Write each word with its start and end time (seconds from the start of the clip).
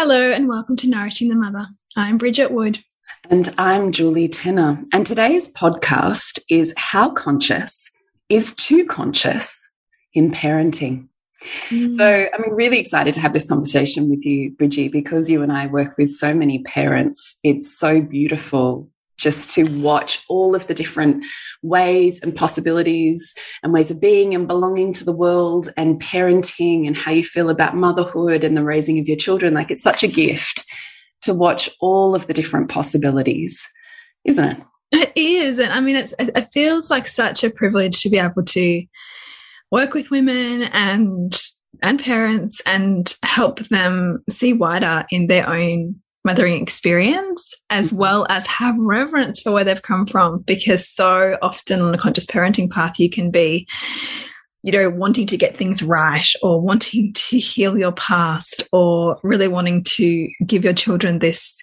Hello, 0.00 0.30
and 0.30 0.46
welcome 0.46 0.76
to 0.76 0.88
Nourishing 0.88 1.26
the 1.26 1.34
Mother. 1.34 1.66
I'm 1.96 2.18
Bridget 2.18 2.52
Wood. 2.52 2.84
And 3.30 3.52
I'm 3.58 3.90
Julie 3.90 4.28
Tenner. 4.28 4.80
And 4.92 5.04
today's 5.04 5.48
podcast 5.48 6.38
is 6.48 6.72
How 6.76 7.10
Conscious 7.10 7.90
is 8.28 8.54
Too 8.54 8.86
Conscious 8.86 9.68
in 10.14 10.30
Parenting. 10.30 11.08
Mm. 11.70 11.96
So 11.96 12.04
I'm 12.32 12.54
really 12.54 12.78
excited 12.78 13.12
to 13.14 13.20
have 13.20 13.32
this 13.32 13.48
conversation 13.48 14.08
with 14.08 14.24
you, 14.24 14.52
Bridgie, 14.52 14.86
because 14.86 15.28
you 15.28 15.42
and 15.42 15.50
I 15.50 15.66
work 15.66 15.98
with 15.98 16.12
so 16.12 16.32
many 16.32 16.62
parents. 16.62 17.36
It's 17.42 17.76
so 17.76 18.00
beautiful 18.00 18.88
just 19.18 19.50
to 19.50 19.64
watch 19.80 20.24
all 20.28 20.54
of 20.54 20.66
the 20.66 20.74
different 20.74 21.24
ways 21.62 22.20
and 22.22 22.34
possibilities 22.34 23.34
and 23.62 23.72
ways 23.72 23.90
of 23.90 24.00
being 24.00 24.34
and 24.34 24.46
belonging 24.46 24.92
to 24.94 25.04
the 25.04 25.12
world 25.12 25.68
and 25.76 26.00
parenting 26.00 26.86
and 26.86 26.96
how 26.96 27.10
you 27.10 27.24
feel 27.24 27.50
about 27.50 27.76
motherhood 27.76 28.44
and 28.44 28.56
the 28.56 28.64
raising 28.64 28.98
of 28.98 29.08
your 29.08 29.16
children. 29.16 29.54
Like 29.54 29.70
it's 29.70 29.82
such 29.82 30.02
a 30.02 30.08
gift 30.08 30.64
to 31.22 31.34
watch 31.34 31.68
all 31.80 32.14
of 32.14 32.26
the 32.26 32.34
different 32.34 32.70
possibilities, 32.70 33.66
isn't 34.24 34.44
it? 34.44 34.62
It 34.90 35.12
is. 35.16 35.58
And 35.58 35.72
I 35.72 35.80
mean, 35.80 35.96
it's, 35.96 36.14
it 36.18 36.48
feels 36.52 36.90
like 36.90 37.06
such 37.06 37.44
a 37.44 37.50
privilege 37.50 38.00
to 38.02 38.08
be 38.08 38.18
able 38.18 38.44
to 38.44 38.86
work 39.70 39.94
with 39.94 40.10
women 40.10 40.62
and 40.62 41.38
and 41.82 42.02
parents 42.02 42.60
and 42.64 43.14
help 43.22 43.60
them 43.68 44.24
see 44.30 44.52
wider 44.52 45.04
in 45.10 45.26
their 45.26 45.48
own 45.48 45.96
mothering 46.28 46.60
experience 46.60 47.54
as 47.70 47.88
mm-hmm. 47.88 48.00
well 48.00 48.26
as 48.28 48.46
have 48.46 48.74
reverence 48.78 49.40
for 49.40 49.50
where 49.50 49.64
they've 49.64 49.80
come 49.82 50.06
from 50.06 50.40
because 50.40 50.86
so 50.86 51.38
often 51.40 51.80
on 51.80 51.94
a 51.94 51.98
conscious 51.98 52.26
parenting 52.26 52.70
path 52.70 53.00
you 53.00 53.08
can 53.08 53.30
be 53.30 53.66
you 54.62 54.70
know 54.70 54.90
wanting 54.90 55.26
to 55.26 55.38
get 55.38 55.56
things 55.56 55.82
right 55.82 56.30
or 56.42 56.60
wanting 56.60 57.14
to 57.14 57.38
heal 57.38 57.78
your 57.78 57.92
past 57.92 58.62
or 58.72 59.18
really 59.22 59.48
wanting 59.48 59.82
to 59.82 60.28
give 60.44 60.64
your 60.64 60.74
children 60.74 61.18
this 61.18 61.56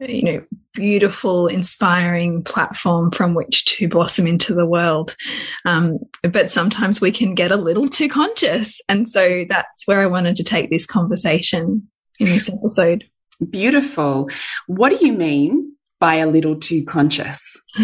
you 0.00 0.24
know 0.24 0.42
beautiful 0.74 1.46
inspiring 1.46 2.42
platform 2.42 3.12
from 3.12 3.34
which 3.34 3.64
to 3.66 3.88
blossom 3.88 4.24
into 4.24 4.54
the 4.54 4.64
world. 4.64 5.16
Um, 5.64 5.98
but 6.22 6.48
sometimes 6.48 7.00
we 7.00 7.10
can 7.10 7.34
get 7.34 7.50
a 7.50 7.56
little 7.56 7.88
too 7.88 8.08
conscious. 8.08 8.80
And 8.88 9.08
so 9.08 9.44
that's 9.48 9.86
where 9.86 10.00
i 10.00 10.06
wanted 10.06 10.36
to 10.36 10.44
take 10.44 10.70
this 10.70 10.86
conversation 10.86 11.88
in 12.20 12.26
this 12.26 12.48
episode 12.48 13.04
Beautiful. 13.48 14.28
What 14.66 14.90
do 14.90 15.04
you 15.04 15.12
mean 15.12 15.76
by 15.98 16.16
a 16.16 16.26
little 16.26 16.56
too 16.56 16.84
conscious? 16.84 17.40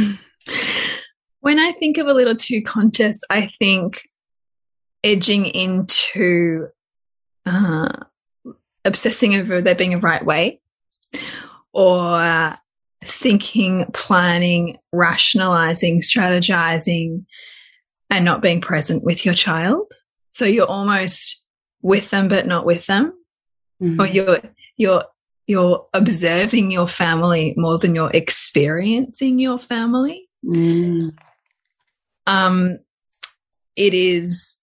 When 1.41 1.61
I 1.61 1.71
think 1.71 1.97
of 1.99 2.09
a 2.09 2.13
little 2.13 2.35
too 2.35 2.61
conscious, 2.61 3.21
I 3.31 3.51
think 3.57 4.03
edging 5.05 5.47
into 5.47 6.67
uh, 7.47 7.89
obsessing 8.85 9.37
over 9.37 9.61
there 9.61 9.77
being 9.77 9.95
a 9.95 9.99
right 9.99 10.25
way 10.25 10.61
or 11.73 12.57
thinking, 13.05 13.87
planning, 13.93 14.79
rationalizing, 14.93 16.01
strategizing, 16.01 17.27
and 18.11 18.25
not 18.25 18.43
being 18.43 18.61
present 18.61 19.05
with 19.05 19.25
your 19.25 19.35
child. 19.35 19.93
So 20.31 20.45
you're 20.45 20.67
almost 20.67 21.43
with 21.83 22.11
them, 22.11 22.27
but 22.27 22.47
not 22.47 22.67
with 22.67 22.87
them. 22.87 23.13
Mm 23.81 23.95
-hmm. 23.95 24.01
Or 24.01 24.07
you're 24.07 24.41
you're 24.77 25.05
you're 25.47 25.87
observing 25.95 26.71
your 26.71 26.89
family 26.89 27.55
more 27.57 27.79
than 27.79 27.95
you're 27.95 28.11
experiencing 28.11 29.39
your 29.39 29.59
family. 29.59 30.29
Mm. 30.45 31.15
Um, 32.27 32.79
it 33.77 33.95
is 33.95 34.57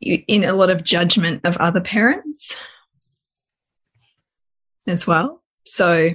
in 0.00 0.44
a 0.44 0.52
lot 0.52 0.70
of 0.70 0.84
judgment 0.84 1.42
of 1.44 1.56
other 1.56 1.80
parents 1.80 2.56
as 4.86 5.06
well. 5.06 5.42
So, 5.64 6.10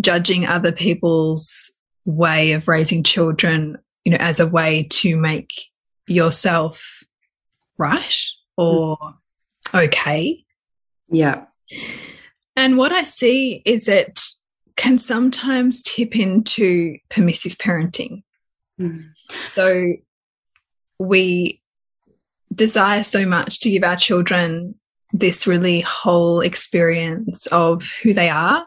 judging 0.00 0.46
other 0.46 0.72
people's 0.72 1.70
way 2.04 2.52
of 2.52 2.68
raising 2.68 3.02
children, 3.02 3.76
you 4.04 4.12
know, 4.12 4.18
as 4.18 4.40
a 4.40 4.46
way 4.46 4.84
to 4.90 5.16
make 5.16 5.52
yourself 6.06 7.04
right 7.76 8.14
or 8.56 8.96
mm. 8.98 9.84
okay. 9.84 10.44
Yeah. 11.10 11.44
And 12.58 12.76
what 12.76 12.90
I 12.90 13.04
see 13.04 13.62
is 13.64 13.86
it 13.86 14.20
can 14.74 14.98
sometimes 14.98 15.80
tip 15.80 16.16
into 16.16 16.98
permissive 17.08 17.56
parenting. 17.56 18.24
Mm. 18.80 19.10
So 19.42 19.92
we 20.98 21.62
desire 22.52 23.04
so 23.04 23.24
much 23.24 23.60
to 23.60 23.70
give 23.70 23.84
our 23.84 23.94
children 23.94 24.74
this 25.12 25.46
really 25.46 25.82
whole 25.82 26.40
experience 26.40 27.46
of 27.46 27.92
who 28.02 28.12
they 28.12 28.28
are. 28.28 28.66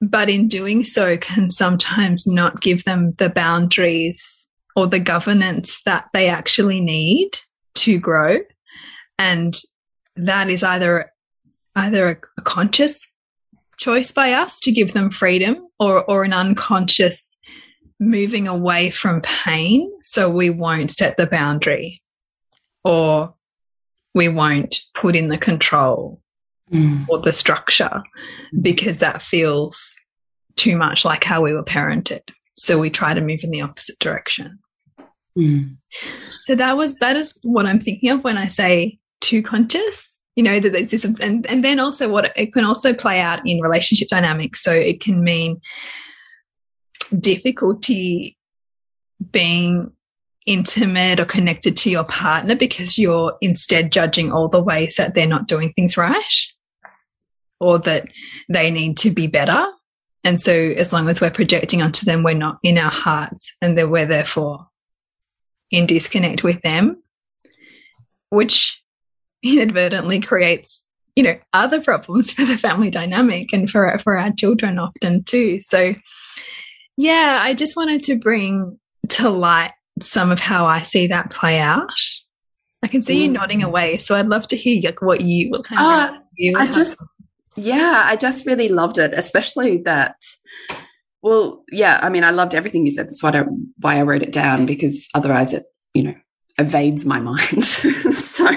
But 0.00 0.30
in 0.30 0.48
doing 0.48 0.84
so, 0.84 1.18
can 1.18 1.50
sometimes 1.50 2.26
not 2.26 2.62
give 2.62 2.84
them 2.84 3.12
the 3.18 3.28
boundaries 3.28 4.48
or 4.74 4.86
the 4.86 5.00
governance 5.00 5.82
that 5.84 6.06
they 6.14 6.30
actually 6.30 6.80
need 6.80 7.32
to 7.74 7.98
grow. 7.98 8.38
And 9.18 9.54
that 10.16 10.48
is 10.48 10.62
either 10.62 11.12
either 11.76 12.08
a, 12.08 12.16
a 12.38 12.42
conscious 12.42 13.06
choice 13.76 14.10
by 14.10 14.32
us 14.32 14.58
to 14.60 14.72
give 14.72 14.92
them 14.92 15.10
freedom 15.10 15.68
or, 15.78 16.08
or 16.10 16.24
an 16.24 16.32
unconscious 16.32 17.36
moving 18.00 18.48
away 18.48 18.90
from 18.90 19.20
pain 19.22 19.90
so 20.02 20.28
we 20.28 20.50
won't 20.50 20.90
set 20.90 21.16
the 21.16 21.26
boundary 21.26 22.02
or 22.84 23.34
we 24.14 24.28
won't 24.28 24.80
put 24.94 25.16
in 25.16 25.28
the 25.28 25.38
control 25.38 26.20
mm. 26.72 27.06
or 27.08 27.20
the 27.20 27.32
structure 27.32 28.02
because 28.60 28.98
that 28.98 29.22
feels 29.22 29.94
too 30.56 30.76
much 30.76 31.04
like 31.04 31.24
how 31.24 31.42
we 31.42 31.52
were 31.52 31.64
parented 31.64 32.20
so 32.58 32.78
we 32.78 32.90
try 32.90 33.14
to 33.14 33.20
move 33.20 33.40
in 33.42 33.50
the 33.50 33.62
opposite 33.62 33.98
direction 33.98 34.58
mm. 35.38 35.74
so 36.42 36.54
that 36.54 36.76
was 36.76 36.94
that 36.96 37.16
is 37.16 37.38
what 37.42 37.66
i'm 37.66 37.80
thinking 37.80 38.10
of 38.10 38.22
when 38.24 38.36
i 38.36 38.46
say 38.46 38.98
too 39.20 39.42
conscious 39.42 40.15
you 40.36 40.42
know 40.42 40.60
that 40.60 40.72
there's 40.72 40.90
this 40.90 41.04
and, 41.04 41.46
and 41.46 41.64
then 41.64 41.80
also 41.80 42.10
what 42.10 42.30
it 42.36 42.52
can 42.52 42.64
also 42.64 42.92
play 42.92 43.20
out 43.20 43.40
in 43.46 43.60
relationship 43.60 44.08
dynamics. 44.08 44.62
So 44.62 44.70
it 44.70 45.00
can 45.00 45.24
mean 45.24 45.60
difficulty 47.18 48.36
being 49.32 49.90
intimate 50.44 51.18
or 51.18 51.24
connected 51.24 51.76
to 51.78 51.90
your 51.90 52.04
partner 52.04 52.54
because 52.54 52.98
you're 52.98 53.36
instead 53.40 53.90
judging 53.90 54.30
all 54.30 54.48
the 54.48 54.62
ways 54.62 54.96
that 54.96 55.14
they're 55.14 55.26
not 55.26 55.48
doing 55.48 55.72
things 55.72 55.96
right 55.96 56.22
or 57.58 57.78
that 57.80 58.06
they 58.48 58.70
need 58.70 58.96
to 58.98 59.10
be 59.10 59.26
better. 59.26 59.66
And 60.22 60.40
so 60.40 60.52
as 60.52 60.92
long 60.92 61.08
as 61.08 61.20
we're 61.20 61.30
projecting 61.30 61.82
onto 61.82 62.04
them 62.04 62.22
we're 62.22 62.34
not 62.34 62.58
in 62.62 62.76
our 62.76 62.90
hearts 62.90 63.56
and 63.62 63.76
that 63.78 63.90
we're 63.90 64.06
therefore 64.06 64.66
in 65.70 65.86
disconnect 65.86 66.44
with 66.44 66.60
them, 66.62 67.02
which 68.28 68.82
inadvertently 69.42 70.20
creates 70.20 70.82
you 71.14 71.22
know 71.22 71.38
other 71.52 71.80
problems 71.80 72.30
for 72.32 72.44
the 72.44 72.58
family 72.58 72.90
dynamic 72.90 73.52
and 73.52 73.70
for 73.70 73.96
for 73.98 74.18
our 74.18 74.32
children 74.32 74.78
often 74.78 75.24
too. 75.24 75.60
So 75.62 75.94
yeah 76.96 77.38
i 77.42 77.54
just 77.54 77.76
wanted 77.76 78.02
to 78.02 78.16
bring 78.16 78.78
to 79.08 79.28
light 79.28 79.72
some 80.00 80.30
of 80.30 80.40
how 80.40 80.66
i 80.66 80.82
see 80.82 81.06
that 81.06 81.30
play 81.30 81.58
out. 81.58 81.90
I 82.82 82.88
can 82.88 83.02
see 83.02 83.18
mm. 83.18 83.22
you 83.22 83.28
nodding 83.30 83.62
away 83.62 83.98
so 83.98 84.14
i'd 84.14 84.28
love 84.28 84.46
to 84.48 84.56
hear 84.56 84.80
like 84.82 85.02
what 85.02 85.20
you 85.20 85.50
will 85.50 85.62
kind 85.62 85.80
of 85.80 86.20
uh, 86.54 86.58
i 86.58 86.66
just 86.70 86.98
yeah 87.56 88.02
i 88.04 88.16
just 88.16 88.46
really 88.46 88.68
loved 88.68 88.98
it 88.98 89.12
especially 89.14 89.78
that 89.78 90.16
well 91.22 91.64
yeah 91.72 91.98
i 92.02 92.08
mean 92.08 92.22
i 92.22 92.30
loved 92.30 92.54
everything 92.54 92.84
you 92.84 92.92
said 92.92 93.06
that's 93.06 93.22
why 93.22 93.30
I, 93.30 93.42
why 93.78 93.98
I 93.98 94.02
wrote 94.02 94.22
it 94.22 94.32
down 94.32 94.66
because 94.66 95.08
otherwise 95.14 95.52
it 95.52 95.64
you 95.94 96.02
know 96.02 96.14
evades 96.58 97.04
my 97.04 97.20
mind. 97.20 97.64
So 97.64 98.48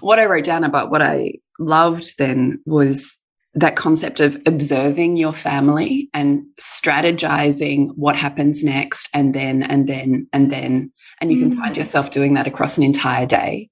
what 0.00 0.18
I 0.18 0.26
wrote 0.26 0.44
down 0.44 0.64
about 0.64 0.90
what 0.90 1.02
I 1.02 1.34
loved 1.58 2.18
then 2.18 2.62
was 2.66 3.16
that 3.54 3.76
concept 3.76 4.20
of 4.20 4.40
observing 4.46 5.16
your 5.16 5.32
family 5.32 6.08
and 6.14 6.44
strategizing 6.60 7.88
what 7.96 8.14
happens 8.14 8.62
next 8.62 9.08
and 9.12 9.34
then 9.34 9.62
and 9.62 9.88
then 9.88 10.28
and 10.32 10.52
then. 10.52 10.92
And 11.20 11.32
you 11.32 11.38
mm. 11.38 11.40
can 11.50 11.56
find 11.58 11.76
yourself 11.76 12.10
doing 12.10 12.34
that 12.34 12.46
across 12.46 12.78
an 12.78 12.84
entire 12.84 13.26
day. 13.26 13.68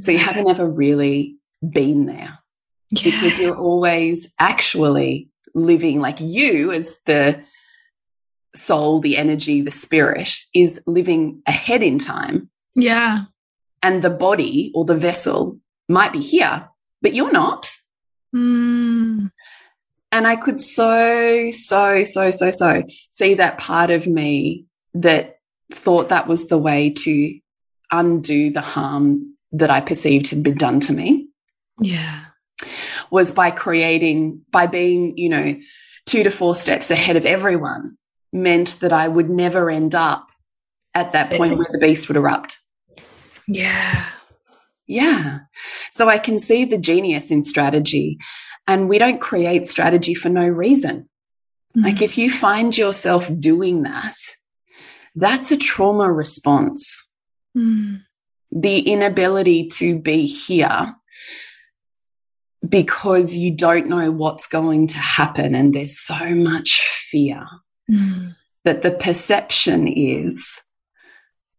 So 0.00 0.10
you 0.10 0.18
haven't 0.18 0.48
ever 0.48 0.68
really 0.68 1.36
been 1.68 2.06
there. 2.06 2.38
Yeah. 2.90 3.04
because 3.04 3.38
you're 3.38 3.56
always 3.56 4.30
actually 4.38 5.30
living 5.54 6.00
like 6.00 6.20
you 6.20 6.72
as 6.72 6.98
the 7.06 7.42
soul 8.54 9.00
the 9.00 9.16
energy 9.16 9.62
the 9.62 9.70
spirit 9.70 10.30
is 10.54 10.80
living 10.86 11.42
ahead 11.46 11.82
in 11.82 11.98
time. 11.98 12.50
Yeah. 12.74 13.24
And 13.82 14.02
the 14.02 14.10
body 14.10 14.72
or 14.74 14.84
the 14.84 14.94
vessel 14.94 15.58
might 15.88 16.12
be 16.12 16.20
here, 16.20 16.68
but 17.00 17.14
you're 17.14 17.32
not. 17.32 17.70
Mm. 18.34 19.30
And 20.10 20.26
I 20.26 20.36
could 20.36 20.60
so, 20.60 21.50
so, 21.50 22.04
so, 22.04 22.30
so, 22.30 22.50
so 22.50 22.82
see 23.10 23.34
that 23.34 23.58
part 23.58 23.90
of 23.90 24.06
me 24.06 24.66
that 24.94 25.38
thought 25.70 26.10
that 26.10 26.28
was 26.28 26.48
the 26.48 26.58
way 26.58 26.90
to 26.90 27.38
undo 27.90 28.50
the 28.50 28.60
harm 28.60 29.36
that 29.52 29.70
I 29.70 29.80
perceived 29.80 30.28
had 30.28 30.42
been 30.42 30.56
done 30.56 30.80
to 30.80 30.92
me. 30.92 31.28
Yeah. 31.80 32.24
Was 33.10 33.32
by 33.32 33.50
creating, 33.50 34.42
by 34.50 34.66
being, 34.66 35.16
you 35.16 35.28
know, 35.28 35.58
two 36.06 36.22
to 36.22 36.30
four 36.30 36.54
steps 36.54 36.90
ahead 36.90 37.16
of 37.16 37.26
everyone 37.26 37.96
meant 38.32 38.80
that 38.80 38.92
I 38.92 39.08
would 39.08 39.28
never 39.28 39.70
end 39.70 39.94
up 39.94 40.30
at 40.94 41.12
that 41.12 41.30
point 41.32 41.56
where 41.56 41.68
the 41.70 41.78
beast 41.78 42.08
would 42.08 42.16
erupt. 42.16 42.58
Yeah. 43.46 44.04
Yeah. 44.92 45.38
So 45.92 46.10
I 46.10 46.18
can 46.18 46.38
see 46.38 46.66
the 46.66 46.76
genius 46.76 47.30
in 47.30 47.44
strategy. 47.44 48.18
And 48.66 48.90
we 48.90 48.98
don't 48.98 49.22
create 49.22 49.64
strategy 49.64 50.12
for 50.12 50.28
no 50.28 50.46
reason. 50.46 51.08
Mm. 51.74 51.84
Like 51.84 52.02
if 52.02 52.18
you 52.18 52.30
find 52.30 52.76
yourself 52.76 53.30
doing 53.40 53.84
that, 53.84 54.14
that's 55.14 55.50
a 55.50 55.56
trauma 55.56 56.12
response. 56.12 57.08
Mm. 57.56 58.02
The 58.50 58.80
inability 58.80 59.68
to 59.78 59.98
be 59.98 60.26
here 60.26 60.94
because 62.68 63.34
you 63.34 63.50
don't 63.50 63.88
know 63.88 64.10
what's 64.10 64.46
going 64.46 64.88
to 64.88 64.98
happen 64.98 65.54
and 65.54 65.74
there's 65.74 65.98
so 65.98 66.34
much 66.34 66.80
fear 66.80 67.46
mm. 67.90 68.36
that 68.64 68.82
the 68.82 68.90
perception 68.90 69.88
is 69.88 70.60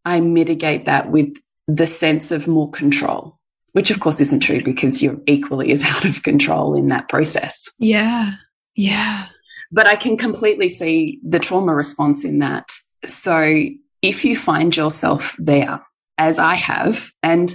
I 0.05 0.19
mitigate 0.19 0.85
that 0.85 1.09
with 1.09 1.35
the 1.67 1.87
sense 1.87 2.31
of 2.31 2.47
more 2.47 2.69
control, 2.69 3.39
which 3.71 3.91
of 3.91 3.99
course 3.99 4.19
isn't 4.19 4.41
true 4.41 4.63
because 4.63 5.01
you're 5.01 5.19
equally 5.27 5.71
as 5.71 5.83
out 5.85 6.05
of 6.05 6.23
control 6.23 6.75
in 6.75 6.89
that 6.89 7.09
process. 7.09 7.69
Yeah. 7.79 8.33
Yeah. 8.75 9.27
But 9.71 9.87
I 9.87 9.95
can 9.95 10.17
completely 10.17 10.69
see 10.69 11.19
the 11.23 11.39
trauma 11.39 11.73
response 11.73 12.23
in 12.23 12.39
that. 12.39 12.69
So 13.07 13.65
if 14.01 14.25
you 14.25 14.37
find 14.37 14.75
yourself 14.75 15.35
there, 15.39 15.81
as 16.17 16.37
I 16.37 16.55
have, 16.55 17.11
and 17.23 17.53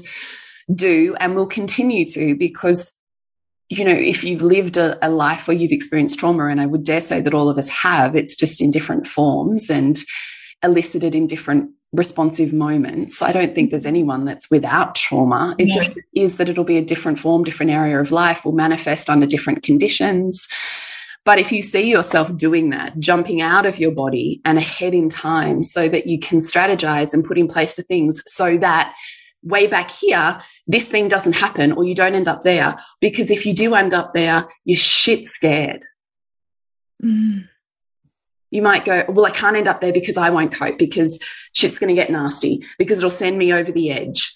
do 0.73 1.15
and 1.21 1.37
will 1.37 1.47
continue 1.47 2.05
to, 2.07 2.35
because 2.35 2.93
you 3.69 3.85
know, 3.85 3.93
if 3.93 4.25
you've 4.25 4.43
lived 4.43 4.79
a, 4.79 5.07
a, 5.07 5.11
life 5.11 5.47
where 5.47 5.57
you've 5.57 5.73
experienced 5.73 6.19
trauma, 6.19 6.47
and 6.47 6.61
I 6.61 6.67
would 6.67 6.85
dare 6.85 7.03
say 7.03 7.21
that 7.21 7.35
all 7.35 7.51
of 7.51 7.59
us 7.59 7.69
have, 7.69 8.17
it's 8.17 8.35
just 8.35 8.63
in 8.63 8.71
different 8.71 9.07
forms 9.07 9.69
and 9.69 9.99
elicited 10.63 11.15
in 11.15 11.27
different 11.27 11.71
responsive 11.93 12.53
moments. 12.53 13.23
I 13.23 13.33
don't 13.33 13.55
think 13.55 13.71
there's 13.71 13.87
anyone 13.87 14.25
that's 14.25 14.51
without 14.51 14.95
trauma. 14.95 15.55
It 15.59 15.69
just 15.73 15.93
is 16.15 16.37
that 16.37 16.49
it'll 16.49 16.65
be 16.65 16.77
a 16.77 16.85
different 16.85 17.19
form, 17.19 17.45
different 17.45 17.73
area 17.73 17.99
of 17.99 18.11
life, 18.11 18.45
will 18.45 18.53
manifest 18.53 19.09
under 19.09 19.27
different 19.27 19.63
conditions. 19.63 20.49
But 21.25 21.39
if 21.39 21.51
you 21.51 21.63
see 21.63 21.89
yourself 21.89 22.35
doing 22.37 22.71
that, 22.71 22.99
jumping 22.99 23.41
out 23.41 23.67
of 23.67 23.79
your 23.79 23.91
body 23.91 24.41
and 24.45 24.59
ahead 24.59 24.95
in 24.95 25.09
time 25.09 25.63
so 25.63 25.89
that 25.89 26.07
you 26.07 26.19
can 26.19 26.39
strategize 26.39 27.13
and 27.13 27.25
put 27.25 27.39
in 27.39 27.49
place 27.49 27.75
the 27.75 27.83
things 27.83 28.23
so 28.27 28.59
that 28.59 28.95
way 29.43 29.67
back 29.67 29.91
here, 29.91 30.39
this 30.67 30.89
thing 30.89 31.09
doesn't 31.09 31.35
happen 31.35 31.73
or 31.73 31.85
you 31.85 31.95
don't 31.95 32.15
end 32.15 32.29
up 32.29 32.43
there. 32.43 32.77
Because 33.01 33.31
if 33.31 33.47
you 33.47 33.55
do 33.55 33.75
end 33.75 33.95
up 33.95 34.13
there, 34.15 34.47
you're 34.65 34.77
shit 34.77 35.27
scared. 35.27 35.85
Mm 37.03 37.49
you 38.51 38.63
might 38.63 38.85
go, 38.85 39.05
well, 39.09 39.27
I 39.27 39.31
can't 39.31 39.57
end 39.57 39.69
up 39.69 39.81
there 39.81 39.93
because 39.93 40.17
I 40.17 40.31
won't 40.31 40.53
cope 40.53 40.79
because 40.79 41.19
shit's 41.53 41.79
going 41.79 41.89
to 41.89 42.01
get 42.01 42.11
nasty 42.11 42.65
because 42.79 42.99
it'll 42.99 43.11
send 43.11 43.39
me 43.39 43.53
over 43.53 43.71
the 43.71 43.91
edge. 43.91 44.33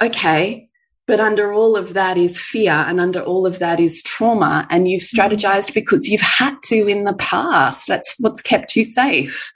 Okay. 0.00 0.68
But 1.06 1.20
under 1.20 1.54
all 1.54 1.74
of 1.74 1.94
that 1.94 2.18
is 2.18 2.38
fear 2.38 2.72
and 2.72 3.00
under 3.00 3.22
all 3.22 3.46
of 3.46 3.60
that 3.60 3.80
is 3.80 4.02
trauma. 4.02 4.66
And 4.68 4.90
you've 4.90 5.02
mm. 5.02 5.14
strategized 5.14 5.72
because 5.72 6.06
you've 6.06 6.20
had 6.20 6.54
to 6.64 6.86
in 6.86 7.04
the 7.04 7.14
past. 7.14 7.88
That's 7.88 8.14
what's 8.18 8.42
kept 8.42 8.76
you 8.76 8.84
safe. 8.84 9.50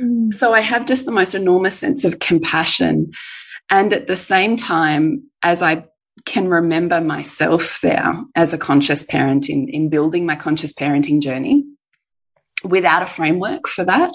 Mm. 0.00 0.34
So 0.34 0.54
I 0.54 0.60
have 0.60 0.86
just 0.86 1.04
the 1.04 1.12
most 1.12 1.34
enormous 1.34 1.78
sense 1.78 2.04
of 2.04 2.20
compassion. 2.20 3.12
And 3.68 3.92
at 3.92 4.06
the 4.06 4.16
same 4.16 4.56
time, 4.56 5.24
as 5.42 5.60
I 5.60 5.84
can 6.24 6.48
remember 6.48 7.00
myself 7.00 7.80
there 7.82 8.14
as 8.34 8.54
a 8.54 8.58
conscious 8.58 9.02
parent 9.02 9.50
in, 9.50 9.68
in 9.68 9.90
building 9.90 10.24
my 10.24 10.34
conscious 10.34 10.72
parenting 10.72 11.20
journey, 11.20 11.64
without 12.66 13.02
a 13.02 13.06
framework 13.06 13.68
for 13.68 13.84
that. 13.84 14.14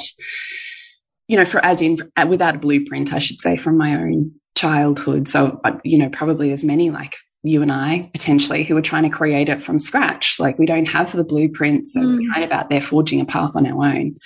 You 1.27 1.38
know, 1.38 1.45
for 1.45 1.63
as 1.63 1.81
in 1.81 2.12
uh, 2.18 2.27
without 2.30 2.56
a 2.56 2.59
blueprint, 2.59 3.13
I 3.13 3.19
should 3.19 3.42
say, 3.42 3.56
from 3.56 3.77
my 3.77 3.95
own 3.95 4.33
childhood. 4.56 5.28
So, 5.28 5.59
uh, 5.64 5.78
you 5.83 5.97
know, 5.97 6.09
probably 6.09 6.52
as 6.52 6.64
many 6.64 6.92
like 6.92 7.16
you 7.44 7.61
and 7.61 7.71
I 7.71 8.09
potentially 8.14 8.64
who 8.64 8.78
are 8.78 8.81
trying 8.81 9.04
to 9.04 9.09
create 9.09 9.49
it 9.49 9.64
from 9.64 9.80
scratch. 9.80 10.40
Like 10.40 10.59
we 10.59 10.66
don't 10.66 10.87
have 10.90 11.11
the 11.11 11.23
blueprints 11.23 11.95
mm. 11.95 12.19
we're 12.19 12.33
kind 12.33 12.44
of 12.44 12.52
out 12.52 12.69
there 12.69 12.81
forging 12.81 13.21
a 13.21 13.26
path 13.26 13.56
on 13.56 13.66
our 13.66 13.85
own. 13.85 14.18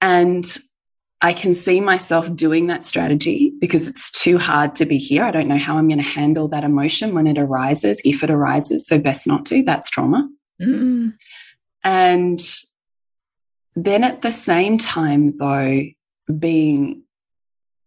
And 0.00 0.58
I 1.20 1.32
can 1.32 1.54
see 1.54 1.80
myself 1.80 2.34
doing 2.34 2.66
that 2.66 2.84
strategy 2.84 3.52
because 3.58 3.88
it's 3.88 4.10
too 4.10 4.38
hard 4.38 4.76
to 4.76 4.86
be 4.86 4.98
here. 4.98 5.24
I 5.24 5.30
don't 5.30 5.48
know 5.48 5.58
how 5.58 5.78
I'm 5.78 5.88
going 5.88 6.02
to 6.02 6.08
handle 6.08 6.48
that 6.48 6.64
emotion 6.64 7.14
when 7.14 7.26
it 7.26 7.38
arises, 7.38 8.00
if 8.04 8.22
it 8.22 8.30
arises. 8.30 8.86
So, 8.86 8.98
best 8.98 9.26
not 9.26 9.46
to. 9.46 9.62
That's 9.62 9.88
trauma. 9.88 10.28
Mm. 10.60 11.14
And 11.82 12.40
then 13.76 14.02
at 14.02 14.22
the 14.22 14.32
same 14.32 14.78
time, 14.78 15.36
though, 15.36 15.82
being 16.38 17.02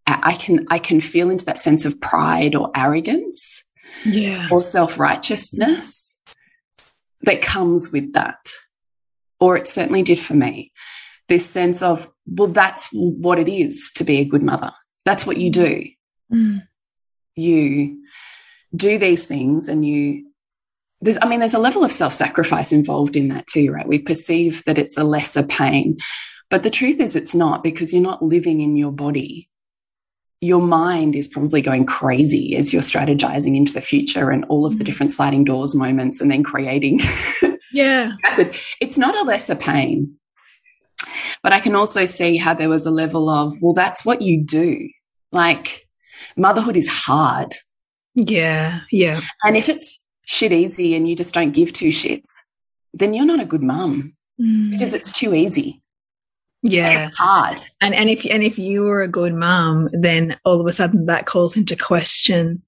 I 0.07 0.33
can 0.33 0.65
I 0.69 0.79
can 0.79 1.01
feel 1.01 1.29
into 1.29 1.45
that 1.45 1.59
sense 1.59 1.85
of 1.85 1.99
pride 1.99 2.55
or 2.55 2.71
arrogance 2.75 3.63
yeah. 4.05 4.47
or 4.51 4.63
self-righteousness 4.63 6.17
that 7.21 7.41
comes 7.41 7.91
with 7.91 8.13
that. 8.13 8.39
Or 9.39 9.57
it 9.57 9.67
certainly 9.67 10.03
did 10.03 10.19
for 10.19 10.33
me. 10.33 10.71
This 11.27 11.49
sense 11.49 11.81
of, 11.81 12.09
well, 12.25 12.47
that's 12.47 12.89
what 12.91 13.39
it 13.39 13.49
is 13.49 13.91
to 13.95 14.03
be 14.03 14.17
a 14.17 14.25
good 14.25 14.41
mother. 14.41 14.71
That's 15.05 15.25
what 15.25 15.37
you 15.37 15.51
do. 15.51 15.85
Mm. 16.33 16.63
You 17.35 18.03
do 18.75 18.97
these 18.97 19.25
things 19.27 19.69
and 19.69 19.85
you 19.85 20.28
there's, 21.01 21.17
I 21.21 21.27
mean, 21.27 21.39
there's 21.39 21.53
a 21.53 21.59
level 21.59 21.83
of 21.83 21.91
self 21.91 22.13
sacrifice 22.13 22.71
involved 22.71 23.15
in 23.15 23.29
that 23.29 23.47
too, 23.47 23.71
right? 23.71 23.87
We 23.87 23.99
perceive 23.99 24.63
that 24.65 24.77
it's 24.77 24.97
a 24.97 25.03
lesser 25.03 25.43
pain, 25.43 25.97
but 26.49 26.63
the 26.63 26.69
truth 26.69 26.99
is 26.99 27.15
it's 27.15 27.35
not 27.35 27.63
because 27.63 27.93
you're 27.93 28.01
not 28.01 28.23
living 28.23 28.61
in 28.61 28.75
your 28.75 28.91
body. 28.91 29.49
Your 30.41 30.61
mind 30.61 31.15
is 31.15 31.27
probably 31.27 31.61
going 31.61 31.85
crazy 31.85 32.55
as 32.55 32.71
you're 32.71 32.81
strategizing 32.81 33.57
into 33.57 33.73
the 33.73 33.81
future 33.81 34.29
and 34.31 34.45
all 34.45 34.65
of 34.65 34.77
the 34.77 34.83
mm. 34.83 34.87
different 34.87 35.11
sliding 35.11 35.43
doors 35.43 35.75
moments 35.75 36.21
and 36.21 36.31
then 36.31 36.43
creating. 36.43 37.01
Yeah. 37.71 38.13
it's 38.81 38.97
not 38.97 39.17
a 39.17 39.23
lesser 39.23 39.55
pain. 39.55 40.15
But 41.41 41.53
I 41.53 41.59
can 41.59 41.75
also 41.75 42.05
see 42.05 42.37
how 42.37 42.53
there 42.53 42.69
was 42.69 42.85
a 42.85 42.91
level 42.91 43.29
of, 43.29 43.61
well, 43.61 43.73
that's 43.73 44.03
what 44.03 44.21
you 44.21 44.43
do. 44.43 44.89
Like 45.31 45.87
motherhood 46.35 46.75
is 46.75 46.89
hard. 46.89 47.53
Yeah. 48.15 48.81
Yeah. 48.91 49.21
And 49.43 49.55
if 49.55 49.69
it's 49.69 50.03
shit 50.29 50.51
easy 50.51 50.93
and 50.93 51.09
you 51.09 51.15
just 51.15 51.33
don't 51.33 51.53
give 51.53 51.73
two 51.73 51.87
shits, 51.87 52.29
then 52.93 53.15
you're 53.15 53.25
not 53.25 53.39
a 53.39 53.45
good 53.45 53.63
mum 53.63 54.13
mm. 54.39 54.69
because 54.69 54.93
it's 54.93 55.11
too 55.11 55.33
easy. 55.33 55.81
Yeah. 56.61 57.07
It's 57.07 57.17
hard. 57.17 57.57
And 57.81 57.95
and 57.95 58.09
if 58.09 58.25
and 58.29 58.43
if 58.43 58.59
you 58.59 58.83
were 58.83 59.01
a 59.01 59.07
good 59.07 59.33
mum, 59.33 59.89
then 59.91 60.37
all 60.45 60.61
of 60.61 60.67
a 60.67 60.73
sudden 60.73 61.07
that 61.07 61.25
calls 61.25 61.57
into 61.57 61.75
question 61.75 62.61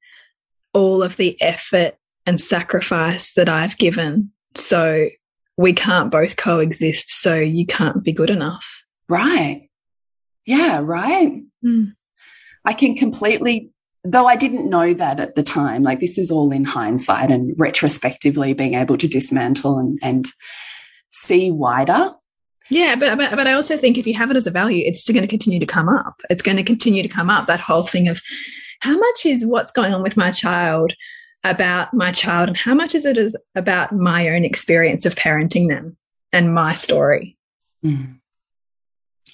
all 0.73 1.03
of 1.03 1.17
the 1.17 1.39
effort 1.39 1.95
and 2.25 2.41
sacrifice 2.41 3.33
that 3.33 3.47
I've 3.47 3.77
given. 3.77 4.31
So 4.55 5.09
we 5.55 5.73
can't 5.73 6.09
both 6.09 6.37
coexist. 6.37 7.11
So 7.11 7.35
you 7.35 7.67
can't 7.67 8.03
be 8.03 8.11
good 8.11 8.31
enough. 8.31 8.83
Right. 9.07 9.69
Yeah, 10.47 10.79
right. 10.81 11.43
Mm. 11.63 11.93
I 12.65 12.73
can 12.73 12.95
completely, 12.95 13.71
though 14.03 14.25
I 14.25 14.35
didn't 14.35 14.69
know 14.69 14.93
that 14.93 15.19
at 15.19 15.35
the 15.35 15.43
time, 15.43 15.83
like 15.83 15.99
this 15.99 16.17
is 16.17 16.31
all 16.31 16.51
in 16.51 16.65
hindsight 16.65 17.31
and 17.31 17.53
retrospectively 17.57 18.53
being 18.53 18.73
able 18.73 18.97
to 18.97 19.07
dismantle 19.07 19.77
and, 19.77 19.99
and 20.01 20.27
see 21.09 21.51
wider. 21.51 22.13
Yeah, 22.69 22.95
but, 22.95 23.17
but 23.17 23.35
but 23.35 23.47
I 23.47 23.53
also 23.53 23.77
think 23.77 23.97
if 23.97 24.07
you 24.07 24.13
have 24.13 24.31
it 24.31 24.37
as 24.37 24.47
a 24.47 24.51
value, 24.51 24.83
it's 24.85 25.01
still 25.01 25.13
going 25.13 25.23
to 25.23 25.27
continue 25.27 25.59
to 25.59 25.65
come 25.65 25.89
up. 25.89 26.21
It's 26.29 26.41
going 26.41 26.57
to 26.57 26.63
continue 26.63 27.03
to 27.03 27.09
come 27.09 27.29
up. 27.29 27.47
That 27.47 27.59
whole 27.59 27.85
thing 27.85 28.07
of 28.07 28.21
how 28.79 28.97
much 28.97 29.25
is 29.25 29.45
what's 29.45 29.73
going 29.73 29.93
on 29.93 30.01
with 30.01 30.15
my 30.15 30.31
child 30.31 30.93
about 31.43 31.93
my 31.93 32.11
child, 32.11 32.47
and 32.47 32.57
how 32.57 32.73
much 32.73 32.95
is 32.95 33.05
it 33.05 33.17
is 33.17 33.35
about 33.55 33.91
my 33.93 34.29
own 34.29 34.45
experience 34.45 35.05
of 35.05 35.15
parenting 35.15 35.67
them 35.67 35.97
and 36.31 36.53
my 36.53 36.73
story. 36.73 37.37
Mm. 37.83 38.20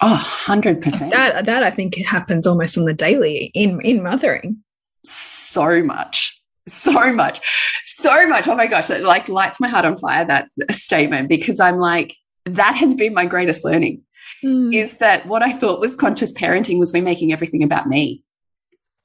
Oh, 0.01 0.43
100%. 0.45 1.11
That, 1.11 1.45
that 1.45 1.63
I 1.63 1.71
think 1.71 1.95
happens 1.95 2.45
almost 2.45 2.77
on 2.77 2.85
the 2.85 2.93
daily 2.93 3.51
in, 3.53 3.81
in 3.81 4.03
mothering. 4.03 4.63
So 5.03 5.81
much, 5.83 6.39
so 6.67 7.13
much, 7.13 7.41
so 7.83 8.27
much. 8.27 8.47
Oh 8.47 8.55
my 8.55 8.67
gosh, 8.67 8.87
that 8.87 9.03
like 9.03 9.27
lights 9.29 9.59
my 9.59 9.67
heart 9.67 9.85
on 9.85 9.97
fire, 9.97 10.25
that 10.25 10.49
statement, 10.71 11.29
because 11.29 11.59
I'm 11.59 11.77
like, 11.77 12.13
that 12.45 12.75
has 12.75 12.93
been 12.95 13.13
my 13.13 13.25
greatest 13.25 13.63
learning 13.63 14.03
Mm. 14.43 14.75
is 14.75 14.97
that 14.97 15.25
what 15.25 15.41
I 15.41 15.51
thought 15.51 15.79
was 15.79 15.95
conscious 15.95 16.31
parenting 16.33 16.77
was 16.77 16.93
me 16.93 17.01
making 17.01 17.31
everything 17.33 17.63
about 17.63 17.87
me. 17.87 18.23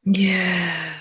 Yeah. 0.05 0.93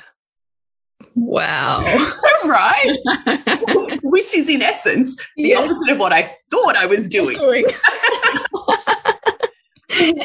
Wow. 1.15 1.83
right? 2.45 2.97
Which 4.03 4.33
is 4.33 4.47
in 4.47 4.61
essence 4.61 5.17
the 5.35 5.49
Yes. 5.49 5.59
opposite 5.63 5.89
of 5.93 5.97
what 5.97 6.13
I 6.13 6.33
thought 6.49 6.77
I 6.77 6.85
was 6.85 7.09
doing. 7.09 7.35
Doing. 7.35 7.65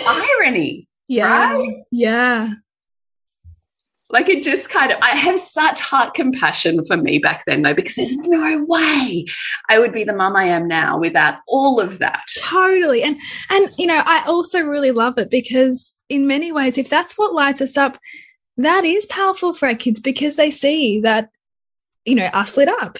Irony. 0.06 0.88
Yeah. 1.08 1.52
Right? 1.54 1.74
Yeah. 1.90 2.54
Like 4.08 4.28
it 4.28 4.44
just 4.44 4.68
kind 4.70 4.92
of, 4.92 4.98
I 5.02 5.10
have 5.10 5.38
such 5.38 5.80
heart 5.80 6.14
compassion 6.14 6.84
for 6.84 6.96
me 6.96 7.18
back 7.18 7.42
then 7.46 7.62
though, 7.62 7.74
because 7.74 7.96
there's 7.96 8.16
no 8.18 8.64
way 8.64 9.26
I 9.68 9.78
would 9.80 9.92
be 9.92 10.04
the 10.04 10.14
mum 10.14 10.36
I 10.36 10.44
am 10.44 10.68
now 10.68 10.96
without 10.98 11.38
all 11.48 11.80
of 11.80 11.98
that. 11.98 12.20
Totally. 12.40 13.02
And 13.02 13.18
and 13.50 13.68
you 13.76 13.86
know, 13.86 14.00
I 14.04 14.22
also 14.26 14.60
really 14.60 14.92
love 14.92 15.18
it 15.18 15.28
because 15.28 15.96
in 16.08 16.28
many 16.28 16.52
ways, 16.52 16.78
if 16.78 16.88
that's 16.88 17.18
what 17.18 17.34
lights 17.34 17.60
us 17.60 17.76
up, 17.76 17.98
that 18.58 18.84
is 18.84 19.06
powerful 19.06 19.52
for 19.52 19.66
our 19.66 19.74
kids 19.74 20.00
because 20.00 20.36
they 20.36 20.52
see 20.52 21.00
that, 21.00 21.30
you 22.04 22.14
know, 22.14 22.26
us 22.26 22.56
lit 22.56 22.68
up. 22.68 22.98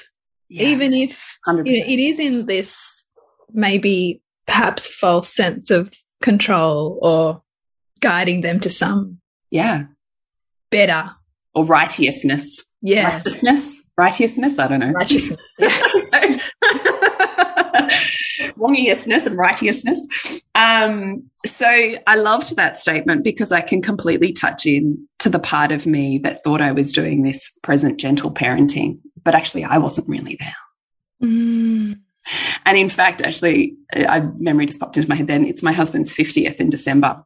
Yeah, 0.48 0.68
Even 0.68 0.92
if 0.92 1.38
you 1.46 1.54
know, 1.54 1.62
it 1.64 2.00
is 2.00 2.18
in 2.18 2.46
this 2.46 3.04
maybe 3.52 4.20
perhaps 4.46 4.88
false 4.88 5.32
sense 5.32 5.70
of 5.70 5.92
control 6.20 6.98
or 7.02 7.42
guiding 8.00 8.40
them 8.40 8.60
to 8.60 8.70
some 8.70 9.20
yeah. 9.50 9.84
better. 10.70 11.10
Or 11.54 11.64
righteousness. 11.64 12.62
Yeah. 12.82 13.16
Righteousness? 13.16 13.82
Righteousness? 13.96 14.58
I 14.58 14.68
don't 14.68 14.80
know. 14.80 14.92
Righteousness. 14.92 15.40
wrongiousness 18.56 19.26
and 19.26 19.36
righteousness. 19.36 20.06
Um, 20.54 21.30
so 21.44 21.66
I 22.06 22.16
loved 22.16 22.56
that 22.56 22.76
statement 22.76 23.24
because 23.24 23.52
I 23.52 23.60
can 23.60 23.82
completely 23.82 24.32
touch 24.32 24.66
in 24.66 25.06
to 25.20 25.28
the 25.28 25.38
part 25.38 25.72
of 25.72 25.86
me 25.86 26.18
that 26.18 26.42
thought 26.42 26.60
I 26.60 26.72
was 26.72 26.92
doing 26.92 27.22
this 27.22 27.50
present 27.62 27.98
gentle 27.98 28.30
parenting, 28.30 28.98
but 29.22 29.34
actually 29.34 29.64
I 29.64 29.78
wasn't 29.78 30.08
really 30.08 30.36
there. 30.38 30.56
Mm. 31.22 32.00
And 32.64 32.76
in 32.76 32.88
fact, 32.88 33.22
actually, 33.22 33.76
uh, 33.94 34.04
a 34.08 34.32
memory 34.42 34.66
just 34.66 34.80
popped 34.80 34.96
into 34.96 35.08
my 35.08 35.16
head 35.16 35.26
then. 35.26 35.46
It's 35.46 35.62
my 35.62 35.72
husband's 35.72 36.12
50th 36.12 36.56
in 36.56 36.70
December. 36.70 37.24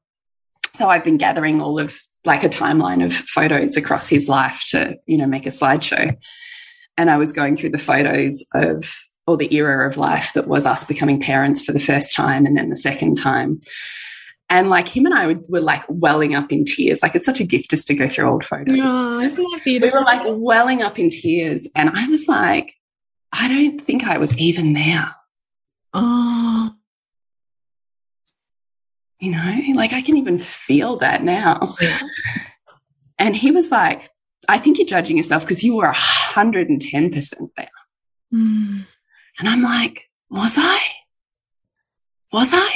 So 0.75 0.89
I've 0.89 1.05
been 1.05 1.17
gathering 1.17 1.61
all 1.61 1.79
of 1.79 1.99
like 2.25 2.45
a 2.45 2.49
timeline 2.49 3.05
of 3.05 3.15
photos 3.15 3.77
across 3.77 4.09
his 4.09 4.29
life 4.29 4.63
to, 4.69 4.97
you 5.07 5.17
know, 5.17 5.27
make 5.27 5.47
a 5.47 5.51
slideshow. 5.51 6.17
And 6.97 7.11
I 7.11 7.17
was 7.17 7.33
going 7.33 7.57
through 7.57 7.71
the 7.71 7.79
photos 7.79 8.45
of 8.55 8.95
or 9.27 9.37
the 9.37 9.55
era 9.55 9.89
of 9.89 9.97
life 9.97 10.33
that 10.35 10.49
was 10.49 10.67
us 10.67 10.85
becoming 10.85 11.21
parents 11.21 11.63
for 11.63 11.73
the 11.73 11.81
first 11.81 12.15
time 12.15 12.47
and 12.47 12.57
then 12.57 12.69
the 12.69 12.77
second 12.77 13.17
time. 13.17 13.61
And 14.49 14.69
like 14.69 14.89
him 14.89 15.07
and 15.07 15.15
I 15.15 15.29
were, 15.29 15.41
were 15.49 15.61
like 15.61 15.85
welling 15.89 16.35
up 16.35 16.51
in 16.51 16.65
tears. 16.65 17.03
Like 17.03 17.15
it's 17.15 17.25
such 17.25 17.41
a 17.41 17.45
gift 17.45 17.71
just 17.71 17.87
to 17.87 17.95
go 17.95 18.09
through 18.09 18.29
old 18.29 18.45
photos. 18.45 18.77
Oh, 18.81 19.21
isn't 19.21 19.41
that 19.41 19.61
beautiful? 19.65 19.99
We 19.99 20.01
were 20.01 20.05
like 20.05 20.23
welling 20.27 20.83
up 20.83 20.99
in 20.99 21.09
tears. 21.09 21.69
And 21.77 21.91
I 21.95 22.09
was 22.09 22.27
like, 22.27 22.75
I 23.33 23.49
don't 23.49 23.81
think 23.85 24.05
I 24.05 24.19
was 24.19 24.37
even 24.39 24.73
there. 24.73 25.15
oh, 25.95 26.75
You 29.21 29.31
know, 29.33 29.61
like 29.75 29.93
I 29.93 30.03
can 30.03 30.17
even 30.17 30.39
feel 30.39 30.97
that 30.99 31.23
now. 31.23 31.61
Yeah. 31.81 32.01
And 33.19 33.37
he 33.37 33.51
was 33.51 33.71
like, 33.71 34.09
I 34.49 34.57
think 34.59 34.79
you're 34.79 34.87
judging 34.87 35.19
yourself 35.19 35.43
because 35.43 35.63
you 35.63 35.77
were 35.77 35.93
110% 35.93 37.51
there. 37.55 37.69
Mm. 38.33 38.87
And 39.39 39.49
I'm 39.49 39.63
like, 39.63 40.05
was 40.31 40.55
I? 40.57 40.81
Was 42.33 42.53
I? 42.55 42.71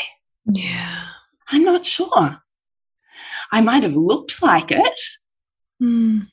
yeah. 0.45 1.07
I'm 1.49 1.65
not 1.65 1.87
sure. 1.87 2.43
I 3.51 3.61
might 3.63 3.85
have 3.85 3.97
looked 3.97 4.43
like 4.43 4.71
it. 4.71 5.01
Mm. 5.83 6.29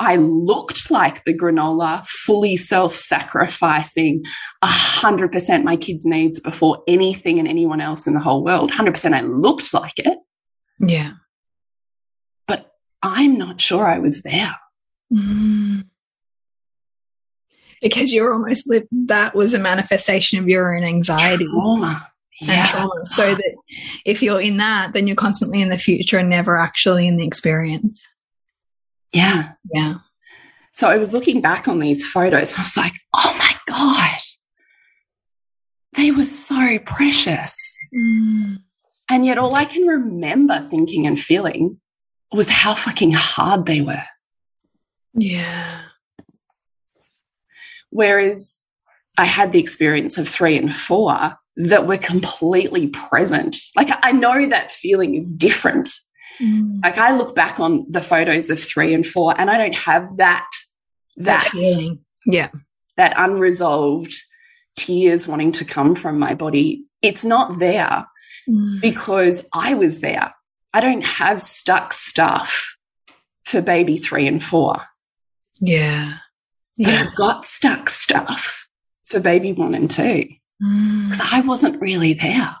I 0.00 0.16
looked 0.16 0.90
like 0.90 1.24
the 1.24 1.34
granola, 1.36 2.06
fully 2.06 2.56
self 2.56 2.94
sacrificing, 2.94 4.24
100% 4.64 5.64
my 5.64 5.76
kids' 5.76 6.06
needs 6.06 6.38
before 6.40 6.82
anything 6.86 7.38
and 7.38 7.48
anyone 7.48 7.80
else 7.80 8.06
in 8.06 8.14
the 8.14 8.20
whole 8.20 8.44
world. 8.44 8.70
100% 8.70 9.12
I 9.14 9.22
looked 9.22 9.74
like 9.74 9.98
it, 9.98 10.18
Yeah. 10.80 11.14
but 12.46 12.70
I'm 13.02 13.38
not 13.38 13.60
sure 13.60 13.86
I 13.86 13.98
was 13.98 14.22
there. 14.22 14.54
Mm. 15.12 15.84
Because 17.82 18.12
you're 18.12 18.32
almost 18.32 18.68
lived, 18.68 18.88
that 19.06 19.34
was 19.34 19.54
a 19.54 19.58
manifestation 19.58 20.38
of 20.38 20.48
your 20.48 20.76
own 20.76 20.84
anxiety 20.84 21.44
Trauma. 21.46 22.08
Yeah. 22.40 22.66
trauma. 22.68 22.90
So 23.08 23.34
that 23.34 23.56
if 24.04 24.22
you're 24.22 24.40
in 24.40 24.58
that, 24.58 24.92
then 24.92 25.06
you're 25.08 25.16
constantly 25.16 25.60
in 25.60 25.70
the 25.70 25.78
future 25.78 26.18
and 26.18 26.30
never 26.30 26.56
actually 26.56 27.06
in 27.08 27.16
the 27.16 27.26
experience. 27.26 28.06
Yeah. 29.12 29.52
Yeah. 29.72 29.94
So 30.72 30.88
I 30.88 30.96
was 30.96 31.12
looking 31.12 31.40
back 31.40 31.66
on 31.66 31.80
these 31.80 32.06
photos 32.06 32.50
and 32.52 32.60
I 32.60 32.62
was 32.62 32.76
like, 32.76 32.94
oh 33.14 33.36
my 33.38 33.52
God, 33.66 34.18
they 35.94 36.10
were 36.10 36.24
so 36.24 36.78
precious. 36.78 37.76
Mm. 37.94 38.58
And 39.10 39.26
yet 39.26 39.38
all 39.38 39.54
I 39.54 39.64
can 39.64 39.86
remember 39.86 40.66
thinking 40.70 41.06
and 41.06 41.18
feeling 41.18 41.80
was 42.32 42.48
how 42.48 42.74
fucking 42.74 43.12
hard 43.12 43.66
they 43.66 43.80
were. 43.80 44.04
Yeah. 45.14 45.82
Whereas 47.90 48.60
I 49.16 49.24
had 49.24 49.52
the 49.52 49.58
experience 49.58 50.18
of 50.18 50.28
three 50.28 50.56
and 50.58 50.74
four 50.74 51.36
that 51.56 51.86
were 51.86 51.96
completely 51.96 52.88
present. 52.88 53.56
Like 53.74 53.88
I 53.90 54.12
know 54.12 54.46
that 54.46 54.70
feeling 54.70 55.16
is 55.16 55.32
different. 55.32 55.88
Mm. 56.40 56.80
Like 56.82 56.98
I 56.98 57.16
look 57.16 57.34
back 57.34 57.58
on 57.60 57.86
the 57.90 58.00
photos 58.00 58.50
of 58.50 58.62
three 58.62 58.94
and 58.94 59.06
four 59.06 59.38
and 59.38 59.50
I 59.50 59.58
don't 59.58 59.74
have 59.74 60.16
that, 60.18 60.48
that, 61.16 61.48
feeling. 61.50 62.00
Yeah. 62.26 62.50
that 62.96 63.14
unresolved 63.16 64.14
tears 64.76 65.26
wanting 65.26 65.52
to 65.52 65.64
come 65.64 65.94
from 65.94 66.18
my 66.18 66.34
body. 66.34 66.84
It's 67.02 67.24
not 67.24 67.58
there 67.58 68.06
Mm. 68.48 68.80
because 68.80 69.44
I 69.52 69.74
was 69.74 70.00
there. 70.00 70.32
I 70.72 70.80
don't 70.80 71.04
have 71.04 71.42
stuck 71.42 71.92
stuff 71.92 72.76
for 73.44 73.60
baby 73.60 73.98
three 73.98 74.26
and 74.26 74.42
four, 74.42 74.80
Yeah. 75.60 76.14
but 76.78 76.86
Yeah. 76.88 77.00
I've 77.02 77.14
got 77.14 77.44
stuck 77.44 77.90
stuff 77.90 78.66
for 79.04 79.20
baby 79.20 79.52
one 79.52 79.74
and 79.74 79.90
two 79.90 80.28
Mm. 80.62 81.08
because 81.10 81.20
I 81.32 81.40
wasn't 81.42 81.80
really 81.80 82.14
there. 82.14 82.56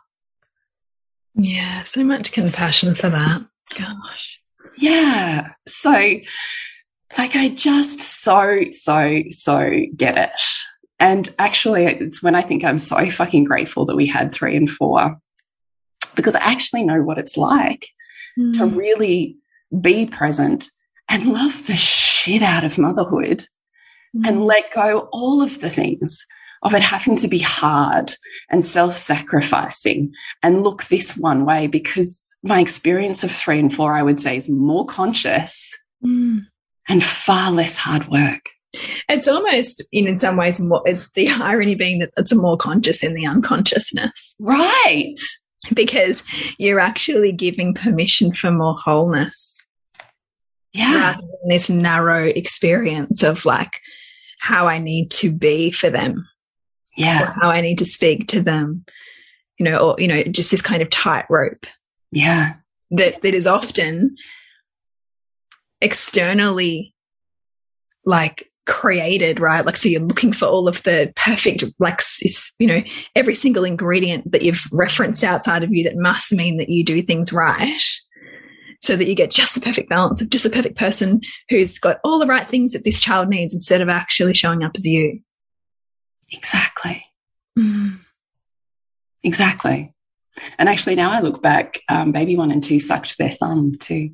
Yeah. 1.34 1.82
So 1.84 2.04
much 2.04 2.32
compassion 2.32 2.94
for 2.94 3.08
that. 3.10 3.42
Gosh. 3.76 4.40
Yeah. 4.76 5.52
So, 5.66 5.90
like, 5.90 7.34
I 7.36 7.48
just 7.54 8.00
so, 8.00 8.64
so, 8.70 9.22
so 9.30 9.70
get 9.96 10.18
it. 10.18 10.30
And 11.00 11.32
actually, 11.38 11.84
it's 11.86 12.22
when 12.22 12.34
I 12.34 12.42
think 12.42 12.64
I'm 12.64 12.78
so 12.78 13.08
fucking 13.10 13.44
grateful 13.44 13.86
that 13.86 13.96
we 13.96 14.06
had 14.06 14.32
three 14.32 14.56
and 14.56 14.68
four 14.68 15.18
because 16.16 16.34
I 16.34 16.40
actually 16.40 16.82
know 16.84 17.02
what 17.02 17.18
it's 17.18 17.36
like 17.36 17.86
to 18.36 18.42
Mm. 18.64 18.76
really 18.76 19.36
be 19.80 20.06
present 20.06 20.70
and 21.08 21.32
love 21.32 21.66
the 21.66 21.76
shit 21.76 22.42
out 22.42 22.64
of 22.64 22.78
motherhood 22.78 23.46
and 24.24 24.38
Mm. 24.38 24.46
let 24.46 24.72
go 24.72 25.08
all 25.12 25.42
of 25.42 25.60
the 25.60 25.70
things 25.70 26.24
of 26.62 26.74
it 26.74 26.82
having 26.82 27.16
to 27.16 27.28
be 27.28 27.38
hard 27.38 28.14
and 28.50 28.64
self 28.64 28.96
sacrificing 28.96 30.12
and 30.42 30.62
look 30.62 30.84
this 30.84 31.16
one 31.16 31.44
way 31.44 31.66
because 31.68 32.27
my 32.42 32.60
experience 32.60 33.24
of 33.24 33.30
three 33.30 33.58
and 33.58 33.72
four, 33.72 33.94
I 33.94 34.02
would 34.02 34.20
say, 34.20 34.36
is 34.36 34.48
more 34.48 34.86
conscious 34.86 35.76
mm. 36.04 36.40
and 36.88 37.02
far 37.02 37.50
less 37.50 37.76
hard 37.76 38.08
work. 38.08 38.48
It's 39.08 39.26
almost, 39.26 39.82
in, 39.92 40.06
in 40.06 40.18
some 40.18 40.36
ways, 40.36 40.60
more, 40.60 40.84
the 41.14 41.28
irony 41.28 41.74
being 41.74 42.00
that 42.00 42.10
it's 42.16 42.32
a 42.32 42.36
more 42.36 42.56
conscious 42.56 43.02
in 43.02 43.14
the 43.14 43.26
unconsciousness. 43.26 44.36
Right. 44.38 45.18
Because 45.74 46.22
you're 46.58 46.78
actually 46.78 47.32
giving 47.32 47.74
permission 47.74 48.32
for 48.32 48.50
more 48.50 48.76
wholeness. 48.76 49.60
Yeah. 50.72 50.94
Rather 50.94 51.20
than 51.22 51.48
this 51.48 51.70
narrow 51.70 52.26
experience 52.26 53.22
of 53.22 53.44
like 53.44 53.80
how 54.38 54.68
I 54.68 54.78
need 54.78 55.10
to 55.12 55.32
be 55.32 55.70
for 55.70 55.90
them. 55.90 56.28
Yeah. 56.96 57.32
how 57.40 57.50
I 57.50 57.60
need 57.60 57.78
to 57.78 57.86
speak 57.86 58.28
to 58.28 58.42
them, 58.42 58.84
you 59.56 59.64
know, 59.64 59.78
or, 59.78 59.96
you 59.98 60.08
know, 60.08 60.22
just 60.24 60.50
this 60.50 60.62
kind 60.62 60.82
of 60.82 60.90
tightrope. 60.90 61.64
Yeah. 62.10 62.54
That, 62.90 63.22
that 63.22 63.34
is 63.34 63.46
often 63.46 64.16
externally 65.80 66.94
like 68.04 68.50
created, 68.66 69.40
right? 69.40 69.64
Like, 69.64 69.76
so 69.76 69.88
you're 69.88 70.00
looking 70.00 70.32
for 70.32 70.46
all 70.46 70.68
of 70.68 70.82
the 70.82 71.12
perfect, 71.16 71.64
like, 71.78 72.00
you 72.58 72.66
know, 72.66 72.82
every 73.14 73.34
single 73.34 73.64
ingredient 73.64 74.30
that 74.32 74.42
you've 74.42 74.64
referenced 74.72 75.24
outside 75.24 75.62
of 75.62 75.72
you 75.72 75.84
that 75.84 75.96
must 75.96 76.32
mean 76.32 76.58
that 76.58 76.68
you 76.68 76.84
do 76.84 77.02
things 77.02 77.32
right. 77.32 77.82
So 78.80 78.94
that 78.94 79.08
you 79.08 79.16
get 79.16 79.32
just 79.32 79.56
the 79.56 79.60
perfect 79.60 79.88
balance 79.88 80.20
of 80.20 80.30
just 80.30 80.44
the 80.44 80.50
perfect 80.50 80.76
person 80.76 81.20
who's 81.48 81.78
got 81.80 81.98
all 82.04 82.20
the 82.20 82.26
right 82.26 82.48
things 82.48 82.72
that 82.72 82.84
this 82.84 83.00
child 83.00 83.28
needs 83.28 83.52
instead 83.52 83.80
of 83.80 83.88
actually 83.88 84.34
showing 84.34 84.62
up 84.62 84.72
as 84.76 84.86
you. 84.86 85.20
Exactly. 86.30 87.04
Mm. 87.58 87.98
Exactly. 89.24 89.92
And 90.58 90.68
actually, 90.68 90.94
now 90.94 91.10
I 91.10 91.20
look 91.20 91.42
back, 91.42 91.80
um, 91.88 92.12
baby 92.12 92.36
one 92.36 92.50
and 92.50 92.62
two 92.62 92.80
sucked 92.80 93.18
their 93.18 93.30
thumb 93.30 93.76
too. 93.78 94.10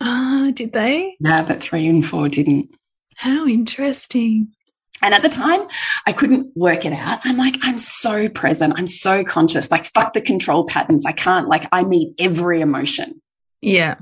Ah, 0.00 0.48
uh, 0.48 0.50
did 0.50 0.72
they? 0.72 1.16
Yeah, 1.20 1.42
but 1.42 1.62
three 1.62 1.86
and 1.86 2.04
four 2.04 2.28
didn't. 2.28 2.74
How 3.16 3.46
interesting. 3.46 4.48
And 5.02 5.12
at 5.12 5.22
the 5.22 5.28
time, 5.28 5.62
I 6.06 6.12
couldn't 6.12 6.56
work 6.56 6.84
it 6.84 6.92
out. 6.92 7.20
I'm 7.24 7.36
like, 7.36 7.56
I'm 7.62 7.78
so 7.78 8.28
present. 8.28 8.74
I'm 8.76 8.86
so 8.86 9.22
conscious. 9.24 9.70
Like, 9.70 9.86
fuck 9.86 10.12
the 10.14 10.20
control 10.20 10.64
patterns. 10.64 11.04
I 11.04 11.12
can't, 11.12 11.48
like, 11.48 11.68
I 11.72 11.84
meet 11.84 12.14
every 12.18 12.60
emotion. 12.60 13.20
Yeah. 13.60 13.96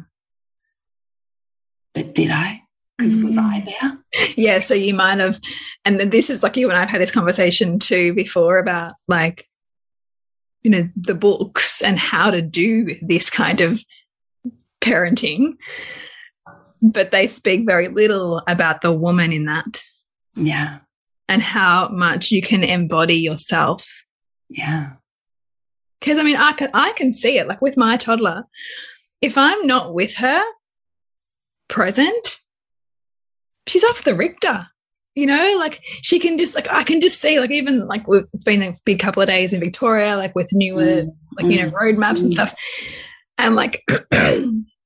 But 1.94 2.14
did 2.14 2.30
I? 2.30 2.62
Because 2.96 3.16
mm. 3.16 3.24
was 3.24 3.36
I 3.36 3.60
mm. 3.60 3.64
there? 3.66 3.98
Yeah. 4.36 4.58
So 4.60 4.74
you 4.74 4.94
might 4.94 5.18
have, 5.18 5.40
and 5.84 5.98
this 6.12 6.30
is 6.30 6.42
like 6.42 6.56
you 6.56 6.68
and 6.68 6.78
I've 6.78 6.90
had 6.90 7.00
this 7.00 7.10
conversation 7.10 7.78
too 7.78 8.14
before 8.14 8.58
about 8.58 8.94
like, 9.08 9.46
you 10.62 10.70
know, 10.70 10.88
the 10.96 11.14
books 11.14 11.82
and 11.82 11.98
how 11.98 12.30
to 12.30 12.42
do 12.42 12.96
this 13.02 13.30
kind 13.30 13.60
of 13.60 13.82
parenting 14.80 15.54
but 16.82 17.12
they 17.12 17.28
speak 17.28 17.64
very 17.64 17.88
little 17.88 18.42
about 18.48 18.80
the 18.80 18.92
woman 18.92 19.32
in 19.32 19.44
that. 19.44 19.84
Yeah. 20.34 20.80
And 21.28 21.40
how 21.40 21.88
much 21.88 22.32
you 22.32 22.42
can 22.42 22.64
embody 22.64 23.14
yourself. 23.14 23.86
Yeah. 24.50 24.94
Because 26.00 26.18
I 26.18 26.24
mean, 26.24 26.36
I 26.36 26.52
can, 26.52 26.70
I 26.74 26.92
can 26.94 27.12
see 27.12 27.38
it 27.38 27.46
like 27.46 27.62
with 27.62 27.76
my 27.76 27.96
toddler. 27.96 28.44
If 29.20 29.38
I'm 29.38 29.66
not 29.66 29.94
with 29.94 30.16
her 30.16 30.42
present, 31.68 32.40
she's 33.68 33.84
off 33.84 34.02
the 34.02 34.16
Richter. 34.16 34.66
You 35.14 35.26
know, 35.26 35.56
like 35.58 35.82
she 36.00 36.18
can 36.18 36.38
just 36.38 36.54
like 36.54 36.68
I 36.70 36.84
can 36.84 37.00
just 37.00 37.20
see 37.20 37.38
like 37.38 37.50
even 37.50 37.86
like 37.86 38.04
it's 38.32 38.44
been 38.44 38.62
a 38.62 38.76
big 38.84 38.98
couple 38.98 39.22
of 39.22 39.28
days 39.28 39.52
in 39.52 39.60
Victoria, 39.60 40.16
like 40.16 40.34
with 40.34 40.52
newer 40.52 40.82
mm. 40.82 41.14
like 41.36 41.46
you 41.46 41.62
know 41.62 41.70
mm. 41.70 41.74
road 41.74 41.98
maps 41.98 42.20
mm. 42.20 42.24
and 42.24 42.32
stuff, 42.32 42.54
and 43.36 43.54
like 43.54 43.84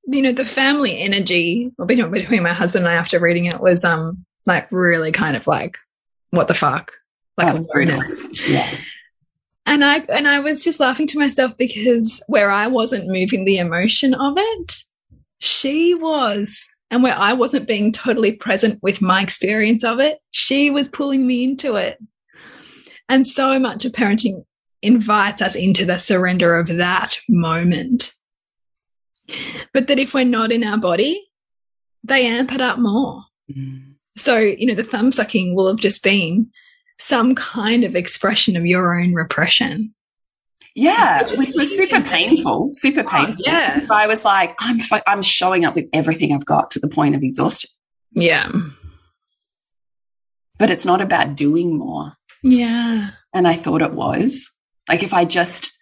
you 0.07 0.23
know, 0.23 0.33
the 0.33 0.45
family 0.45 0.99
energy 0.99 1.73
between, 1.85 2.11
between 2.11 2.43
my 2.43 2.53
husband 2.53 2.87
and 2.87 2.95
I 2.95 2.99
after 2.99 3.19
reading 3.19 3.47
it 3.47 3.61
was 3.61 3.85
um 3.85 4.25
like 4.47 4.71
really 4.71 5.13
kind 5.13 5.37
of 5.37 5.47
like, 5.47 5.77
what 6.31 6.49
the 6.49 6.55
fuck? 6.55 6.93
Like 7.37 7.55
oh, 7.55 7.59
awareness. 7.59 8.49
Yeah. 8.49 8.69
And 9.67 9.85
I 9.85 9.99
and 10.09 10.29
I 10.29 10.41
was 10.41 10.63
just 10.63 10.79
laughing 10.79 11.09
to 11.09 11.19
myself 11.19 11.57
because 11.57 12.21
where 12.29 12.51
I 12.51 12.69
wasn't 12.69 13.09
moving 13.09 13.45
the 13.45 13.59
emotion 13.59 14.15
of 14.15 14.35
it, 14.37 14.73
she 15.41 15.95
was. 15.95 16.71
And 16.91 17.03
where 17.03 17.17
I 17.17 17.33
wasn't 17.33 17.67
being 17.67 17.91
totally 17.91 18.33
present 18.33 18.79
with 18.83 19.03
my 19.03 19.21
experience 19.23 19.83
of 19.83 19.99
it, 19.99 20.19
she 20.31 20.71
was 20.71 20.89
pulling 20.89 21.27
me 21.27 21.45
into 21.45 21.75
it. 21.75 21.99
And 23.09 23.27
so 23.27 23.59
much 23.59 23.85
of 23.85 23.93
parenting 23.93 24.45
invites 24.83 25.43
us 25.43 25.57
into 25.57 25.85
the 25.85 25.99
surrender 25.99 26.57
of 26.57 26.69
that 26.69 27.19
moment 27.29 28.13
but 29.73 29.89
that 29.89 29.99
if 29.99 30.15
we're 30.15 30.25
not 30.25 30.53
in 30.53 30.65
our 30.65 30.79
body, 30.79 31.29
they 32.05 32.27
amp 32.27 32.53
it 32.53 32.61
up 32.61 32.79
more. 32.79 33.25
Mm. 33.51 33.95
So, 34.17 34.39
you 34.39 34.67
know, 34.67 34.75
the 34.75 34.85
thumb 34.85 35.13
sucking 35.13 35.55
will 35.55 35.69
have 35.69 35.79
just 35.79 36.03
been 36.03 36.51
some 36.99 37.35
kind 37.35 37.85
of 37.85 37.95
expression 37.95 38.57
of 38.57 38.65
your 38.65 38.99
own 38.99 39.13
repression. 39.13 39.95
Yeah, 40.77 41.23
which 41.23 41.55
was 41.57 41.75
super 41.75 42.03
painful, 42.03 42.69
super 42.71 43.01
oh, 43.01 43.09
painful. 43.09 43.37
Oh, 43.39 43.51
yeah. 43.51 43.81
But 43.89 43.95
I 43.95 44.07
was 44.07 44.27
like, 44.27 44.55
I'm, 44.61 44.79
I'm 45.07 45.23
showing 45.23 45.65
up 45.65 45.75
with 45.75 45.87
everything 45.95 46.35
I've 46.35 46.45
got 46.45 46.71
to 46.73 46.81
the 46.81 46.89
point 46.89 47.15
of 47.15 47.23
exhaustion. 47.23 47.71
Yeah. 48.13 48.53
But 50.59 50.71
it's 50.71 50.85
not 50.85 51.01
about 51.01 51.35
doing 51.35 51.79
more. 51.79 52.13
Yeah. 52.43 53.11
And 53.33 53.49
I 53.49 53.55
thought 53.55 53.81
it 53.81 53.95
was. 53.95 54.51
Like 54.87 55.03
if 55.03 55.15
I 55.15 55.25
just 55.25 55.73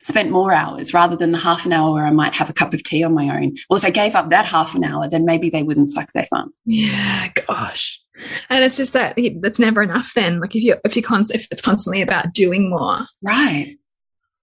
spent 0.00 0.30
more 0.30 0.52
hours 0.52 0.92
rather 0.92 1.16
than 1.16 1.30
the 1.30 1.38
half 1.38 1.64
an 1.64 1.72
hour 1.72 1.94
where 1.94 2.06
I 2.06 2.10
might 2.10 2.34
have 2.34 2.50
a 2.50 2.52
cup 2.52 2.74
of 2.74 2.82
tea 2.82 3.04
on 3.04 3.14
my 3.14 3.36
own. 3.36 3.54
Well, 3.70 3.76
if 3.76 3.84
I 3.84 3.90
gave 3.90 4.16
up 4.16 4.30
that 4.30 4.44
half 4.44 4.74
an 4.74 4.82
hour, 4.82 5.08
then 5.08 5.24
maybe 5.24 5.50
they 5.50 5.62
wouldn't 5.62 5.90
suck 5.90 6.12
their 6.12 6.26
thumb. 6.26 6.52
Yeah, 6.66 7.28
gosh. 7.46 8.00
And 8.50 8.64
it's 8.64 8.76
just 8.76 8.92
that 8.92 9.18
that's 9.40 9.58
never 9.58 9.82
enough. 9.82 10.12
Then, 10.14 10.40
like 10.40 10.54
if 10.54 10.62
you 10.62 10.76
if 10.84 10.94
you 10.94 11.02
con 11.02 11.24
if 11.32 11.48
it's 11.50 11.62
constantly 11.62 12.02
about 12.02 12.32
doing 12.34 12.68
more, 12.70 13.06
right? 13.22 13.76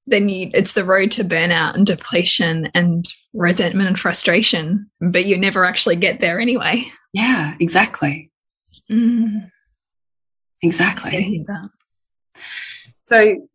Then 0.07 0.29
you 0.29 0.49
it's 0.53 0.73
the 0.73 0.83
road 0.83 1.11
to 1.11 1.23
burnout 1.23 1.75
and 1.75 1.85
depletion 1.85 2.69
and 2.73 3.05
resentment 3.33 3.87
and 3.87 3.99
frustration. 3.99 4.89
But 4.99 5.25
you 5.25 5.37
never 5.37 5.65
actually 5.65 5.95
get 5.95 6.19
there 6.19 6.39
anyway. 6.39 6.83
Yeah, 7.13 7.55
exactly. 7.59 8.31
Mm. 8.89 9.51
Exactly. 10.63 11.45
So 12.99 13.47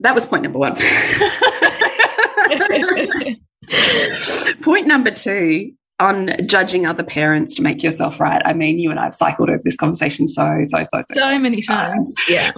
that 0.00 0.14
was 0.14 0.26
point 0.26 0.44
number 0.44 0.58
one. 0.58 0.74
point 4.62 4.86
number 4.86 5.10
two 5.10 5.72
on 6.00 6.30
judging 6.46 6.86
other 6.86 7.04
parents 7.04 7.54
to 7.54 7.62
make 7.62 7.82
yourself 7.82 8.20
right. 8.20 8.42
I 8.44 8.52
mean, 8.52 8.78
you 8.78 8.90
and 8.90 8.98
I 8.98 9.04
have 9.04 9.14
cycled 9.14 9.50
over 9.50 9.60
this 9.62 9.76
conversation 9.76 10.26
so, 10.26 10.58
so, 10.64 10.86
so, 10.92 11.02
so, 11.12 11.14
so 11.14 11.38
many 11.38 11.62
times. 11.62 12.12
Yeah. 12.28 12.52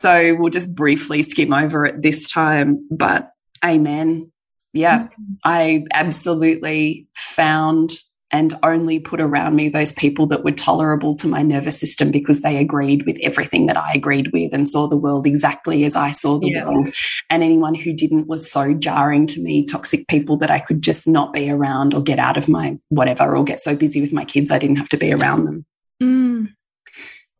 So 0.00 0.34
we'll 0.34 0.50
just 0.50 0.74
briefly 0.74 1.22
skim 1.22 1.52
over 1.52 1.86
it 1.86 2.02
this 2.02 2.28
time, 2.28 2.86
but 2.90 3.30
amen. 3.64 4.32
Yeah, 4.72 5.02
mm 5.02 5.08
-hmm. 5.08 5.36
I 5.44 5.84
absolutely 5.92 7.06
found 7.14 7.90
and 8.34 8.58
only 8.64 8.98
put 8.98 9.20
around 9.20 9.54
me 9.54 9.68
those 9.68 9.92
people 9.92 10.26
that 10.26 10.42
were 10.42 10.50
tolerable 10.50 11.14
to 11.14 11.28
my 11.28 11.42
nervous 11.42 11.78
system 11.78 12.10
because 12.10 12.40
they 12.40 12.56
agreed 12.56 13.06
with 13.06 13.16
everything 13.22 13.66
that 13.66 13.76
I 13.76 13.92
agreed 13.94 14.32
with 14.32 14.52
and 14.52 14.68
saw 14.68 14.88
the 14.88 14.96
world 14.96 15.26
exactly 15.26 15.84
as 15.84 15.94
I 15.94 16.10
saw 16.10 16.40
the 16.40 16.48
yeah. 16.48 16.64
world. 16.64 16.88
And 17.30 17.42
anyone 17.44 17.76
who 17.76 17.92
didn't 17.92 18.26
was 18.26 18.50
so 18.50 18.74
jarring 18.74 19.28
to 19.28 19.40
me, 19.40 19.64
toxic 19.64 20.08
people 20.08 20.36
that 20.38 20.50
I 20.50 20.58
could 20.58 20.82
just 20.82 21.06
not 21.06 21.32
be 21.32 21.48
around 21.48 21.94
or 21.94 22.02
get 22.02 22.18
out 22.18 22.36
of 22.36 22.48
my 22.48 22.76
whatever 22.88 23.36
or 23.36 23.44
get 23.44 23.60
so 23.60 23.76
busy 23.76 24.00
with 24.00 24.12
my 24.12 24.24
kids 24.24 24.50
I 24.50 24.58
didn't 24.58 24.78
have 24.82 24.88
to 24.88 24.96
be 24.96 25.12
around 25.12 25.44
them. 25.44 25.64
Mm. 26.02 26.48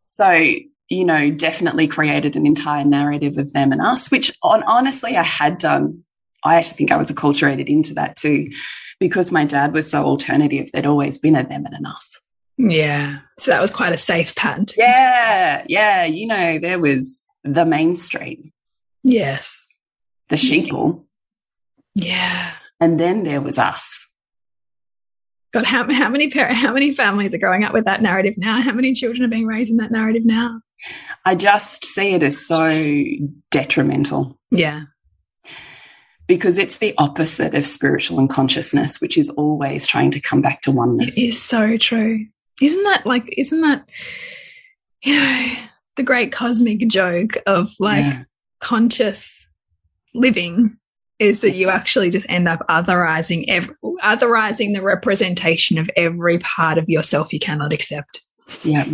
So, 0.06 0.28
you 0.88 1.04
know, 1.04 1.30
definitely 1.30 1.88
created 1.88 2.36
an 2.36 2.46
entire 2.46 2.84
narrative 2.84 3.38
of 3.38 3.52
them 3.52 3.72
and 3.72 3.80
us, 3.80 4.10
which 4.10 4.32
on, 4.42 4.62
honestly 4.64 5.16
I 5.16 5.24
had 5.24 5.58
done. 5.58 6.04
I 6.44 6.56
actually 6.56 6.76
think 6.76 6.92
I 6.92 6.96
was 6.96 7.10
acculturated 7.10 7.68
into 7.68 7.94
that 7.94 8.16
too 8.16 8.50
because 9.00 9.32
my 9.32 9.44
dad 9.44 9.72
was 9.72 9.90
so 9.90 10.04
alternative, 10.04 10.68
there'd 10.72 10.86
always 10.86 11.18
been 11.18 11.36
a 11.36 11.42
them 11.42 11.64
and 11.64 11.74
an 11.74 11.86
us. 11.86 12.20
Yeah. 12.58 13.20
So 13.38 13.50
that 13.50 13.60
was 13.60 13.70
quite 13.70 13.92
a 13.92 13.98
safe 13.98 14.34
pattern. 14.34 14.66
Yeah. 14.76 15.64
Yeah. 15.68 16.04
You 16.04 16.26
know, 16.26 16.58
there 16.58 16.78
was 16.78 17.22
the 17.42 17.64
mainstream. 17.64 18.52
Yes. 19.02 19.66
The 20.28 20.36
sheeple. 20.36 21.04
Yeah. 21.94 22.52
And 22.80 23.00
then 23.00 23.22
there 23.24 23.40
was 23.40 23.58
us. 23.58 24.06
God, 25.54 25.64
how, 25.64 25.92
how 25.92 26.08
many 26.08 26.28
how 26.34 26.72
many 26.72 26.90
families 26.90 27.32
are 27.32 27.38
growing 27.38 27.62
up 27.62 27.72
with 27.72 27.84
that 27.84 28.02
narrative 28.02 28.34
now? 28.36 28.60
How 28.60 28.72
many 28.72 28.92
children 28.92 29.24
are 29.24 29.28
being 29.28 29.46
raised 29.46 29.70
in 29.70 29.76
that 29.76 29.92
narrative 29.92 30.24
now? 30.24 30.60
I 31.24 31.36
just 31.36 31.84
see 31.84 32.12
it 32.12 32.24
as 32.24 32.44
so 32.44 32.72
detrimental. 33.52 34.36
Yeah 34.50 34.86
because 36.26 36.56
it's 36.56 36.78
the 36.78 36.94
opposite 36.96 37.54
of 37.54 37.66
spiritual 37.66 38.18
and 38.18 38.30
consciousness, 38.30 38.98
which 39.00 39.18
is 39.18 39.28
always 39.30 39.86
trying 39.86 40.10
to 40.10 40.20
come 40.20 40.40
back 40.40 40.62
to 40.62 40.70
oneness. 40.70 41.18
It 41.18 41.20
is 41.20 41.42
so 41.42 41.76
true. 41.76 42.26
Isn't 42.62 42.82
that 42.84 43.04
like, 43.04 43.34
isn't 43.36 43.60
that, 43.60 43.88
you 45.02 45.14
know, 45.14 45.52
the 45.96 46.02
great 46.02 46.32
cosmic 46.32 46.88
joke 46.88 47.36
of 47.46 47.70
like 47.78 48.04
yeah. 48.04 48.22
conscious 48.60 49.46
living 50.14 50.78
is 51.18 51.40
that 51.40 51.54
you 51.54 51.68
actually 51.68 52.10
just 52.10 52.26
end 52.28 52.48
up 52.48 52.60
otherizing 52.68 53.44
every, 53.48 53.74
otherizing 54.02 54.74
the 54.74 54.82
representation 54.82 55.78
of 55.78 55.88
every 55.96 56.38
part 56.38 56.78
of 56.78 56.88
yourself 56.88 57.32
you 57.32 57.38
cannot 57.38 57.72
accept. 57.72 58.22
Yeah. 58.62 58.86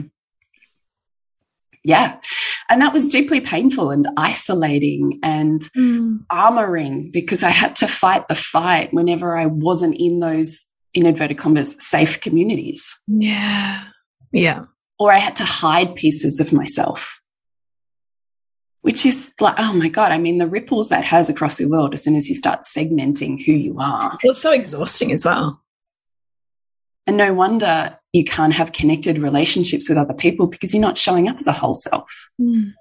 Yeah. 1.82 2.20
And 2.68 2.82
that 2.82 2.92
was 2.92 3.08
deeply 3.08 3.40
painful 3.40 3.90
and 3.90 4.06
isolating 4.16 5.18
and 5.22 5.62
mm. 5.76 6.18
armoring 6.30 7.10
because 7.10 7.42
I 7.42 7.50
had 7.50 7.74
to 7.76 7.88
fight 7.88 8.28
the 8.28 8.34
fight 8.34 8.92
whenever 8.92 9.36
I 9.36 9.46
wasn't 9.46 9.96
in 9.98 10.20
those, 10.20 10.64
in 10.92 11.06
inverted 11.06 11.38
commas, 11.38 11.76
safe 11.80 12.20
communities. 12.20 12.94
Yeah. 13.06 13.84
Yeah. 14.30 14.64
Or 14.98 15.10
I 15.10 15.18
had 15.18 15.36
to 15.36 15.44
hide 15.44 15.94
pieces 15.94 16.38
of 16.38 16.52
myself 16.52 17.19
which 18.82 19.04
is 19.04 19.32
like, 19.40 19.56
oh 19.58 19.72
my 19.72 19.88
God, 19.88 20.12
I 20.12 20.18
mean, 20.18 20.38
the 20.38 20.46
ripples 20.46 20.88
that 20.88 21.04
has 21.04 21.28
across 21.28 21.56
the 21.56 21.66
world 21.66 21.94
as 21.94 22.02
soon 22.02 22.16
as 22.16 22.28
you 22.28 22.34
start 22.34 22.62
segmenting 22.62 23.44
who 23.44 23.52
you 23.52 23.78
are. 23.78 24.18
Well, 24.22 24.32
It's 24.32 24.42
so 24.42 24.52
exhausting 24.52 25.12
as 25.12 25.24
well. 25.24 25.62
And 27.06 27.16
no 27.16 27.32
wonder 27.34 27.98
you 28.12 28.24
can't 28.24 28.54
have 28.54 28.72
connected 28.72 29.18
relationships 29.18 29.88
with 29.88 29.98
other 29.98 30.14
people 30.14 30.46
because 30.46 30.72
you're 30.72 30.80
not 30.80 30.98
showing 30.98 31.28
up 31.28 31.38
as 31.38 31.46
a 31.46 31.52
whole 31.52 31.74
self. 31.74 32.30
Mm. 32.40 32.72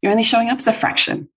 You're 0.00 0.12
only 0.12 0.24
showing 0.24 0.50
up 0.50 0.58
as 0.58 0.66
a 0.66 0.72
fraction. 0.72 1.28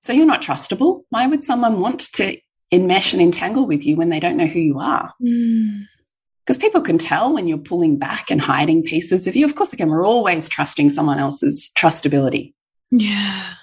So 0.00 0.12
you're 0.12 0.26
not 0.26 0.42
trustable. 0.42 1.02
Why 1.10 1.26
would 1.26 1.44
someone 1.44 1.80
want 1.80 2.12
to 2.14 2.38
enmesh 2.72 3.12
and 3.12 3.22
entangle 3.22 3.66
with 3.66 3.84
you 3.84 3.96
when 3.96 4.08
they 4.08 4.20
don't 4.20 4.36
know 4.36 4.46
who 4.46 4.60
you 4.60 4.78
are? 4.78 5.12
Because 5.20 6.58
mm. 6.58 6.60
people 6.60 6.80
can 6.80 6.98
tell 6.98 7.32
when 7.32 7.48
you're 7.48 7.58
pulling 7.58 7.98
back 7.98 8.30
and 8.30 8.40
hiding 8.40 8.82
pieces 8.82 9.26
of 9.26 9.36
you. 9.36 9.44
Of 9.44 9.54
course, 9.54 9.72
again, 9.72 9.90
we're 9.90 10.06
always 10.06 10.48
trusting 10.48 10.90
someone 10.90 11.18
else's 11.18 11.70
trustability. 11.76 12.54
Yeah. 12.90 13.54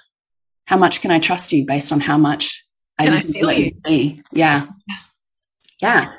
How 0.66 0.76
much 0.76 1.00
can 1.00 1.10
I 1.10 1.18
trust 1.18 1.52
you 1.52 1.64
based 1.64 1.92
on 1.92 2.00
how 2.00 2.18
much 2.18 2.64
can 2.98 3.12
I, 3.12 3.18
I 3.18 3.22
feel 3.22 3.52
you? 3.52 3.72
See? 3.84 4.22
Yeah. 4.32 4.66
yeah. 4.88 4.96
Yeah. 5.80 6.12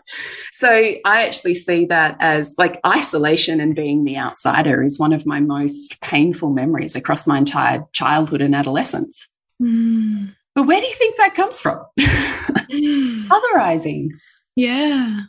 So 0.53 0.69
I 0.69 1.25
actually 1.25 1.55
see 1.55 1.85
that 1.85 2.17
as 2.19 2.55
like 2.57 2.79
isolation 2.85 3.59
and 3.59 3.75
being 3.75 4.03
the 4.03 4.17
outsider 4.17 4.83
is 4.83 4.99
one 4.99 5.13
of 5.13 5.25
my 5.25 5.39
most 5.39 5.99
painful 6.01 6.51
memories 6.51 6.95
across 6.95 7.25
my 7.25 7.37
entire 7.37 7.85
childhood 7.91 8.41
and 8.41 8.55
adolescence. 8.55 9.27
Mm. 9.61 10.35
But 10.53 10.63
where 10.63 10.79
do 10.79 10.85
you 10.85 10.93
think 10.93 11.17
that 11.17 11.35
comes 11.35 11.59
from? 11.59 11.83
Otherizing. 11.99 14.09
Yeah. 14.55 15.21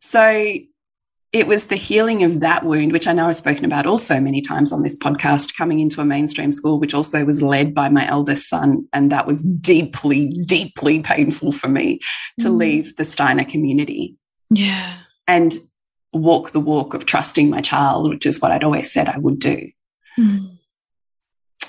So 0.00 0.56
it 1.32 1.46
was 1.46 1.66
the 1.66 1.76
healing 1.76 2.24
of 2.24 2.40
that 2.40 2.64
wound, 2.64 2.92
which 2.92 3.06
I 3.06 3.14
know 3.14 3.26
I've 3.26 3.36
spoken 3.36 3.64
about 3.64 3.86
also 3.86 4.20
many 4.20 4.42
times 4.42 4.70
on 4.70 4.82
this 4.82 4.96
podcast, 4.96 5.56
coming 5.56 5.80
into 5.80 6.02
a 6.02 6.04
mainstream 6.04 6.52
school, 6.52 6.78
which 6.78 6.92
also 6.92 7.24
was 7.24 7.40
led 7.40 7.74
by 7.74 7.88
my 7.88 8.06
eldest 8.06 8.48
son. 8.50 8.86
And 8.92 9.10
that 9.10 9.26
was 9.26 9.42
deeply, 9.42 10.28
deeply 10.28 11.00
painful 11.00 11.52
for 11.52 11.68
me 11.68 12.00
to 12.40 12.48
mm. 12.48 12.58
leave 12.58 12.96
the 12.96 13.06
Steiner 13.06 13.46
community. 13.46 14.16
Yeah. 14.50 14.98
And 15.26 15.58
walk 16.12 16.50
the 16.50 16.60
walk 16.60 16.92
of 16.92 17.06
trusting 17.06 17.48
my 17.48 17.62
child, 17.62 18.10
which 18.10 18.26
is 18.26 18.38
what 18.40 18.52
I'd 18.52 18.64
always 18.64 18.92
said 18.92 19.08
I 19.08 19.16
would 19.16 19.38
do. 19.38 19.70
Mm. 20.18 20.51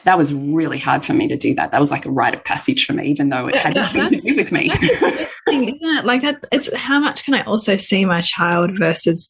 That 0.04 0.18
was 0.18 0.34
really 0.34 0.80
hard 0.80 1.06
for 1.06 1.13
me 1.13 1.28
to 1.30 1.38
do 1.38 1.56
that. 1.56 1.72
That 1.72 1.80
was 1.80 1.92
like 1.92 2.06
a 2.06 2.12
rite 2.12 2.34
of 2.34 2.44
passage 2.44 2.86
for 2.86 2.94
me, 2.94 3.08
even 3.08 3.30
though 3.30 3.48
it 3.48 3.56
had 3.56 3.76
nothing 3.76 4.08
to 4.08 4.18
do 4.18 4.36
with 4.36 4.52
me. 4.52 4.70
thing, 4.70 5.70
isn't 5.76 5.80
it? 5.82 6.06
Like 6.06 6.22
that, 6.22 6.44
it's 6.52 6.74
how 6.76 7.00
much 7.00 7.24
can 7.24 7.34
I 7.34 7.44
also 7.44 7.78
see 7.78 8.04
my 8.06 8.22
child 8.22 8.78
versus 8.78 9.30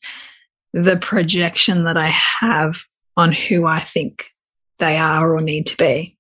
the 0.74 0.98
projection 0.98 1.84
that 1.84 1.98
I 1.98 2.10
have 2.10 2.84
on 3.16 3.32
who 3.32 3.66
I 3.66 3.82
think 3.82 4.32
they 4.80 4.98
are 4.98 5.36
or 5.36 5.42
need 5.42 5.68
to 5.68 5.78
be. 5.78 6.18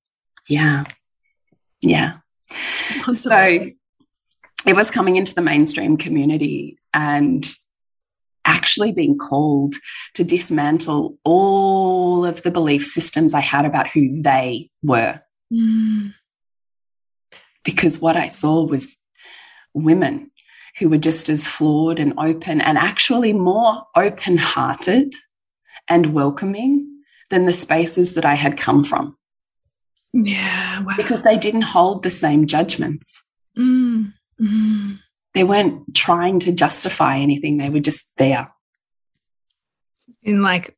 Yeah. 0.48 0.84
Yeah. 1.82 2.18
So 3.14 3.72
it 4.66 4.76
was 4.76 4.92
coming 4.92 5.16
into 5.16 5.34
the 5.34 5.42
mainstream 5.42 5.98
community 5.98 6.78
and 6.94 7.46
actually 8.46 8.92
being 8.92 9.18
called 9.18 9.76
to 10.16 10.24
dismantle 10.24 11.18
all 11.24 12.26
of 12.26 12.44
the 12.44 12.52
belief 12.52 12.86
systems 12.86 13.34
I 13.34 13.42
had 13.42 13.66
about 13.66 13.90
who 13.90 14.22
they 14.22 14.70
were. 14.82 15.22
Mm. 15.52 16.14
Because 17.64 18.00
what 18.00 18.18
I 18.18 18.28
saw 18.28 18.64
was 18.64 18.98
women 19.74 20.32
who 20.80 20.90
were 20.90 20.98
just 20.98 21.30
as 21.30 21.48
flawed 21.48 22.00
and 22.00 22.14
open 22.18 22.62
and 22.62 22.78
actually 22.78 23.34
more 23.34 23.84
open 23.96 24.38
hearted 24.38 25.14
and 25.88 26.14
welcoming 26.14 26.90
than 27.30 27.46
the 27.46 27.54
spaces 27.54 28.14
that 28.14 28.26
I 28.26 28.36
had 28.36 28.58
come 28.58 28.84
from. 28.84 29.18
Yeah. 30.14 30.84
Wow. 30.84 30.94
Because 30.98 31.24
they 31.24 31.38
didn't 31.38 31.62
hold 31.62 32.04
the 32.04 32.12
same 32.12 32.46
judgments. 32.48 33.24
Mm, 33.58 34.14
mm. 34.40 35.00
They 35.34 35.44
weren't 35.44 35.96
trying 35.96 36.40
to 36.42 36.52
justify 36.52 37.18
anything, 37.20 37.58
they 37.58 37.70
were 37.70 37.80
just 37.80 38.06
there. 38.18 38.52
In 40.24 40.42
like 40.42 40.76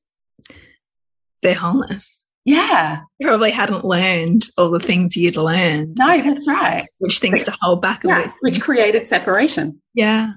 their 1.42 1.56
wholeness. 1.56 2.22
Yeah. 2.46 3.02
You 3.18 3.28
probably 3.28 3.52
hadn't 3.52 3.84
learned 3.84 4.46
all 4.56 4.70
the 4.70 4.80
things 4.80 5.18
you'd 5.18 5.36
learned. 5.36 5.98
No, 5.98 6.22
that's 6.22 6.48
right. 6.48 6.88
Which 7.00 7.20
things 7.20 7.44
to 7.46 7.56
hold 7.62 7.82
back 7.82 8.04
yeah. 8.04 8.32
Which 8.42 8.62
created 8.62 9.08
separation. 9.08 9.82
Yeah. 9.96 10.34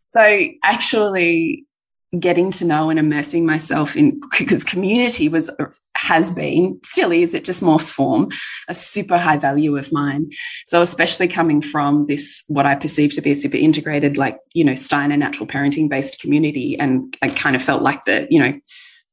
So 0.00 0.48
actually 0.64 1.66
getting 2.18 2.50
to 2.52 2.64
know 2.64 2.90
and 2.90 2.98
immersing 2.98 3.46
myself 3.46 3.96
in 3.96 4.20
because 4.38 4.64
community 4.64 5.28
was 5.28 5.50
has 5.96 6.30
been. 6.30 6.80
Still 6.84 7.12
is 7.12 7.34
it 7.34 7.44
just 7.44 7.62
morphs 7.62 7.90
form? 7.90 8.30
A 8.68 8.74
super 8.74 9.18
high 9.18 9.36
value 9.36 9.76
of 9.76 9.92
mine. 9.92 10.30
So 10.66 10.82
especially 10.82 11.28
coming 11.28 11.62
from 11.62 12.06
this 12.06 12.44
what 12.48 12.66
i 12.66 12.74
perceive 12.74 13.12
to 13.14 13.20
be 13.20 13.30
a 13.30 13.34
super 13.34 13.56
integrated 13.56 14.16
like 14.16 14.38
you 14.52 14.64
know 14.64 14.74
steiner 14.74 15.16
natural 15.16 15.46
parenting 15.46 15.88
based 15.88 16.20
community 16.20 16.76
and 16.78 17.16
i 17.22 17.28
kind 17.28 17.56
of 17.56 17.62
felt 17.62 17.82
like 17.82 18.04
the 18.04 18.26
you 18.30 18.38
know 18.38 18.58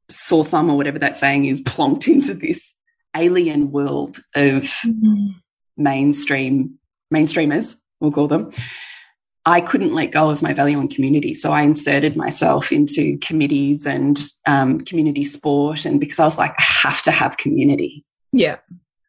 sore 0.09 0.45
thumb 0.45 0.69
or 0.69 0.77
whatever 0.77 0.99
that 0.99 1.17
saying 1.17 1.45
is 1.45 1.61
plonked 1.61 2.07
into 2.07 2.33
this 2.33 2.73
alien 3.15 3.71
world 3.71 4.17
of 4.35 4.63
mm 4.85 5.01
-hmm. 5.01 5.27
mainstream 5.77 6.79
mainstreamers 7.13 7.75
we'll 7.99 8.11
call 8.11 8.27
them 8.27 8.51
i 9.45 9.61
couldn't 9.61 9.93
let 9.93 10.11
go 10.11 10.29
of 10.29 10.41
my 10.41 10.53
value 10.53 10.79
and 10.79 10.93
community 10.93 11.33
so 11.33 11.51
i 11.51 11.61
inserted 11.61 12.15
myself 12.15 12.71
into 12.71 13.17
committees 13.19 13.85
and 13.85 14.21
um, 14.45 14.79
community 14.81 15.23
sport 15.23 15.85
and 15.85 15.99
because 15.99 16.19
i 16.19 16.25
was 16.25 16.37
like 16.37 16.53
i 16.59 16.63
have 16.63 17.01
to 17.01 17.11
have 17.11 17.37
community 17.37 18.05
yeah 18.31 18.57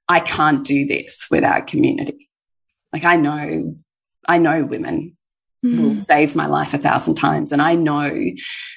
i 0.09 0.21
can't 0.21 0.65
do 0.65 0.87
this 0.87 1.27
without 1.31 1.67
community 1.67 2.29
like 2.93 3.05
i 3.05 3.17
know 3.17 3.77
i 4.29 4.39
know 4.39 4.65
women 4.65 5.17
mm. 5.65 5.83
will 5.83 5.95
save 5.95 6.35
my 6.35 6.47
life 6.47 6.75
a 6.75 6.79
thousand 6.79 7.15
times. 7.15 7.53
And 7.53 7.63
I 7.63 7.75
know 7.75 8.13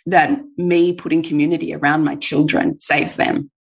that 0.06 0.40
me 0.58 0.94
putting 0.94 1.24
community 1.24 1.74
around 1.74 2.04
my 2.04 2.16
children 2.16 2.78
saves 2.78 3.16
them. 3.16 3.52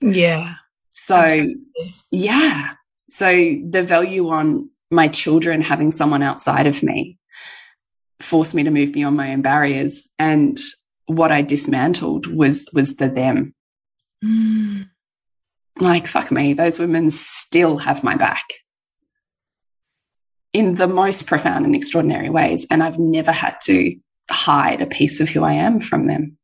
Yeah. 0.00 0.54
So, 0.90 1.16
Absolutely. 1.16 1.94
yeah. 2.10 2.72
So 3.10 3.30
the 3.68 3.82
value 3.82 4.28
on 4.30 4.70
my 4.90 5.08
children 5.08 5.62
having 5.62 5.90
someone 5.90 6.22
outside 6.22 6.66
of 6.66 6.82
me 6.82 7.18
forced 8.18 8.54
me 8.54 8.62
to 8.64 8.70
move 8.70 8.92
beyond 8.92 9.16
my 9.16 9.32
own 9.32 9.42
barriers. 9.42 10.08
And 10.18 10.58
what 11.06 11.32
I 11.32 11.42
dismantled 11.42 12.26
was 12.26 12.66
was 12.72 12.96
the 12.96 13.08
them. 13.08 13.54
Mm. 14.24 14.88
Like, 15.78 16.06
fuck 16.06 16.30
me, 16.30 16.52
those 16.52 16.78
women 16.78 17.10
still 17.10 17.78
have 17.78 18.04
my 18.04 18.16
back 18.16 18.44
in 20.52 20.74
the 20.74 20.88
most 20.88 21.26
profound 21.26 21.64
and 21.64 21.74
extraordinary 21.74 22.28
ways. 22.28 22.66
And 22.70 22.82
I've 22.82 22.98
never 22.98 23.32
had 23.32 23.56
to 23.64 23.96
hide 24.30 24.82
a 24.82 24.86
piece 24.86 25.20
of 25.20 25.28
who 25.28 25.42
I 25.42 25.54
am 25.54 25.80
from 25.80 26.06
them. 26.06 26.36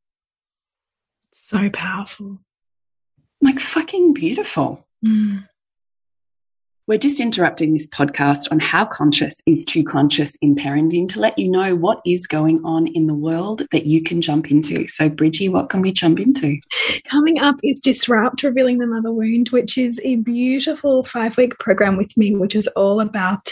So 1.35 1.69
powerful. 1.71 2.41
Like 3.41 3.61
fucking 3.61 4.15
beautiful. 4.15 4.87
Mm. 5.05 5.47
We're 6.89 6.99
just 6.99 7.19
interrupting 7.19 7.73
this 7.73 7.89
podcast 7.89 8.47
on 8.53 8.61
how 8.61 8.85
conscious 8.85 9.43
is 9.45 9.65
too 9.65 9.83
conscious 9.83 10.37
in 10.37 10.55
parenting 10.55 11.09
to 11.09 11.19
let 11.19 11.37
you 11.37 11.49
know 11.49 11.75
what 11.75 12.01
is 12.07 12.29
going 12.29 12.65
on 12.65 12.87
in 12.87 13.09
the 13.09 13.15
world 13.15 13.67
that 13.73 13.87
you 13.87 14.01
can 14.01 14.23
jump 14.23 14.53
into. 14.53 14.87
So, 14.87 15.09
Bridgie, 15.09 15.49
what 15.49 15.69
can 15.69 15.81
we 15.81 15.91
jump 15.91 16.21
into? 16.21 16.61
Coming 17.05 17.41
up 17.41 17.57
is 17.65 17.81
Disrupt 17.81 18.45
Revealing 18.45 18.79
the 18.79 18.87
Mother 18.87 19.11
Wound, 19.11 19.49
which 19.49 19.77
is 19.77 20.01
a 20.05 20.15
beautiful 20.15 21.03
five 21.03 21.37
week 21.37 21.59
program 21.59 21.97
with 21.97 22.17
me, 22.17 22.37
which 22.37 22.55
is 22.55 22.69
all 22.69 23.01
about 23.01 23.49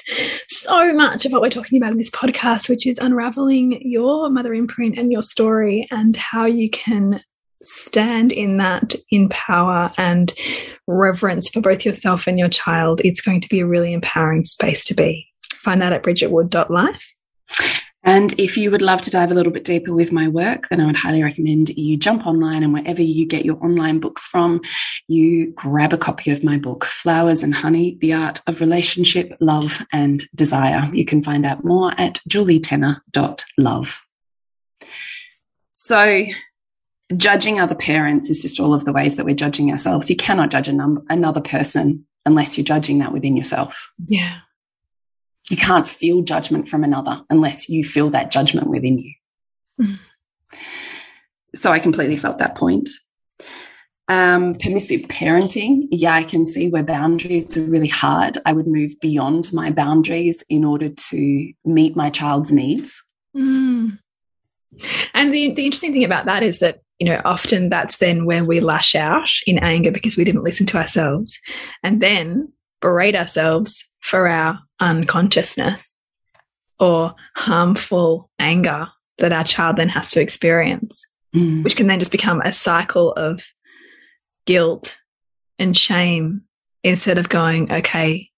so 0.47 0.92
much 0.92 1.27
of 1.27 1.33
what 1.33 1.42
we're 1.42 1.51
talking 1.51 1.77
about 1.77 1.90
in 1.90 1.99
this 1.99 2.11
podcast, 2.11 2.68
which 2.68 2.87
is 2.87 2.99
unraveling 2.99 3.83
your 3.83 4.31
mother 4.31 4.55
imprint 4.55 4.97
and 4.97 5.11
your 5.11 5.23
story 5.23 5.88
and 5.90 6.14
how 6.14 6.44
you 6.44 6.70
can 6.70 7.20
stand 7.64 8.33
in 8.33 8.59
that 8.59 8.94
in 9.11 9.29
power 9.29 9.90
and 9.98 10.33
reverence 10.87 11.50
for 11.50 11.61
both 11.61 11.85
yourself 11.85 12.27
and 12.27 12.38
your 12.38 12.48
child, 12.48 13.00
it's 13.05 13.20
going 13.20 13.40
to 13.40 13.48
be 13.48 13.61
a 13.61 13.66
really 13.66 13.92
empowering 13.92 14.44
space 14.44 14.85
to 14.87 14.94
be. 14.94 15.27
Find 15.55 15.81
that 15.83 15.92
at 15.92 16.03
bridgetwood.life. 16.03 17.14
And 18.05 18.38
if 18.38 18.59
you 18.59 18.70
would 18.70 18.83
love 18.83 19.00
to 19.03 19.11
dive 19.11 19.33
a 19.33 19.35
little 19.35 19.53
bit 19.53 19.64
deeper 19.64 19.94
with 19.94 20.12
my 20.12 20.29
work, 20.29 20.68
then 20.68 20.81
I 20.81 20.87
would 20.87 20.96
highly 20.96 21.22
recommend 21.22 21.70
you 21.70 21.96
jump 21.96 22.27
online 22.27 22.62
and 22.62 22.72
wherever 22.72 23.03
you 23.03 23.27
get 23.27 23.46
your 23.46 23.57
online 23.64 23.98
books 23.98 24.27
from, 24.27 24.61
you 25.09 25.53
grab 25.53 25.94
a 25.94 25.98
copy 25.98 26.31
of 26.31 26.44
my 26.44 26.59
book, 26.59 26.85
Flowers 26.85 27.42
and 27.42 27.55
Honey 27.55 27.96
The 28.03 28.12
Art 28.12 28.42
of 28.46 28.61
Relationship, 28.61 29.33
Love 29.40 29.83
and 29.90 30.22
Desire. 30.35 30.85
You 30.92 31.07
can 31.07 31.22
find 31.22 31.46
out 31.46 31.64
more 31.64 31.98
at 31.98 32.20
julietenner.love. 32.29 34.03
So, 35.72 36.24
judging 37.17 37.61
other 37.61 37.75
parents 37.75 38.31
is 38.31 38.43
just 38.43 38.61
all 38.61 38.75
of 38.75 38.85
the 38.85 38.93
ways 38.93 39.17
that 39.17 39.25
we're 39.25 39.35
judging 39.35 39.71
ourselves. 39.71 40.11
You 40.11 40.17
cannot 40.17 40.51
judge 40.51 40.69
another 40.69 41.40
person 41.40 42.07
unless 42.27 42.57
you're 42.57 42.64
judging 42.64 42.99
that 42.99 43.12
within 43.12 43.37
yourself. 43.37 43.93
Yeah 44.07 44.38
you 45.51 45.57
can't 45.57 45.87
feel 45.87 46.23
judgment 46.23 46.69
from 46.69 46.85
another 46.85 47.23
unless 47.29 47.69
you 47.69 47.85
feel 47.85 48.11
that 48.11 48.31
judgment 48.31 48.69
within 48.69 48.99
you. 48.99 49.12
Mm. 49.81 49.99
So 51.55 51.71
I 51.71 51.79
completely 51.79 52.17
felt 52.17 52.38
that 52.38 52.57
point. 52.57 52.88
Um, 54.09 54.55
permissive 54.55 55.03
parenting. 55.03 55.88
Yeah, 55.90 56.14
I 56.14 56.25
can 56.25 56.47
see 56.47 56.69
where 56.69 56.83
boundaries 56.83 57.57
are 57.57 57.62
really 57.62 57.88
hard. 57.88 58.38
I 58.45 58.53
would 58.53 58.67
move 58.67 58.93
beyond 59.01 59.53
my 59.53 59.71
boundaries 59.71 60.43
in 60.49 60.64
order 60.64 60.88
to 60.88 61.53
meet 61.64 61.97
my 61.97 62.11
child's 62.11 62.53
needs. 62.53 63.03
Mm. 63.37 63.99
And 65.14 65.33
the, 65.33 65.55
the 65.55 65.64
interesting 65.64 65.93
thing 65.93 66.05
about 66.05 66.27
that 66.27 66.43
is 66.43 66.59
that, 66.59 66.81
you 66.98 67.07
know, 67.07 67.20
often 67.24 67.68
that's 67.68 67.98
then 67.98 68.24
where 68.24 68.44
we 68.44 68.61
lash 68.61 68.94
out 68.94 69.28
in 69.46 69.59
anger 69.59 69.90
because 69.90 70.16
we 70.16 70.24
didn't 70.24 70.44
listen 70.44 70.66
to 70.66 70.78
ourselves 70.78 71.40
and 71.83 72.00
then 72.00 72.52
berate 72.80 73.16
ourselves 73.16 73.85
for 74.00 74.28
our 74.28 74.59
unconsciousness 74.80 76.04
or 76.78 77.14
harmful 77.35 78.30
anger 78.38 78.88
that 79.18 79.33
our 79.33 79.44
child 79.44 79.76
then 79.76 79.88
has 79.88 80.11
to 80.11 80.20
experience, 80.20 81.07
mm. 81.35 81.62
which 81.64 81.76
can 81.76 81.87
then 81.87 81.98
just 81.98 82.12
become 82.12 82.40
a 82.42 82.52
cycle 82.52 83.12
of 83.12 83.44
guilt 84.46 84.98
and 85.59 85.76
shame 85.76 86.42
instead 86.83 87.18
of 87.18 87.28
going, 87.28 87.70
okay, 87.72 88.30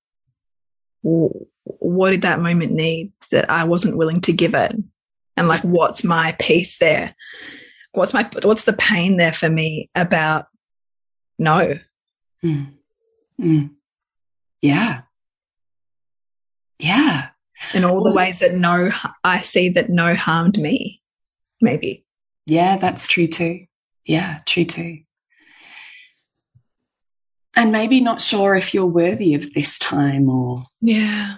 what 1.02 2.10
did 2.10 2.22
that 2.22 2.40
moment 2.40 2.72
need 2.72 3.12
that 3.30 3.50
I 3.50 3.64
wasn't 3.64 3.96
willing 3.96 4.20
to 4.22 4.32
give 4.32 4.54
it? 4.54 4.76
And 5.36 5.48
like, 5.48 5.62
what's 5.62 6.04
my 6.04 6.32
piece 6.38 6.78
there? 6.78 7.14
What's 7.96 8.12
my, 8.12 8.28
what's 8.42 8.64
the 8.64 8.74
pain 8.74 9.16
there 9.16 9.32
for 9.32 9.48
me 9.48 9.88
about 9.94 10.48
no? 11.38 11.78
Mm. 12.44 12.72
Mm. 13.40 13.70
Yeah. 14.60 15.02
Yeah. 16.78 17.28
And 17.72 17.86
all 17.86 18.02
the 18.02 18.12
ways 18.12 18.40
that 18.40 18.54
no, 18.54 18.90
I 19.24 19.40
see 19.40 19.70
that 19.70 19.88
no 19.88 20.14
harmed 20.14 20.58
me, 20.58 21.00
maybe. 21.62 22.04
Yeah, 22.46 22.76
that's 22.76 23.06
true 23.08 23.28
too. 23.28 23.66
Yeah, 24.04 24.40
true 24.44 24.66
too. 24.66 24.98
And 27.56 27.72
maybe 27.72 28.02
not 28.02 28.20
sure 28.20 28.54
if 28.54 28.74
you're 28.74 28.84
worthy 28.84 29.32
of 29.32 29.54
this 29.54 29.78
time 29.78 30.28
or. 30.28 30.64
Yeah. 30.82 31.36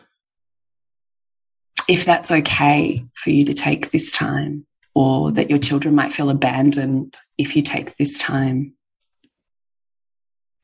If 1.88 2.05
that's 2.05 2.33
okay 2.33 3.05
for 3.14 3.31
you 3.31 3.44
to 3.44 3.55
take 3.55 3.92
this 3.92 4.11
time, 4.11 4.66
or 4.99 5.31
that 5.31 5.49
your 5.49 5.61
children 5.61 5.95
might 5.95 6.13
feel 6.13 6.29
abandoned 6.29 7.17
if 7.39 7.55
you 7.55 7.63
take 7.63 7.97
this 7.97 8.19
time. 8.19 8.75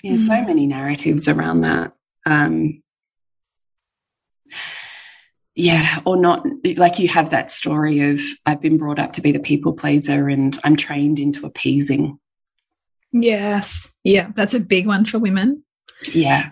Yeah, 0.03 0.15
mm. 0.15 0.19
so 0.19 0.43
many 0.43 0.67
narratives 0.67 1.29
around 1.29 1.61
that. 1.61 1.93
Um, 2.27 2.83
yeah, 5.55 6.01
or 6.05 6.17
not 6.17 6.45
like 6.77 6.99
you 6.99 7.07
have 7.07 7.31
that 7.31 7.53
story 7.53 8.11
of 8.11 8.21
I've 8.45 8.61
been 8.61 8.77
brought 8.77 8.99
up 8.99 9.13
to 9.13 9.21
be 9.21 9.31
the 9.31 9.39
people 9.39 9.73
pleaser 9.73 10.29
and 10.29 10.59
I'm 10.65 10.75
trained 10.75 11.21
into 11.21 11.47
appeasing. 11.47 12.19
Yes. 13.13 13.89
Yeah, 14.03 14.33
that's 14.35 14.55
a 14.55 14.59
big 14.59 14.89
one 14.89 15.05
for 15.05 15.21
women. 15.21 15.63
Yeah. 16.13 16.51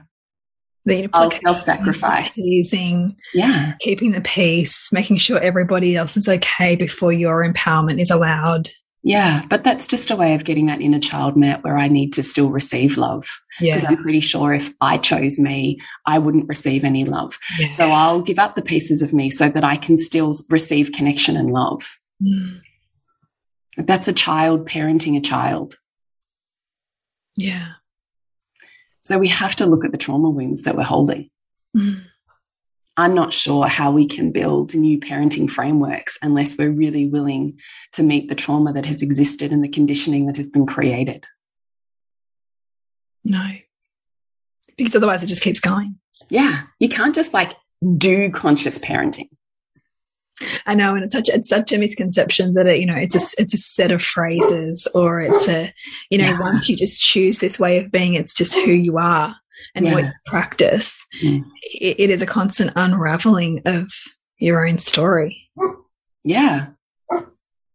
The 0.84 1.08
oh, 1.14 1.30
self-sacrifice. 1.30 2.36
using 2.36 3.16
Yeah. 3.32 3.74
Keeping 3.80 4.12
the 4.12 4.20
peace, 4.20 4.92
making 4.92 5.18
sure 5.18 5.38
everybody 5.38 5.96
else 5.96 6.16
is 6.16 6.28
okay 6.28 6.74
before 6.74 7.12
your 7.12 7.44
empowerment 7.44 8.00
is 8.00 8.10
allowed. 8.10 8.68
Yeah, 9.04 9.44
but 9.50 9.64
that's 9.64 9.88
just 9.88 10.12
a 10.12 10.16
way 10.16 10.34
of 10.34 10.44
getting 10.44 10.66
that 10.66 10.80
inner 10.80 11.00
child 11.00 11.36
met 11.36 11.64
where 11.64 11.76
I 11.76 11.88
need 11.88 12.12
to 12.12 12.22
still 12.22 12.50
receive 12.50 12.96
love. 12.96 13.26
Because 13.58 13.82
yeah. 13.82 13.88
I'm 13.88 13.96
pretty 13.96 14.20
sure 14.20 14.54
if 14.54 14.72
I 14.80 14.96
chose 14.96 15.40
me, 15.40 15.80
I 16.06 16.18
wouldn't 16.18 16.48
receive 16.48 16.84
any 16.84 17.04
love. 17.04 17.36
Yeah. 17.58 17.72
So 17.74 17.90
I'll 17.90 18.20
give 18.20 18.38
up 18.38 18.54
the 18.54 18.62
pieces 18.62 19.02
of 19.02 19.12
me 19.12 19.28
so 19.28 19.48
that 19.48 19.64
I 19.64 19.76
can 19.76 19.98
still 19.98 20.34
receive 20.48 20.92
connection 20.92 21.36
and 21.36 21.50
love. 21.50 21.98
Mm. 22.22 22.60
That's 23.76 24.06
a 24.06 24.12
child 24.12 24.68
parenting 24.68 25.16
a 25.16 25.20
child. 25.20 25.76
Yeah. 27.36 27.72
So 29.12 29.18
we 29.18 29.28
have 29.28 29.56
to 29.56 29.66
look 29.66 29.84
at 29.84 29.92
the 29.92 29.98
trauma 29.98 30.30
wounds 30.30 30.62
that 30.62 30.74
we're 30.74 30.84
holding. 30.84 31.28
Mm. 31.76 32.00
I'm 32.96 33.14
not 33.14 33.34
sure 33.34 33.68
how 33.68 33.90
we 33.90 34.06
can 34.06 34.32
build 34.32 34.74
new 34.74 34.98
parenting 34.98 35.50
frameworks 35.50 36.16
unless 36.22 36.56
we're 36.56 36.70
really 36.70 37.06
willing 37.06 37.60
to 37.92 38.02
meet 38.02 38.30
the 38.30 38.34
trauma 38.34 38.72
that 38.72 38.86
has 38.86 39.02
existed 39.02 39.52
and 39.52 39.62
the 39.62 39.68
conditioning 39.68 40.28
that 40.28 40.38
has 40.38 40.48
been 40.48 40.64
created. 40.64 41.26
No, 43.22 43.50
because 44.78 44.94
otherwise 44.94 45.22
it 45.22 45.26
just 45.26 45.42
keeps 45.42 45.60
going. 45.60 45.98
Yeah, 46.30 46.62
you 46.78 46.88
can't 46.88 47.14
just 47.14 47.34
like 47.34 47.52
do 47.98 48.30
conscious 48.30 48.78
parenting. 48.78 49.28
I 50.66 50.74
know, 50.74 50.94
and 50.94 51.04
it's 51.04 51.14
such 51.14 51.28
it's 51.28 51.48
such 51.48 51.72
a 51.72 51.78
misconception 51.78 52.54
that 52.54 52.66
it, 52.66 52.78
you 52.78 52.86
know 52.86 52.96
it's 52.96 53.14
a 53.14 53.40
it's 53.40 53.54
a 53.54 53.58
set 53.58 53.92
of 53.92 54.02
phrases 54.02 54.88
or 54.94 55.20
it's 55.20 55.48
a 55.48 55.72
you 56.10 56.18
know 56.18 56.30
yeah. 56.30 56.40
once 56.40 56.68
you 56.68 56.76
just 56.76 57.02
choose 57.02 57.38
this 57.38 57.58
way 57.58 57.78
of 57.78 57.90
being, 57.90 58.14
it's 58.14 58.34
just 58.34 58.54
who 58.54 58.72
you 58.72 58.98
are 58.98 59.34
and 59.74 59.86
yeah. 59.86 59.94
what 59.94 60.04
you 60.04 60.12
practice, 60.26 61.04
mm. 61.22 61.44
it, 61.62 62.00
it 62.00 62.10
is 62.10 62.22
a 62.22 62.26
constant 62.26 62.72
unraveling 62.76 63.62
of 63.64 63.90
your 64.38 64.66
own 64.66 64.78
story. 64.78 65.50
Yeah, 66.24 66.68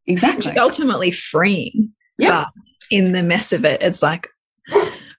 exactly. 0.06 0.51
It's 0.51 0.60
ultimately 0.60 1.12
freeing. 1.12 1.93
Yeah. 2.17 2.45
But 2.45 2.65
in 2.91 3.12
the 3.12 3.23
mess 3.23 3.53
of 3.53 3.65
it, 3.65 3.82
it's 3.82 4.01
like, 4.01 4.27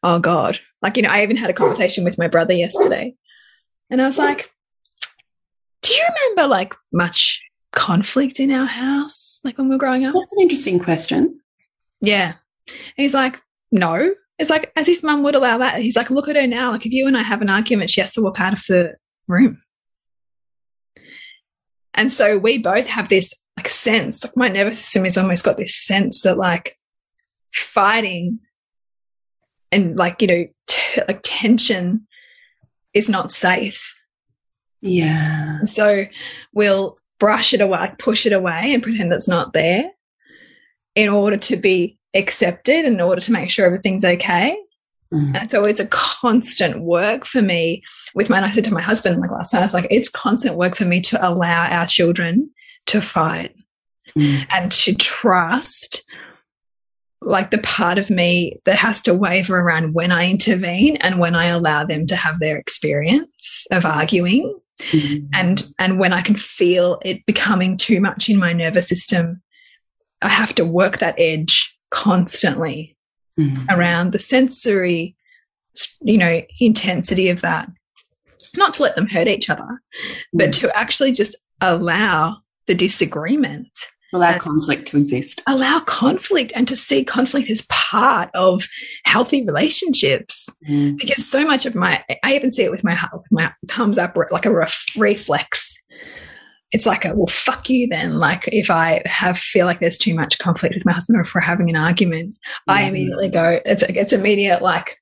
oh 0.02 0.18
God. 0.18 0.60
Like, 0.82 0.96
you 0.96 1.02
know, 1.02 1.10
I 1.10 1.22
even 1.22 1.36
had 1.36 1.50
a 1.50 1.54
conversation 1.54 2.04
with 2.04 2.18
my 2.18 2.28
brother 2.28 2.52
yesterday. 2.52 3.14
And 3.90 4.00
I 4.00 4.06
was 4.06 4.18
like, 4.18 4.50
do 5.88 5.94
you 5.94 6.06
remember 6.14 6.48
like 6.48 6.74
much 6.92 7.42
conflict 7.72 8.40
in 8.40 8.50
our 8.50 8.66
house, 8.66 9.40
like 9.42 9.56
when 9.56 9.68
we 9.68 9.74
were 9.74 9.78
growing 9.78 10.04
up? 10.04 10.14
That's 10.14 10.32
an 10.32 10.42
interesting 10.42 10.78
question. 10.78 11.40
Yeah. 12.02 12.34
And 12.68 12.76
he's 12.96 13.14
like, 13.14 13.40
no. 13.72 14.14
It's 14.38 14.50
like 14.50 14.70
as 14.76 14.88
if 14.88 15.02
mum 15.02 15.22
would 15.22 15.34
allow 15.34 15.58
that. 15.58 15.80
He's 15.80 15.96
like, 15.96 16.10
look 16.10 16.28
at 16.28 16.36
her 16.36 16.46
now. 16.46 16.72
Like 16.72 16.84
if 16.84 16.92
you 16.92 17.06
and 17.06 17.16
I 17.16 17.22
have 17.22 17.40
an 17.40 17.48
argument, 17.48 17.90
she 17.90 18.02
has 18.02 18.12
to 18.14 18.22
walk 18.22 18.38
out 18.38 18.52
of 18.52 18.62
the 18.68 18.96
room. 19.26 19.62
And 21.94 22.12
so 22.12 22.38
we 22.38 22.58
both 22.58 22.86
have 22.86 23.08
this 23.08 23.32
like 23.56 23.68
sense, 23.68 24.22
like 24.22 24.36
my 24.36 24.48
nervous 24.48 24.78
system 24.78 25.04
has 25.04 25.16
almost 25.16 25.44
got 25.44 25.56
this 25.56 25.74
sense 25.74 26.22
that 26.22 26.36
like 26.36 26.76
fighting 27.52 28.40
and 29.72 29.98
like, 29.98 30.20
you 30.20 30.28
know, 30.28 30.46
like 31.08 31.20
tension 31.22 32.06
is 32.92 33.08
not 33.08 33.32
safe. 33.32 33.94
Yeah. 34.80 35.47
So 35.66 36.06
we'll 36.52 36.98
brush 37.18 37.52
it 37.52 37.60
away, 37.60 37.78
like 37.78 37.98
push 37.98 38.26
it 38.26 38.32
away 38.32 38.72
and 38.72 38.82
pretend 38.82 39.12
it's 39.12 39.28
not 39.28 39.52
there 39.52 39.90
in 40.94 41.08
order 41.08 41.36
to 41.36 41.56
be 41.56 41.98
accepted 42.14 42.84
in 42.84 43.00
order 43.00 43.20
to 43.20 43.32
make 43.32 43.50
sure 43.50 43.66
everything's 43.66 44.04
okay. 44.04 44.58
Mm. 45.12 45.34
And 45.34 45.50
so 45.50 45.64
it's 45.64 45.80
a 45.80 45.86
constant 45.86 46.82
work 46.82 47.24
for 47.24 47.40
me 47.40 47.82
with 48.14 48.28
my, 48.28 48.36
and 48.36 48.46
I 48.46 48.50
said 48.50 48.64
to 48.64 48.74
my 48.74 48.80
husband 48.80 49.20
like 49.20 49.30
last 49.30 49.52
night, 49.52 49.60
I 49.60 49.62
was 49.62 49.74
like, 49.74 49.86
it's 49.90 50.08
constant 50.08 50.56
work 50.56 50.76
for 50.76 50.84
me 50.84 51.00
to 51.02 51.28
allow 51.28 51.66
our 51.66 51.86
children 51.86 52.50
to 52.86 53.00
fight 53.00 53.54
mm. 54.16 54.46
and 54.50 54.72
to 54.72 54.94
trust 54.94 56.04
like 57.20 57.50
the 57.50 57.58
part 57.58 57.98
of 57.98 58.10
me 58.10 58.60
that 58.64 58.76
has 58.76 59.02
to 59.02 59.14
waver 59.14 59.58
around 59.58 59.94
when 59.94 60.12
I 60.12 60.30
intervene 60.30 60.96
and 60.96 61.18
when 61.18 61.34
I 61.34 61.46
allow 61.46 61.84
them 61.84 62.06
to 62.06 62.16
have 62.16 62.38
their 62.38 62.56
experience 62.56 63.66
of 63.70 63.84
arguing. 63.84 64.58
Mm. 64.78 65.28
And 65.32 65.68
and 65.78 65.98
when 65.98 66.12
I 66.12 66.22
can 66.22 66.36
feel 66.36 67.00
it 67.04 67.24
becoming 67.26 67.76
too 67.76 68.00
much 68.00 68.28
in 68.28 68.36
my 68.36 68.52
nervous 68.52 68.88
system, 68.88 69.42
I 70.22 70.28
have 70.28 70.54
to 70.56 70.64
work 70.64 70.98
that 70.98 71.16
edge 71.18 71.74
constantly 71.90 72.96
mm 73.38 73.64
around 73.70 74.12
the 74.12 74.18
sensory, 74.18 75.16
you 76.00 76.18
know, 76.18 76.42
intensity 76.60 77.28
of 77.28 77.40
that. 77.42 77.68
Not 78.56 78.74
to 78.74 78.82
let 78.82 78.94
them 78.94 79.06
hurt 79.06 79.28
each 79.28 79.50
other, 79.50 79.62
mm 79.62 79.78
but 80.32 80.52
to 80.54 80.76
actually 80.76 81.12
just 81.12 81.36
allow 81.60 82.38
the 82.66 82.74
disagreement. 82.74 83.70
Allow 84.12 84.38
conflict 84.38 84.88
to 84.88 84.96
exist. 84.96 85.42
Allow 85.46 85.80
conflict 85.80 86.52
and 86.54 86.66
to 86.66 86.76
see 86.76 87.04
conflict 87.04 87.50
as 87.50 87.66
part 87.70 88.30
of 88.34 88.66
healthy 89.04 89.44
relationships. 89.44 90.48
Mm. 90.68 90.96
Because 90.96 91.26
so 91.26 91.44
much 91.44 91.66
of 91.66 91.74
my, 91.74 92.02
I 92.22 92.34
even 92.34 92.50
see 92.50 92.62
it 92.62 92.70
with 92.70 92.84
my, 92.84 92.98
with 93.12 93.30
my 93.30 93.52
thumbs 93.68 93.98
up, 93.98 94.16
like 94.30 94.46
a 94.46 94.52
ref 94.52 94.86
reflex 94.96 95.78
it's 96.72 96.86
like 96.86 97.04
a 97.04 97.14
well 97.14 97.26
fuck 97.26 97.68
you 97.70 97.86
then 97.88 98.18
like 98.18 98.48
if 98.48 98.70
i 98.70 99.02
have 99.06 99.38
feel 99.38 99.66
like 99.66 99.80
there's 99.80 99.98
too 99.98 100.14
much 100.14 100.38
conflict 100.38 100.74
with 100.74 100.84
my 100.84 100.92
husband 100.92 101.16
or 101.16 101.22
if 101.22 101.34
we're 101.34 101.40
having 101.40 101.70
an 101.70 101.76
argument 101.76 102.36
yeah. 102.66 102.74
i 102.74 102.82
immediately 102.82 103.28
go 103.28 103.60
it's 103.64 103.82
it's 103.82 104.12
immediate 104.12 104.62
like 104.62 104.98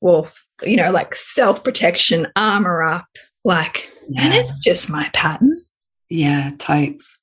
well 0.00 0.28
you 0.62 0.76
know 0.76 0.90
like 0.90 1.14
self-protection 1.14 2.26
armor 2.36 2.82
up 2.82 3.06
like 3.44 3.90
yeah. 4.08 4.24
and 4.24 4.34
it's 4.34 4.58
just 4.58 4.90
my 4.90 5.08
pattern 5.12 5.62
yeah 6.10 6.50
totes 6.58 7.13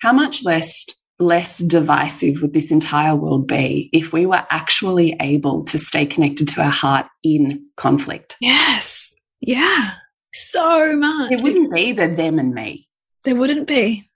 how 0.00 0.12
much 0.12 0.44
less 0.44 0.86
less 1.20 1.58
divisive 1.58 2.42
would 2.42 2.52
this 2.52 2.70
entire 2.70 3.16
world 3.16 3.48
be 3.48 3.90
if 3.92 4.12
we 4.12 4.24
were 4.24 4.46
actually 4.50 5.16
able 5.20 5.64
to 5.64 5.76
stay 5.76 6.06
connected 6.06 6.46
to 6.46 6.62
our 6.62 6.70
heart 6.70 7.06
in 7.24 7.66
conflict 7.76 8.36
yes 8.40 9.14
yeah 9.40 9.94
so 10.32 10.96
much. 10.96 11.32
It 11.32 11.42
wouldn't 11.42 11.72
be 11.72 11.92
the 11.92 12.08
them 12.08 12.38
and 12.38 12.54
me. 12.54 12.88
There 13.24 13.34
wouldn't 13.34 13.66
be. 13.66 14.08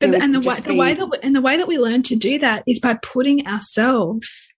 But, 0.00 0.14
and 0.14 0.34
the 0.34 0.40
way, 0.40 0.60
the 0.60 0.74
way 0.74 0.94
that 0.94 1.06
we, 1.06 1.18
and 1.22 1.34
the 1.34 1.40
way 1.40 1.56
that 1.56 1.68
we 1.68 1.78
learn 1.78 2.02
to 2.04 2.16
do 2.16 2.38
that 2.40 2.62
is 2.66 2.80
by 2.80 2.94
putting 2.94 3.46
ourselves 3.46 4.48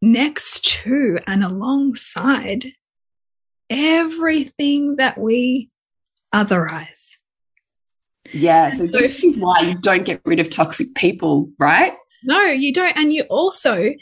next 0.00 0.64
to 0.64 1.18
and 1.26 1.44
alongside 1.44 2.72
everything 3.68 4.96
that 4.96 5.18
we 5.18 5.68
otherize. 6.34 7.16
Yeah, 8.32 8.68
so, 8.68 8.86
so 8.86 8.98
this 8.98 9.24
is 9.24 9.38
why 9.38 9.60
you 9.60 9.78
don't 9.78 10.04
get 10.04 10.20
rid 10.24 10.40
of 10.40 10.50
toxic 10.50 10.94
people, 10.94 11.50
right? 11.58 11.94
No, 12.24 12.44
you 12.44 12.72
don't. 12.72 12.96
And 12.96 13.12
you 13.12 13.22
also 13.24 13.92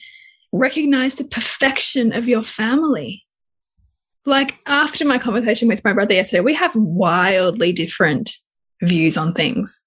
recognize 0.53 1.15
the 1.17 1.25
perfection 1.25 2.13
of 2.13 2.29
your 2.29 2.43
family. 2.43 3.25
Like 4.25 4.59
after 4.67 5.05
my 5.05 5.19
conversation 5.19 5.69
with 5.69 5.85
my 5.85 5.93
brother 5.93 6.15
yesterday, 6.15 6.41
we 6.41 6.55
have 6.55 6.75
wildly 6.75 7.73
different 7.73 8.37
views 8.83 9.17
on 9.17 9.35
things. 9.35 9.81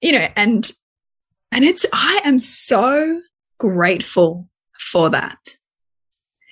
You 0.00 0.12
know, 0.12 0.28
and 0.36 0.70
and 1.50 1.64
it's 1.64 1.84
I 1.92 2.20
am 2.24 2.38
so 2.38 3.20
grateful 3.58 4.48
for 4.78 5.10
that. 5.10 5.38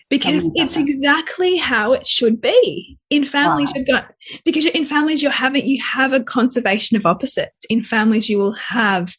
Because 0.08 0.48
it's 0.54 0.76
exactly 0.76 1.56
how 1.56 1.92
it 1.92 2.06
should 2.06 2.40
be. 2.40 2.96
In 3.10 3.24
families, 3.24 3.70
wow. 3.70 3.72
you've 3.76 3.88
got 3.88 4.12
because 4.44 4.66
in 4.66 4.84
families 4.84 5.20
you're 5.20 5.32
having 5.32 5.66
you 5.66 5.82
have 5.82 6.12
a 6.12 6.22
conservation 6.22 6.96
of 6.96 7.06
opposites. 7.06 7.66
In 7.68 7.82
families, 7.82 8.28
you 8.28 8.38
will 8.38 8.54
have 8.54 9.16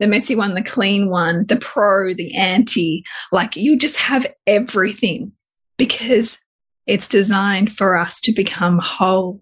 the 0.00 0.08
messy 0.08 0.34
one, 0.34 0.54
the 0.54 0.62
clean 0.62 1.10
one, 1.10 1.46
the 1.46 1.56
pro, 1.56 2.12
the 2.12 2.34
anti. 2.34 3.04
Like 3.30 3.54
you 3.54 3.78
just 3.78 3.98
have 3.98 4.26
everything 4.48 5.30
because 5.76 6.38
it's 6.86 7.06
designed 7.06 7.72
for 7.72 7.96
us 7.96 8.20
to 8.22 8.32
become 8.32 8.80
whole. 8.80 9.40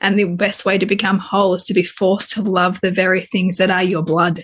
And 0.00 0.18
the 0.18 0.24
best 0.24 0.64
way 0.64 0.76
to 0.76 0.86
become 0.86 1.20
whole 1.20 1.54
is 1.54 1.64
to 1.66 1.74
be 1.74 1.84
forced 1.84 2.32
to 2.32 2.42
love 2.42 2.80
the 2.80 2.90
very 2.90 3.24
things 3.24 3.58
that 3.58 3.70
are 3.70 3.84
your 3.84 4.02
blood. 4.02 4.42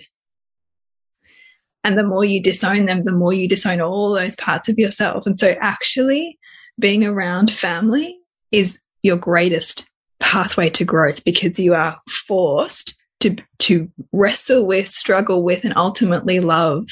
And 1.85 1.99
the 1.99 2.03
more 2.03 2.25
you 2.25 2.41
disown 2.41 2.87
them, 2.87 3.05
the 3.05 3.11
more 3.11 3.31
you 3.31 3.47
disown 3.47 3.79
all 3.79 4.13
those 4.13 4.35
parts 4.35 4.67
of 4.67 4.79
yourself. 4.79 5.27
And 5.27 5.39
so, 5.39 5.55
actually, 5.61 6.39
being 6.79 7.05
around 7.05 7.53
family 7.53 8.17
is 8.51 8.79
your 9.03 9.17
greatest 9.17 9.87
pathway 10.19 10.69
to 10.71 10.83
growth 10.83 11.23
because 11.23 11.59
you 11.59 11.75
are 11.75 11.97
forced 12.27 12.95
to 13.19 13.35
to 13.59 13.87
wrestle 14.11 14.65
with, 14.65 14.87
struggle 14.87 15.43
with, 15.43 15.63
and 15.63 15.73
ultimately 15.77 16.39
love 16.39 16.87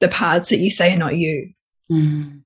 the 0.00 0.08
parts 0.08 0.48
that 0.48 0.60
you 0.60 0.70
say 0.70 0.94
are 0.94 0.98
not 0.98 1.16
you. 1.16 1.52
Mm. 1.90 2.42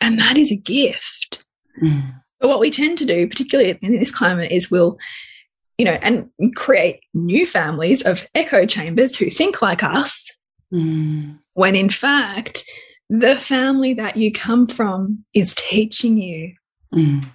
And 0.00 0.20
that 0.20 0.38
is 0.38 0.52
a 0.52 0.56
gift. 0.56 1.44
Mm. 1.82 2.14
But 2.38 2.48
what 2.48 2.60
we 2.60 2.70
tend 2.70 2.96
to 2.98 3.04
do, 3.04 3.26
particularly 3.26 3.76
in 3.82 3.98
this 3.98 4.12
climate, 4.12 4.52
is 4.52 4.70
we'll, 4.70 4.98
you 5.78 5.84
know, 5.84 5.98
and 6.00 6.30
create 6.54 7.00
new 7.12 7.44
families 7.44 8.02
of 8.02 8.26
echo 8.36 8.66
chambers 8.66 9.16
who 9.16 9.30
think 9.30 9.60
like 9.60 9.82
us, 9.82 10.30
mm. 10.72 11.38
when 11.54 11.76
in 11.76 11.90
fact, 11.90 12.64
the 13.08 13.36
family 13.36 13.94
that 13.94 14.16
you 14.16 14.32
come 14.32 14.66
from 14.66 15.24
is 15.34 15.54
teaching 15.54 16.16
you. 16.16 16.54
Mm. 16.94 17.28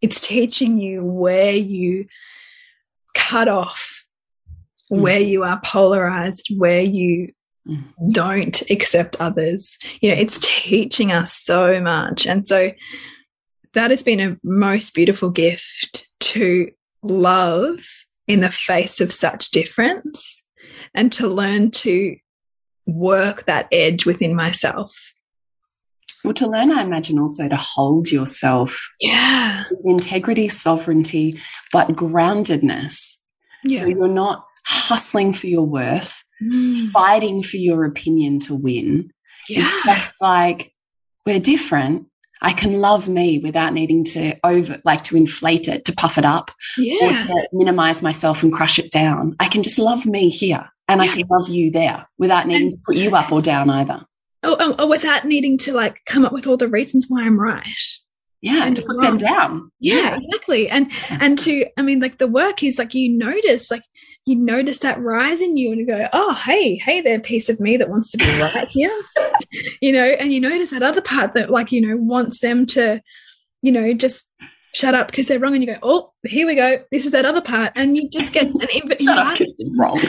It's 0.00 0.20
teaching 0.20 0.78
you 0.78 1.04
where 1.04 1.52
you 1.52 2.06
cut 3.14 3.48
off 3.48 4.04
mm. 4.90 5.00
where 5.00 5.20
you 5.20 5.44
are 5.44 5.60
polarized, 5.64 6.50
where 6.56 6.82
you 6.82 7.32
don't 8.12 8.60
accept 8.70 9.16
others. 9.20 9.78
You 10.00 10.10
know, 10.10 10.20
it's 10.20 10.38
teaching 10.40 11.12
us 11.12 11.32
so 11.32 11.80
much. 11.80 12.26
And 12.26 12.46
so 12.46 12.72
that 13.72 13.90
has 13.90 14.02
been 14.02 14.20
a 14.20 14.36
most 14.42 14.94
beautiful 14.94 15.30
gift 15.30 16.06
to 16.20 16.70
love 17.02 17.80
in 18.26 18.40
the 18.40 18.50
face 18.50 19.00
of 19.00 19.12
such 19.12 19.50
difference 19.50 20.42
and 20.94 21.10
to 21.12 21.26
learn 21.26 21.70
to 21.70 22.16
work 22.86 23.44
that 23.44 23.68
edge 23.72 24.06
within 24.06 24.34
myself. 24.34 24.94
Well, 26.24 26.34
to 26.34 26.46
learn, 26.46 26.72
I 26.72 26.82
imagine 26.82 27.18
also 27.18 27.48
to 27.48 27.56
hold 27.56 28.10
yourself. 28.10 28.90
Yeah. 29.00 29.64
Integrity, 29.84 30.48
sovereignty, 30.48 31.38
but 31.70 31.88
groundedness. 31.88 33.16
Yeah. 33.62 33.80
So 33.80 33.86
you're 33.86 34.08
not 34.08 34.46
hustling 34.66 35.34
for 35.34 35.46
your 35.46 35.66
worth, 35.66 36.24
mm. 36.42 36.88
fighting 36.88 37.42
for 37.42 37.58
your 37.58 37.84
opinion 37.84 38.40
to 38.40 38.54
win. 38.54 39.10
Yeah. 39.48 39.62
It's 39.62 39.84
just 39.84 40.14
like, 40.20 40.72
we're 41.26 41.40
different. 41.40 42.06
I 42.40 42.52
can 42.52 42.80
love 42.80 43.08
me 43.08 43.38
without 43.38 43.74
needing 43.74 44.04
to 44.04 44.36
over, 44.44 44.80
like 44.84 45.04
to 45.04 45.16
inflate 45.16 45.68
it, 45.68 45.84
to 45.86 45.92
puff 45.92 46.16
it 46.16 46.24
up, 46.24 46.50
yeah. 46.78 46.96
or 47.02 47.16
to 47.16 47.48
minimize 47.52 48.02
myself 48.02 48.42
and 48.42 48.52
crush 48.52 48.78
it 48.78 48.90
down. 48.90 49.36
I 49.40 49.48
can 49.48 49.62
just 49.62 49.78
love 49.78 50.06
me 50.06 50.30
here 50.30 50.70
and 50.88 51.02
yeah. 51.02 51.10
I 51.10 51.14
can 51.14 51.26
love 51.28 51.48
you 51.48 51.70
there 51.70 52.06
without 52.18 52.46
needing 52.46 52.70
to 52.70 52.78
put 52.84 52.96
you 52.96 53.14
up 53.14 53.32
or 53.32 53.40
down 53.40 53.70
either. 53.70 54.04
Or, 54.42 54.56
oh, 54.60 54.74
oh, 54.78 54.86
without 54.86 55.24
needing 55.24 55.56
to 55.58 55.72
like 55.72 56.00
come 56.06 56.24
up 56.24 56.32
with 56.32 56.46
all 56.46 56.56
the 56.56 56.68
reasons 56.68 57.06
why 57.08 57.22
I'm 57.22 57.40
right. 57.40 57.64
Yeah, 58.42 58.66
and 58.66 58.76
to 58.76 58.82
put 58.82 59.00
them 59.00 59.16
down. 59.16 59.70
Yeah, 59.80 59.94
yeah, 59.94 60.18
exactly. 60.18 60.68
And 60.68 60.92
and 61.08 61.38
to 61.38 61.66
I 61.78 61.82
mean, 61.82 62.00
like 62.00 62.18
the 62.18 62.28
work 62.28 62.62
is 62.62 62.78
like 62.78 62.92
you 62.92 63.08
notice, 63.08 63.70
like 63.70 63.84
you 64.26 64.36
notice 64.36 64.78
that 64.78 65.00
rise 65.00 65.42
in 65.42 65.56
you 65.56 65.72
and 65.72 65.86
go, 65.86 66.08
oh, 66.12 66.34
hey, 66.34 66.76
hey 66.76 67.00
there, 67.00 67.20
piece 67.20 67.48
of 67.48 67.60
me 67.60 67.76
that 67.76 67.90
wants 67.90 68.10
to 68.10 68.18
be 68.18 68.24
right 68.40 68.68
here. 68.68 68.90
you 69.80 69.92
know, 69.92 70.04
and 70.04 70.32
you 70.32 70.40
notice 70.40 70.70
that 70.70 70.82
other 70.82 71.02
part 71.02 71.34
that 71.34 71.50
like, 71.50 71.72
you 71.72 71.80
know, 71.80 71.96
wants 71.96 72.40
them 72.40 72.64
to, 72.66 73.00
you 73.62 73.72
know, 73.72 73.92
just 73.92 74.30
shut 74.74 74.94
up 74.94 75.06
because 75.06 75.26
they're 75.26 75.38
wrong. 75.38 75.54
And 75.54 75.64
you 75.64 75.72
go, 75.72 75.78
oh, 75.82 76.12
here 76.24 76.46
we 76.46 76.54
go. 76.54 76.82
This 76.90 77.06
is 77.06 77.12
that 77.12 77.24
other 77.24 77.40
part. 77.40 77.72
And 77.76 77.96
you 77.96 78.08
just 78.10 78.32
get 78.32 78.46
an 78.46 78.60
invitation. 78.74 79.06
shut 79.06 79.18
up, 79.18 79.38
wrong. 79.76 79.98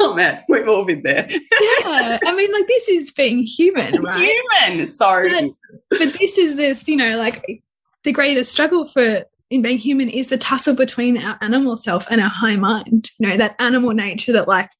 oh 0.00 0.14
man, 0.14 0.42
we've 0.48 0.68
all 0.68 0.84
been 0.84 1.02
there. 1.02 1.26
yeah, 1.30 2.18
I 2.24 2.34
mean, 2.34 2.52
like 2.52 2.66
this 2.66 2.88
is 2.88 3.12
being 3.12 3.42
human, 3.42 4.02
right? 4.02 4.34
Human, 4.60 4.86
sorry. 4.86 5.54
But, 5.90 5.98
but 5.98 6.12
this 6.18 6.38
is 6.38 6.56
this, 6.56 6.88
you 6.88 6.96
know, 6.96 7.16
like 7.16 7.62
the 8.04 8.12
greatest 8.12 8.52
struggle 8.52 8.86
for 8.86 9.24
in 9.50 9.62
being 9.62 9.78
human 9.78 10.10
is 10.10 10.28
the 10.28 10.36
tussle 10.36 10.74
between 10.74 11.22
our 11.22 11.38
animal 11.40 11.74
self 11.76 12.06
and 12.10 12.20
our 12.20 12.28
high 12.28 12.56
mind. 12.56 13.10
You 13.18 13.28
know, 13.28 13.36
that 13.38 13.56
animal 13.58 13.94
nature 13.94 14.32
that 14.32 14.46
like 14.46 14.70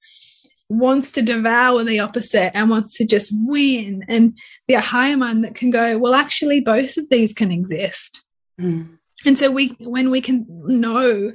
wants 0.68 1.12
to 1.12 1.22
devour 1.22 1.82
the 1.84 2.00
opposite 2.00 2.56
and 2.56 2.70
wants 2.70 2.96
to 2.98 3.06
just 3.06 3.32
win, 3.34 4.04
and 4.08 4.36
the 4.66 4.74
higher 4.74 5.16
mind 5.16 5.44
that 5.44 5.54
can 5.54 5.70
go, 5.70 5.98
well, 5.98 6.14
actually, 6.14 6.60
both 6.60 6.96
of 6.96 7.08
these 7.08 7.32
can 7.32 7.50
exist. 7.50 8.22
Mm. 8.60 8.98
And 9.24 9.38
so 9.38 9.50
we, 9.50 9.76
when 9.80 10.10
we 10.10 10.20
can 10.20 10.46
know 10.48 11.32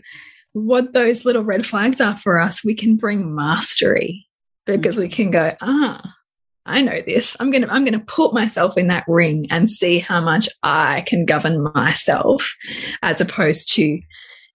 what 0.53 0.93
those 0.93 1.25
little 1.25 1.43
red 1.43 1.65
flags 1.65 1.99
are 1.99 2.15
for 2.15 2.39
us, 2.39 2.63
we 2.63 2.75
can 2.75 2.95
bring 2.95 3.35
mastery 3.35 4.27
because 4.65 4.97
we 4.97 5.09
can 5.09 5.31
go, 5.31 5.55
ah, 5.61 6.01
I 6.65 6.81
know 6.81 7.01
this. 7.05 7.35
I'm 7.39 7.51
going 7.51 7.63
to 7.63 7.71
I'm 7.71 7.83
going 7.83 7.99
to 7.99 8.05
put 8.05 8.33
myself 8.33 8.77
in 8.77 8.87
that 8.87 9.03
ring 9.07 9.47
and 9.49 9.69
see 9.69 9.99
how 9.99 10.21
much 10.21 10.47
I 10.61 11.01
can 11.01 11.25
govern 11.25 11.61
myself 11.73 12.55
as 13.01 13.19
opposed 13.19 13.73
to, 13.73 13.99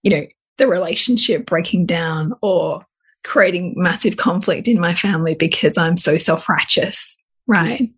you 0.03 0.11
know, 0.11 0.27
the 0.57 0.67
relationship 0.67 1.45
breaking 1.45 1.87
down 1.87 2.33
or 2.41 2.87
creating 3.29 3.75
massive 3.77 4.17
conflict 4.17 4.69
in 4.69 4.81
my 4.81 4.95
family 4.95 5.35
because 5.35 5.77
I'm 5.77 5.97
so 5.97 6.19
self-righteous, 6.19 7.19
right? 7.47 7.81
Mm 7.81 7.95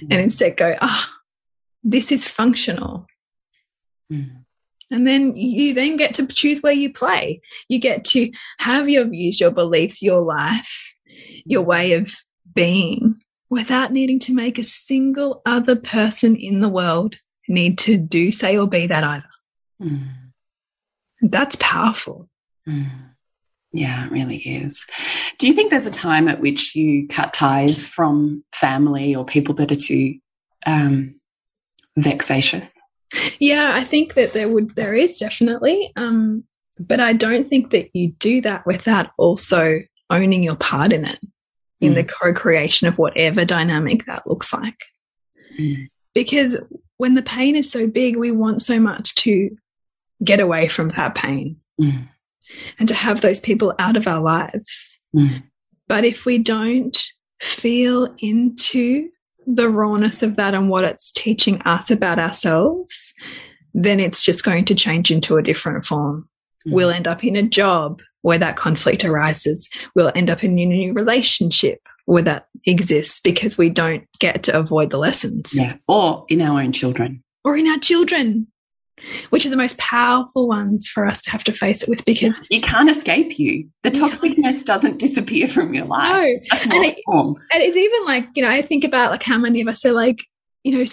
-hmm. 0.00 0.10
And 0.10 0.20
instead 0.22 0.56
go, 0.56 0.76
ah, 0.80 0.88
oh, 0.88 1.04
this 1.90 2.10
is 2.10 2.28
functional. 2.28 3.06
Mm 4.10 4.44
and 4.94 5.06
then 5.06 5.34
you 5.36 5.74
then 5.74 5.96
get 5.96 6.14
to 6.14 6.26
choose 6.26 6.60
where 6.60 6.72
you 6.72 6.92
play. 6.92 7.40
You 7.68 7.80
get 7.80 8.04
to 8.06 8.30
have 8.58 8.88
your 8.88 9.04
views, 9.06 9.40
your 9.40 9.50
beliefs, 9.50 10.02
your 10.02 10.20
life, 10.20 10.94
your 11.44 11.62
way 11.62 11.94
of 11.94 12.14
being 12.54 13.20
without 13.50 13.92
needing 13.92 14.20
to 14.20 14.32
make 14.32 14.58
a 14.58 14.62
single 14.62 15.42
other 15.46 15.74
person 15.74 16.36
in 16.36 16.60
the 16.60 16.68
world 16.68 17.16
need 17.48 17.78
to 17.78 17.96
do, 17.96 18.30
say, 18.30 18.56
or 18.56 18.68
be 18.68 18.86
that 18.86 19.04
either. 19.04 19.28
Mm. 19.82 20.08
That's 21.22 21.56
powerful. 21.56 22.28
Mm. 22.68 22.90
Yeah, 23.74 24.06
it 24.06 24.12
really 24.12 24.36
is. 24.36 24.86
Do 25.38 25.48
you 25.48 25.52
think 25.52 25.70
there's 25.70 25.84
a 25.84 25.90
time 25.90 26.28
at 26.28 26.40
which 26.40 26.76
you 26.76 27.08
cut 27.08 27.34
ties 27.34 27.88
from 27.88 28.44
family 28.52 29.16
or 29.16 29.24
people 29.24 29.52
that 29.56 29.72
are 29.72 29.76
too 29.76 30.20
um, 30.64 31.16
vexatious? 31.96 32.80
Yeah, 33.40 33.72
I 33.74 33.82
think 33.82 34.14
that 34.14 34.32
there 34.32 34.48
would 34.48 34.76
there 34.76 34.94
is 34.94 35.18
definitely, 35.18 35.92
um, 35.96 36.44
but 36.78 37.00
I 37.00 37.14
don't 37.14 37.48
think 37.48 37.72
that 37.72 37.94
you 37.96 38.12
do 38.12 38.40
that 38.42 38.64
without 38.64 39.10
also 39.18 39.80
owning 40.08 40.44
your 40.44 40.56
part 40.56 40.92
in 40.92 41.04
it, 41.04 41.18
in 41.80 41.92
mm. 41.92 41.96
the 41.96 42.04
co-creation 42.04 42.86
of 42.86 42.96
whatever 42.96 43.44
dynamic 43.44 44.06
that 44.06 44.24
looks 44.24 44.52
like. 44.52 44.78
Mm. 45.58 45.88
Because 46.14 46.62
when 46.96 47.14
the 47.14 47.22
pain 47.22 47.56
is 47.56 47.72
so 47.72 47.88
big, 47.88 48.16
we 48.16 48.30
want 48.30 48.62
so 48.62 48.78
much 48.78 49.16
to 49.16 49.56
get 50.22 50.38
away 50.38 50.68
from 50.68 50.90
that 50.90 51.16
pain 51.16 51.56
mm. 51.80 52.08
And 52.78 52.88
to 52.88 52.94
have 52.94 53.20
those 53.20 53.40
people 53.40 53.74
out 53.78 53.96
of 53.96 54.06
our 54.06 54.20
lives. 54.20 54.98
Mm. 55.16 55.42
But 55.88 56.04
if 56.04 56.24
we 56.24 56.38
don't 56.38 57.02
feel 57.40 58.14
into 58.18 59.08
the 59.46 59.68
rawness 59.68 60.22
of 60.22 60.36
that 60.36 60.54
and 60.54 60.70
what 60.70 60.84
it's 60.84 61.12
teaching 61.12 61.60
us 61.62 61.90
about 61.90 62.18
ourselves, 62.18 63.12
then 63.74 64.00
it's 64.00 64.22
just 64.22 64.44
going 64.44 64.64
to 64.66 64.74
change 64.74 65.10
into 65.10 65.36
a 65.36 65.42
different 65.42 65.84
form. 65.84 66.28
Mm. 66.66 66.72
We'll 66.72 66.90
end 66.90 67.06
up 67.06 67.24
in 67.24 67.36
a 67.36 67.42
job 67.42 68.00
where 68.22 68.38
that 68.38 68.56
conflict 68.56 69.04
arises. 69.04 69.68
We'll 69.94 70.12
end 70.14 70.30
up 70.30 70.42
in 70.42 70.58
a 70.58 70.64
new 70.64 70.94
relationship 70.94 71.80
where 72.06 72.22
that 72.22 72.48
exists 72.66 73.20
because 73.20 73.58
we 73.58 73.68
don't 73.68 74.06
get 74.18 74.42
to 74.44 74.58
avoid 74.58 74.90
the 74.90 74.98
lessons. 74.98 75.52
Yeah. 75.54 75.72
Or 75.88 76.24
in 76.28 76.40
our 76.40 76.60
own 76.60 76.72
children. 76.72 77.22
Or 77.44 77.56
in 77.56 77.66
our 77.66 77.78
children, 77.78 78.46
which 79.30 79.44
are 79.44 79.50
the 79.50 79.56
most 79.56 79.76
powerful 79.78 80.48
ones 80.48 80.88
for 80.88 81.06
us 81.06 81.20
to 81.22 81.30
have 81.30 81.44
to 81.44 81.52
face 81.52 81.82
it 81.82 81.88
with 81.88 82.04
because 82.04 82.40
you 82.50 82.60
can't 82.60 82.90
escape 82.90 83.38
you. 83.38 83.68
The 83.82 83.90
toxicness 83.90 84.64
doesn't 84.64 84.98
disappear 84.98 85.48
from 85.48 85.74
your 85.74 85.86
life. 85.86 86.42
No. 86.66 86.76
And, 86.76 86.84
it, 86.84 86.98
and 87.06 87.62
it's 87.62 87.76
even 87.76 88.04
like, 88.04 88.28
you 88.34 88.42
know, 88.42 88.50
I 88.50 88.62
think 88.62 88.84
about 88.84 89.10
like 89.10 89.22
how 89.22 89.38
many 89.38 89.60
of 89.60 89.68
us 89.68 89.84
are 89.84 89.92
like, 89.92 90.24
you 90.62 90.78
know, 90.78 90.84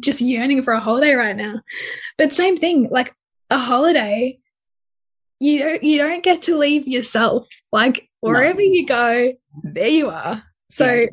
just 0.00 0.20
yearning 0.20 0.62
for 0.62 0.74
a 0.74 0.80
holiday 0.80 1.14
right 1.14 1.36
now. 1.36 1.60
But 2.18 2.32
same 2.32 2.56
thing, 2.56 2.88
like 2.90 3.14
a 3.50 3.58
holiday, 3.58 4.38
you 5.38 5.58
don't 5.58 5.82
you 5.82 5.98
don't 5.98 6.22
get 6.22 6.42
to 6.42 6.56
leave 6.56 6.86
yourself. 6.88 7.48
Like 7.70 8.08
wherever 8.20 8.58
no. 8.58 8.64
you 8.64 8.86
go, 8.86 9.32
there 9.62 9.88
you 9.88 10.08
are. 10.08 10.42
So 10.70 10.86
yes, 10.86 11.08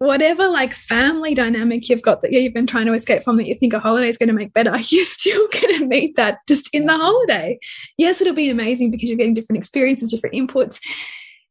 whatever 0.00 0.48
like 0.48 0.72
family 0.72 1.34
dynamic 1.34 1.88
you've 1.88 2.00
got 2.00 2.22
that 2.22 2.32
you've 2.32 2.54
been 2.54 2.66
trying 2.66 2.86
to 2.86 2.94
escape 2.94 3.22
from 3.22 3.36
that 3.36 3.46
you 3.46 3.54
think 3.54 3.74
a 3.74 3.78
holiday 3.78 4.08
is 4.08 4.16
going 4.16 4.30
to 4.30 4.34
make 4.34 4.52
better, 4.54 4.74
you're 4.88 5.04
still 5.04 5.46
going 5.52 5.78
to 5.78 5.86
meet 5.86 6.16
that 6.16 6.38
just 6.48 6.68
in 6.72 6.86
the 6.86 6.96
holiday. 6.96 7.58
Yes, 7.98 8.20
it'll 8.20 8.34
be 8.34 8.50
amazing 8.50 8.90
because 8.90 9.08
you're 9.08 9.18
getting 9.18 9.34
different 9.34 9.58
experiences, 9.58 10.10
different 10.10 10.34
inputs, 10.34 10.80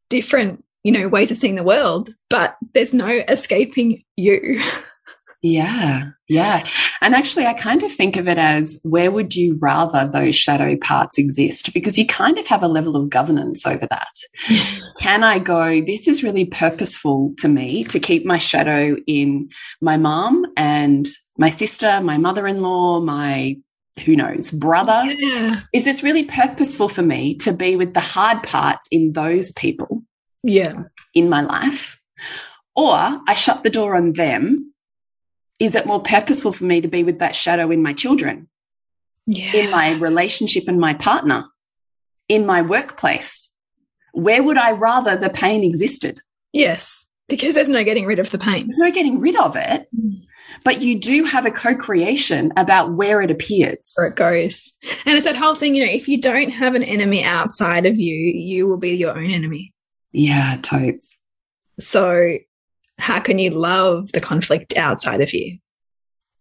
different, 0.09 0.65
you 0.83 0.91
know, 0.91 1.07
ways 1.07 1.29
of 1.29 1.37
seeing 1.37 1.55
the 1.55 1.63
world, 1.63 2.13
but 2.29 2.57
there's 2.73 2.93
no 2.93 3.07
escaping 3.29 4.03
you. 4.17 4.59
Yeah, 5.41 6.09
yeah. 6.27 6.63
And 7.01 7.15
actually, 7.15 7.45
I 7.45 7.53
kind 7.53 7.83
of 7.83 7.91
think 7.91 8.17
of 8.17 8.27
it 8.27 8.37
as 8.37 8.77
where 8.83 9.09
would 9.09 9.35
you 9.35 9.57
rather 9.59 10.09
those 10.11 10.35
shadow 10.35 10.75
parts 10.75 11.17
exist? 11.17 11.73
Because 11.73 11.97
you 11.97 12.05
kind 12.05 12.37
of 12.37 12.45
have 12.47 12.61
a 12.61 12.67
level 12.67 12.97
of 12.97 13.09
governance 13.09 13.65
over 13.65 13.87
that. 13.89 14.11
Can 14.99 15.23
I 15.23 15.39
go, 15.39 15.81
this 15.81 16.07
is 16.09 16.23
really 16.23 16.45
purposeful 16.45 17.33
to 17.39 17.47
me 17.47 17.85
to 17.85 17.99
keep 17.99 18.25
my 18.25 18.37
shadow 18.37 18.97
in 19.07 19.49
my 19.81 19.95
mom 19.95 20.45
and 20.57 21.07
my 21.37 21.49
sister, 21.49 22.01
my 22.01 22.17
mother 22.17 22.45
in 22.45 22.59
law, 22.59 22.99
my 22.99 23.55
who 24.05 24.15
knows, 24.17 24.51
brother? 24.51 25.03
Yeah. 25.05 25.61
Is 25.73 25.85
this 25.85 26.03
really 26.03 26.25
purposeful 26.25 26.89
for 26.89 27.01
me 27.01 27.35
to 27.37 27.53
be 27.53 27.77
with 27.77 27.93
the 27.93 28.01
hard 28.01 28.43
parts 28.43 28.87
in 28.91 29.13
those 29.13 29.53
people? 29.53 30.03
Yeah. 30.43 30.83
In 31.13 31.29
my 31.29 31.41
life? 31.41 31.97
Or 32.75 32.93
I 32.95 33.33
shut 33.35 33.63
the 33.63 33.69
door 33.69 33.95
on 33.95 34.13
them 34.13 34.73
is 35.59 35.75
it 35.75 35.85
more 35.85 36.01
purposeful 36.01 36.53
for 36.53 36.63
me 36.63 36.81
to 36.81 36.87
be 36.87 37.03
with 37.03 37.19
that 37.19 37.35
shadow 37.35 37.69
in 37.69 37.83
my 37.83 37.93
children, 37.93 38.47
yeah. 39.27 39.53
in 39.53 39.69
my 39.69 39.91
relationship 39.91 40.65
and 40.67 40.79
my 40.79 40.93
partner, 40.93 41.45
in 42.27 42.45
my 42.45 42.61
workplace? 42.61 43.49
Where 44.13 44.41
would 44.41 44.57
I 44.57 44.71
rather 44.71 45.15
the 45.15 45.29
pain 45.29 45.63
existed? 45.63 46.21
Yes, 46.51 47.05
because 47.27 47.53
there's 47.55 47.69
no 47.69 47.83
getting 47.83 48.05
rid 48.05 48.19
of 48.19 48.31
the 48.31 48.39
pain. 48.39 48.67
There's 48.67 48.79
no 48.79 48.91
getting 48.91 49.19
rid 49.19 49.35
of 49.35 49.55
it. 49.55 49.87
Mm. 49.95 50.25
But 50.63 50.81
you 50.81 50.97
do 50.97 51.25
have 51.25 51.45
a 51.45 51.51
co 51.51 51.75
creation 51.75 52.51
about 52.57 52.93
where 52.93 53.21
it 53.21 53.29
appears. 53.29 53.93
Where 53.95 54.07
it 54.07 54.15
goes. 54.15 54.73
And 55.05 55.15
it's 55.15 55.25
that 55.25 55.35
whole 55.35 55.55
thing, 55.55 55.75
you 55.75 55.85
know, 55.85 55.91
if 55.91 56.07
you 56.07 56.19
don't 56.19 56.49
have 56.51 56.73
an 56.73 56.83
enemy 56.83 57.23
outside 57.23 57.85
of 57.85 57.99
you, 57.99 58.15
you 58.15 58.67
will 58.67 58.77
be 58.77 58.95
your 58.95 59.15
own 59.15 59.29
enemy. 59.29 59.73
Yeah, 60.11 60.57
totes. 60.61 61.15
So 61.79 62.37
how 62.99 63.19
can 63.19 63.39
you 63.39 63.51
love 63.51 64.11
the 64.11 64.19
conflict 64.19 64.75
outside 64.77 65.21
of 65.21 65.33
you? 65.33 65.57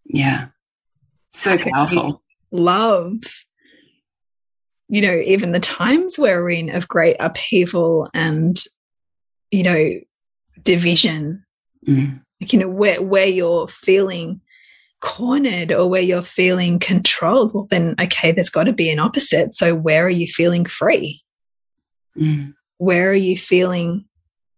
Yeah. 0.05 0.49
So 1.31 1.57
powerful. 1.57 2.23
Love, 2.51 3.21
you 4.89 5.03
know, 5.03 5.21
even 5.25 5.53
the 5.53 5.61
times 5.61 6.19
we're 6.19 6.51
in 6.51 6.75
of 6.75 6.89
great 6.89 7.17
upheaval 7.21 8.09
and, 8.13 8.59
you 9.51 9.63
know, 9.63 10.01
division. 10.63 11.45
Mm. 11.87 12.21
Like, 12.41 12.53
you 12.53 12.59
know, 12.59 12.69
where 12.69 13.03
where 13.03 13.27
you're 13.27 13.69
feeling 13.69 14.41
cornered 15.01 15.71
or 15.71 15.89
where 15.89 16.03
you're 16.03 16.23
feeling 16.23 16.79
controlled, 16.79 17.55
well 17.55 17.67
then 17.71 17.95
okay, 18.01 18.33
there's 18.33 18.51
got 18.51 18.65
to 18.65 18.73
be 18.73 18.91
an 18.91 18.99
opposite. 18.99 19.55
So 19.55 19.75
where 19.75 20.07
are 20.07 20.11
you 20.11 20.27
feeling 20.27 20.65
free? 20.65 21.23
Mm. 22.17 22.55
Where 22.79 23.11
are 23.11 23.15
you 23.15 23.37
feeling 23.37 24.07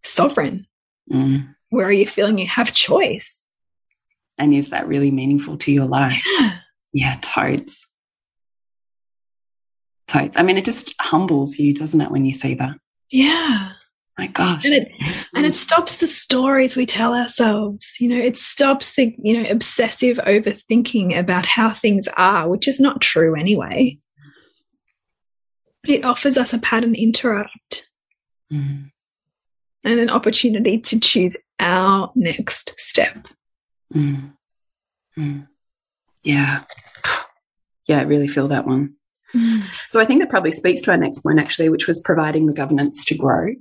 sovereign? 0.03 0.66
Mm 1.12 1.55
where 1.70 1.86
are 1.86 1.92
you 1.92 2.06
feeling 2.06 2.38
you 2.38 2.46
have 2.48 2.74
choice? 2.74 3.48
And 4.36 4.52
is 4.52 4.70
that 4.70 4.86
really 4.86 5.10
meaningful 5.10 5.56
to 5.58 5.72
your 5.72 5.86
life? 5.86 6.24
Yeah, 6.38 6.56
yeah 6.92 7.18
totes. 7.20 7.86
Totes. 10.08 10.36
I 10.36 10.42
mean, 10.42 10.58
it 10.58 10.64
just 10.64 10.94
humbles 11.00 11.58
you, 11.58 11.72
doesn't 11.72 12.00
it, 12.00 12.10
when 12.10 12.24
you 12.24 12.32
see 12.32 12.54
that? 12.54 12.76
Yeah. 13.10 13.72
My 14.18 14.26
gosh. 14.26 14.64
And 14.64 14.74
it, 14.74 14.92
and 15.34 15.46
it 15.46 15.54
stops 15.54 15.98
the 15.98 16.06
stories 16.06 16.76
we 16.76 16.84
tell 16.84 17.14
ourselves. 17.14 17.94
You 18.00 18.08
know, 18.08 18.22
it 18.22 18.36
stops 18.36 18.94
the, 18.94 19.14
you 19.22 19.40
know, 19.40 19.48
obsessive 19.48 20.18
overthinking 20.18 21.18
about 21.18 21.46
how 21.46 21.70
things 21.70 22.08
are, 22.16 22.48
which 22.48 22.68
is 22.68 22.80
not 22.80 23.00
true 23.00 23.38
anyway. 23.38 23.98
It 25.86 26.04
offers 26.04 26.36
us 26.36 26.52
a 26.52 26.58
pattern 26.58 26.94
interrupt. 26.94 27.88
Mm 28.52 28.90
and 29.85 29.99
an 30.01 30.11
opportunity 30.11 30.78
to 30.78 31.01
choose 31.01 31.37
our 31.59 32.12
next 32.14 32.74
step. 32.76 33.28
Mm. 33.95 34.33
Mm. 35.18 35.47
Yeah. 36.22 36.64
Yeah, 37.87 38.01
I 38.01 38.03
really 38.03 38.28
feel 38.28 38.49
that 38.49 38.66
one. 38.66 38.95
Mm. 39.35 39.62
So 39.89 40.01
I 40.01 40.05
think 40.05 40.20
that 40.20 40.31
probably 40.31 40.53
speaks 40.53 40.83
to 40.83 40.91
our 40.91 40.97
next 40.97 41.20
point, 41.20 41.39
actually, 41.39 41.68
which 41.68 41.87
was 41.87 42.01
providing 42.01 42.47
the 42.47 42.53
governance 42.53 43.05
to 43.07 43.14
grow. 43.14 43.55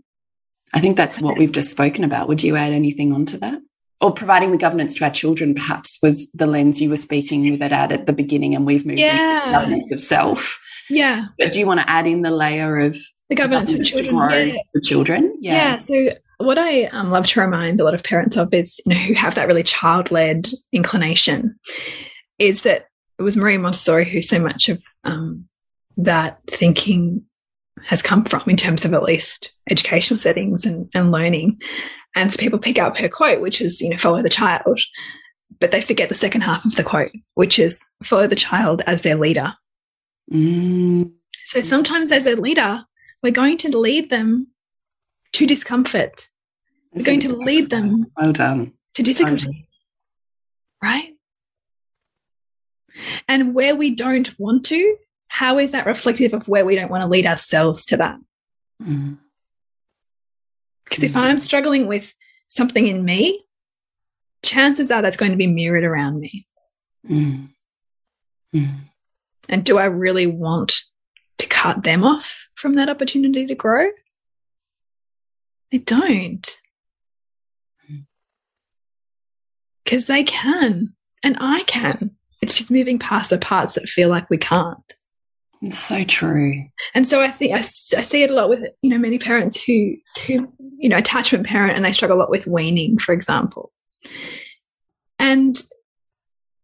I 0.74 0.82
think 0.82 0.98
that's 0.98 1.20
what 1.20 1.38
we've 1.38 1.52
just 1.52 1.72
spoken 1.72 2.04
about. 2.04 2.28
Would 2.28 2.44
you 2.44 2.56
add 2.56 2.74
anything 2.74 3.14
onto 3.14 3.38
that? 3.40 3.60
Or 4.02 4.14
providing 4.14 4.52
the 4.52 4.58
governance 4.58 4.96
to 4.96 5.04
our 5.04 5.12
children, 5.12 5.56
perhaps, 5.56 6.00
was 6.02 6.30
the 6.34 6.46
lens 6.46 6.82
you 6.82 6.90
were 6.90 6.96
speaking 6.96 7.52
with 7.52 7.62
it 7.62 7.72
at 7.72 7.92
at 7.92 8.06
the 8.06 8.14
beginning, 8.14 8.56
and 8.56 8.66
we've 8.66 8.86
moved 8.86 9.00
yeah. 9.00 9.40
into 9.40 9.52
governance 9.52 9.92
of 9.92 10.00
self. 10.00 10.60
Yeah. 10.90 11.26
But 11.38 11.52
do 11.52 11.60
you 11.60 11.68
want 11.68 11.82
to 11.82 11.90
add 11.90 12.08
in 12.08 12.22
the 12.22 12.32
layer 12.32 12.78
of 12.78 12.96
the 13.30 13.36
governance, 13.36 13.70
governance 13.70 13.90
for 13.90 14.04
children? 14.04 14.48
Yeah. 14.50 14.62
For 14.74 14.82
children? 14.82 15.38
Yeah. 15.40 15.54
yeah. 15.54 15.78
So 15.78 16.10
what 16.38 16.58
I 16.58 16.86
um, 16.86 17.12
love 17.12 17.28
to 17.28 17.42
remind 17.42 17.80
a 17.80 17.84
lot 17.84 17.94
of 17.94 18.04
parents 18.04 18.38
of 18.38 18.54
is, 18.54 18.80
you 18.86 18.94
know, 18.94 19.00
who 19.00 19.14
have 19.14 19.36
that 19.36 19.48
really 19.48 19.64
child-led 19.64 20.48
inclination, 20.72 21.60
is 22.38 22.64
that 22.64 22.88
it 23.18 23.22
was 23.22 23.36
Marie 23.38 23.58
Montessori 23.58 24.10
who 24.10 24.22
so 24.22 24.40
much 24.40 24.70
of 24.70 24.82
um, 25.04 25.46
that 25.98 26.40
thinking 26.48 27.24
has 27.84 28.02
come 28.02 28.24
from 28.26 28.44
in 28.48 28.58
terms 28.58 28.86
of 28.86 28.94
at 28.94 29.04
least 29.04 29.52
educational 29.70 30.18
settings 30.18 30.66
and, 30.66 30.90
and 30.94 31.12
learning. 31.12 31.62
And 32.16 32.32
so 32.32 32.38
people 32.38 32.60
pick 32.60 32.80
up 32.80 32.98
her 32.98 33.10
quote, 33.10 33.42
which 33.42 33.62
is, 33.62 33.82
you 33.82 33.90
know, 33.90 33.98
follow 33.98 34.22
the 34.22 34.30
child, 34.30 34.80
but 35.60 35.72
they 35.72 35.82
forget 35.82 36.10
the 36.10 36.16
second 36.16 36.42
half 36.42 36.66
of 36.66 36.76
the 36.76 36.84
quote, 36.84 37.12
which 37.36 37.60
is 37.60 37.86
follow 38.04 38.28
the 38.28 38.36
child 38.36 38.82
as 38.88 39.02
their 39.02 39.16
leader. 39.16 39.54
Mm. 40.32 41.12
So 41.46 41.62
sometimes 41.62 42.12
as 42.12 42.28
a 42.28 42.36
leader, 42.36 42.84
we're 43.22 43.32
going 43.32 43.58
to 43.58 43.78
lead 43.78 44.10
them 44.10 44.48
to 45.34 45.46
discomfort. 45.46 46.28
We're 46.94 47.06
going 47.06 47.22
to 47.22 47.36
lead 47.36 47.70
them 47.70 48.08
well 48.18 48.34
done. 48.34 48.74
to 48.96 49.04
difficulty. 49.04 49.68
Right? 50.82 51.14
And 53.28 53.54
where 53.54 53.76
we 53.76 53.96
don't 53.96 54.38
want 54.40 54.66
to, 54.66 54.98
how 55.28 55.58
is 55.60 55.72
that 55.72 55.86
reflective 55.86 56.34
of 56.34 56.48
where 56.48 56.66
we 56.66 56.76
don't 56.76 56.90
want 56.90 57.04
to 57.04 57.10
lead 57.10 57.26
ourselves 57.26 57.86
to 57.88 57.98
that? 57.98 58.18
Mm. 58.82 59.18
Because 60.84 61.04
mm. 61.04 61.08
if 61.08 61.16
I'm 61.16 61.40
struggling 61.40 61.88
with 61.88 62.14
something 62.48 62.88
in 62.88 63.06
me, 63.06 63.46
chances 64.44 64.90
are 64.92 65.02
that's 65.02 65.18
going 65.18 65.32
to 65.32 65.38
be 65.38 65.48
mirrored 65.48 65.84
around 65.84 66.20
me. 66.20 66.48
Mm. 67.08 67.50
Mm. 68.54 68.76
And 69.48 69.64
do 69.64 69.78
I 69.78 69.86
really 69.86 70.28
want 70.28 70.82
cut 71.60 71.84
them 71.84 72.05
off 72.05 72.47
from 72.55 72.74
that 72.74 72.89
opportunity 72.89 73.45
to 73.47 73.55
grow? 73.55 73.89
I 75.74 75.78
don't. 75.78 76.47
Because 79.84 80.07
they 80.07 80.24
can. 80.24 80.93
And 81.22 81.36
I 81.41 81.64
can. 81.64 82.12
It's 82.41 82.57
just 82.57 82.72
moving 82.72 82.97
past 82.97 83.30
the 83.30 83.38
parts 83.38 83.76
that 83.76 83.89
feel 83.89 84.07
like 84.07 84.30
we 84.30 84.38
can't. 84.38 84.93
It's 85.62 85.78
so 85.78 86.05
true. 86.05 86.64
And 86.95 87.05
so 87.05 87.22
I 87.22 87.30
think 87.30 87.53
I, 87.53 87.57
I, 87.57 87.62
see 87.62 88.24
it 88.24 88.30
a 88.30 88.34
lot 88.34 88.47
with 88.47 88.64
you 88.82 88.89
know 88.89 88.97
many 88.97 89.20
parents 89.20 89.62
who 89.62 89.95
who 90.26 90.53
you 90.78 90.88
know 90.88 90.95
attachment 90.95 91.45
parent 91.45 91.76
and 91.76 91.84
they 91.84 91.91
struggle 91.91 92.16
a 92.16 92.20
lot 92.20 92.30
with 92.30 92.47
weaning, 92.47 92.97
for 92.97 93.12
example. 93.12 93.74
And 95.18 95.62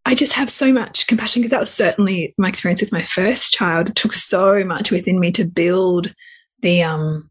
I 0.05 0.13
just 0.13 0.33
have 0.33 0.51
so 0.51 0.71
much 0.71 1.07
compassion 1.07 1.41
because 1.41 1.51
that 1.51 1.59
was 1.59 1.73
certainly 1.73 2.35
my 2.37 2.47
experience 2.47 2.81
with 2.81 2.91
my 2.91 3.03
first 3.03 3.53
child. 3.53 3.89
It 3.89 3.95
took 3.95 4.13
so 4.13 4.63
much 4.63 4.91
within 4.91 5.19
me 5.19 5.31
to 5.33 5.45
build 5.45 6.13
the 6.61 6.83
um 6.83 7.29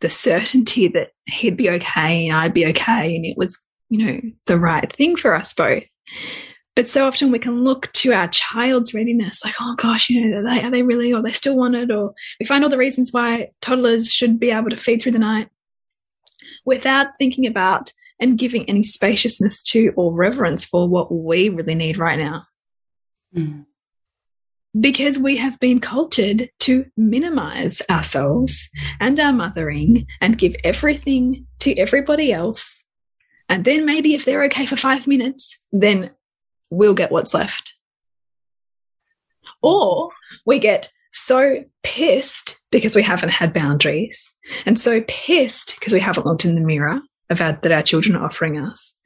the 0.00 0.08
certainty 0.08 0.88
that 0.88 1.10
he'd 1.26 1.56
be 1.56 1.70
okay 1.70 2.26
and 2.28 2.36
I'd 2.36 2.54
be 2.54 2.66
okay 2.66 3.14
and 3.14 3.24
it 3.24 3.36
was 3.36 3.58
you 3.88 4.04
know 4.04 4.20
the 4.46 4.58
right 4.58 4.90
thing 4.92 5.16
for 5.16 5.34
us 5.34 5.54
both. 5.54 5.84
But 6.76 6.88
so 6.88 7.06
often 7.06 7.30
we 7.30 7.38
can 7.38 7.64
look 7.64 7.92
to 7.94 8.12
our 8.12 8.28
child's 8.28 8.94
readiness, 8.94 9.44
like, 9.44 9.56
oh 9.60 9.74
gosh, 9.76 10.08
you 10.08 10.24
know, 10.24 10.38
are 10.38 10.42
they, 10.42 10.62
are 10.62 10.70
they 10.70 10.82
really, 10.82 11.12
or 11.12 11.20
they 11.20 11.32
still 11.32 11.56
want 11.56 11.74
it, 11.74 11.90
or 11.90 12.14
we 12.38 12.46
find 12.46 12.62
all 12.62 12.70
the 12.70 12.78
reasons 12.78 13.12
why 13.12 13.50
toddlers 13.60 14.10
should 14.10 14.38
be 14.38 14.50
able 14.50 14.70
to 14.70 14.76
feed 14.76 15.02
through 15.02 15.12
the 15.12 15.18
night 15.18 15.48
without 16.64 17.08
thinking 17.18 17.46
about 17.46 17.92
and 18.20 18.38
giving 18.38 18.68
any 18.68 18.82
spaciousness 18.82 19.62
to 19.62 19.92
or 19.96 20.12
reverence 20.12 20.64
for 20.66 20.88
what 20.88 21.12
we 21.12 21.48
really 21.48 21.74
need 21.74 21.98
right 21.98 22.18
now. 22.18 22.44
Mm. 23.34 23.64
Because 24.78 25.18
we 25.18 25.38
have 25.38 25.58
been 25.58 25.80
cultured 25.80 26.50
to 26.60 26.86
minimize 26.96 27.82
ourselves 27.90 28.68
and 29.00 29.18
our 29.18 29.32
mothering 29.32 30.06
and 30.20 30.38
give 30.38 30.54
everything 30.62 31.46
to 31.60 31.74
everybody 31.76 32.32
else. 32.32 32.84
And 33.48 33.64
then 33.64 33.84
maybe 33.84 34.14
if 34.14 34.24
they're 34.24 34.44
okay 34.44 34.66
for 34.66 34.76
five 34.76 35.08
minutes, 35.08 35.58
then 35.72 36.10
we'll 36.68 36.94
get 36.94 37.10
what's 37.10 37.34
left. 37.34 37.74
Or 39.60 40.10
we 40.46 40.60
get 40.60 40.90
so 41.12 41.64
pissed 41.82 42.60
because 42.70 42.94
we 42.94 43.02
haven't 43.02 43.30
had 43.30 43.52
boundaries 43.52 44.32
and 44.66 44.78
so 44.78 45.02
pissed 45.08 45.76
because 45.78 45.92
we 45.92 45.98
haven't 45.98 46.26
looked 46.26 46.44
in 46.44 46.54
the 46.54 46.60
mirror 46.60 47.00
of 47.30 47.40
our, 47.40 47.58
that 47.62 47.72
our 47.72 47.82
children 47.82 48.16
are 48.16 48.24
offering 48.24 48.58
us 48.58 48.96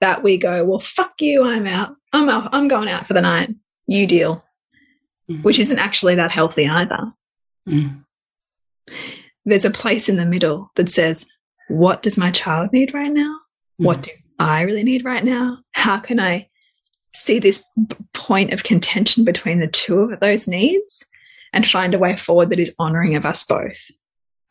that 0.00 0.22
we 0.22 0.36
go, 0.36 0.64
well, 0.64 0.78
fuck 0.78 1.20
you, 1.20 1.44
I'm 1.44 1.66
out. 1.66 1.96
I'm 2.12 2.28
out. 2.28 2.50
I'm 2.52 2.68
going 2.68 2.88
out 2.88 3.06
for 3.06 3.14
the 3.14 3.20
night. 3.20 3.54
You 3.86 4.06
deal, 4.06 4.44
mm. 5.30 5.42
which 5.42 5.58
isn't 5.58 5.78
actually 5.78 6.14
that 6.16 6.30
healthy 6.30 6.68
either. 6.68 7.12
Mm. 7.68 8.04
There's 9.44 9.64
a 9.64 9.70
place 9.70 10.08
in 10.08 10.16
the 10.16 10.24
middle 10.24 10.70
that 10.76 10.90
says, 10.90 11.26
what 11.68 12.02
does 12.02 12.18
my 12.18 12.30
child 12.30 12.72
need 12.72 12.94
right 12.94 13.12
now? 13.12 13.38
Mm. 13.80 13.84
What 13.84 14.02
do 14.02 14.10
I 14.38 14.62
really 14.62 14.82
need 14.82 15.04
right 15.04 15.24
now? 15.24 15.58
How 15.72 15.98
can 15.98 16.20
I 16.20 16.48
see 17.12 17.38
this 17.38 17.64
point 18.12 18.52
of 18.52 18.64
contention 18.64 19.24
between 19.24 19.60
the 19.60 19.68
two 19.68 20.00
of 20.00 20.20
those 20.20 20.46
needs 20.46 21.04
and 21.52 21.66
find 21.66 21.94
a 21.94 21.98
way 21.98 22.14
forward 22.14 22.50
that 22.50 22.58
is 22.58 22.74
honoring 22.78 23.16
of 23.16 23.24
us 23.24 23.42
both. 23.42 23.90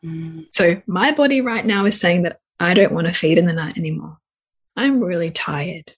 Mm. 0.04 0.46
So, 0.52 0.82
my 0.86 1.12
body 1.12 1.40
right 1.40 1.64
now 1.64 1.86
is 1.86 1.98
saying 1.98 2.22
that 2.22 2.40
I 2.58 2.74
don't 2.74 2.92
want 2.92 3.06
to 3.06 3.12
feed 3.12 3.38
in 3.38 3.46
the 3.46 3.52
night 3.52 3.76
anymore. 3.76 4.18
I'm 4.76 5.00
really 5.00 5.30
tired. 5.30 5.94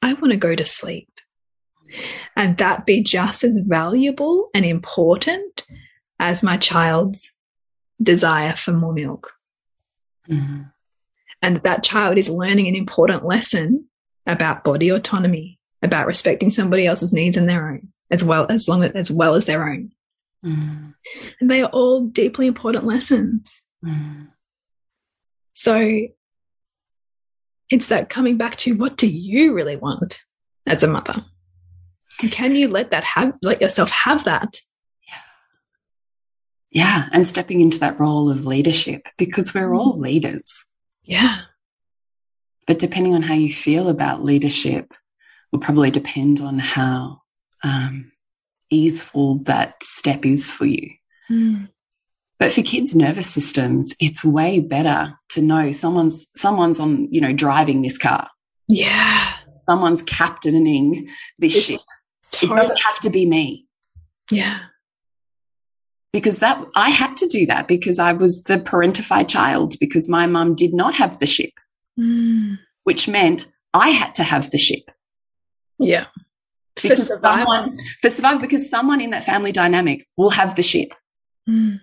I 0.00 0.14
want 0.14 0.30
to 0.30 0.36
go 0.36 0.54
to 0.54 0.64
sleep. 0.64 1.08
And 2.36 2.56
that 2.58 2.86
be 2.86 3.02
just 3.02 3.44
as 3.44 3.58
valuable 3.58 4.48
and 4.54 4.64
important 4.64 5.64
as 6.18 6.42
my 6.42 6.56
child's 6.56 7.32
desire 8.02 8.56
for 8.56 8.72
more 8.72 8.92
milk. 8.92 9.32
Mm. 10.28 10.70
And 11.42 11.62
that 11.62 11.82
child 11.82 12.18
is 12.18 12.30
learning 12.30 12.68
an 12.68 12.76
important 12.76 13.24
lesson 13.24 13.86
about 14.26 14.64
body 14.64 14.88
autonomy, 14.88 15.58
about 15.82 16.06
respecting 16.06 16.50
somebody 16.50 16.86
else's 16.86 17.12
needs 17.12 17.36
and 17.36 17.48
their 17.48 17.68
own, 17.68 17.88
as 18.10 18.22
well 18.22 18.46
as 18.48 18.68
long 18.68 18.84
as 18.84 19.10
well 19.10 19.34
as 19.34 19.46
their 19.46 19.68
own. 19.68 19.92
Mm. 20.44 20.94
And 21.40 21.50
they 21.50 21.62
are 21.62 21.70
all 21.70 22.06
deeply 22.06 22.46
important 22.46 22.84
lessons. 22.84 23.62
Mm. 23.84 24.28
So 25.52 25.98
it's 27.70 27.88
that 27.88 28.10
coming 28.10 28.36
back 28.36 28.56
to 28.56 28.74
what 28.74 28.96
do 28.96 29.06
you 29.06 29.54
really 29.54 29.76
want 29.76 30.20
as 30.66 30.82
a 30.82 30.88
mother? 30.88 31.24
And 32.20 32.30
can 32.30 32.54
you 32.54 32.68
let 32.68 32.90
that 32.90 33.04
have 33.04 33.34
let 33.42 33.60
yourself 33.60 33.90
have 33.90 34.24
that? 34.24 34.60
Yeah. 35.08 35.14
Yeah. 36.70 37.08
And 37.12 37.26
stepping 37.26 37.60
into 37.60 37.78
that 37.80 37.98
role 37.98 38.30
of 38.30 38.46
leadership 38.46 39.06
because 39.18 39.54
we're 39.54 39.74
all 39.74 39.94
mm. 39.94 40.00
leaders. 40.00 40.64
Yeah. 41.04 41.40
But 42.66 42.78
depending 42.78 43.14
on 43.14 43.22
how 43.22 43.34
you 43.34 43.52
feel 43.52 43.88
about 43.88 44.24
leadership 44.24 44.92
will 45.50 45.58
probably 45.58 45.90
depend 45.90 46.40
on 46.40 46.58
how 46.58 47.22
um, 47.62 48.12
easeful 48.70 49.38
that 49.44 49.82
step 49.82 50.24
is 50.24 50.50
for 50.50 50.66
you. 50.66 50.90
Mm. 51.30 51.68
But 52.42 52.52
for 52.52 52.62
kids' 52.62 52.94
nervous 52.94 53.28
systems, 53.28 53.94
it's 54.00 54.24
way 54.24 54.60
better 54.60 55.14
to 55.30 55.42
know 55.42 55.72
someone's 55.72 56.28
someone's 56.36 56.80
on, 56.80 57.08
you 57.10 57.20
know, 57.20 57.32
driving 57.32 57.82
this 57.82 57.98
car. 57.98 58.28
Yeah. 58.68 59.32
Someone's 59.62 60.02
captaining 60.02 61.08
this 61.38 61.56
it's 61.56 61.66
ship. 61.66 61.80
Totally. 62.32 62.58
It 62.58 62.62
doesn't 62.62 62.80
have 62.80 62.98
to 63.00 63.10
be 63.10 63.26
me. 63.26 63.66
Yeah. 64.30 64.60
Because 66.12 66.40
that 66.40 66.62
I 66.74 66.90
had 66.90 67.16
to 67.18 67.26
do 67.26 67.46
that 67.46 67.68
because 67.68 67.98
I 67.98 68.12
was 68.12 68.42
the 68.42 68.58
parentified 68.58 69.28
child 69.28 69.74
because 69.80 70.08
my 70.08 70.26
mum 70.26 70.54
did 70.54 70.74
not 70.74 70.94
have 70.94 71.18
the 71.18 71.26
ship 71.26 71.52
mm. 71.98 72.58
which 72.84 73.08
meant 73.08 73.46
I 73.74 73.90
had 73.90 74.14
to 74.16 74.24
have 74.24 74.50
the 74.50 74.58
ship. 74.58 74.90
Yeah. 75.78 76.06
Because 76.74 77.00
for 77.00 77.14
survival. 77.14 77.52
Someone, 77.52 77.78
for 78.00 78.10
survival, 78.10 78.40
because 78.40 78.70
someone 78.70 79.00
in 79.00 79.10
that 79.10 79.24
family 79.24 79.52
dynamic 79.52 80.06
will 80.16 80.30
have 80.30 80.54
the 80.54 80.62
ship. 80.62 80.88
Mm. 81.48 81.80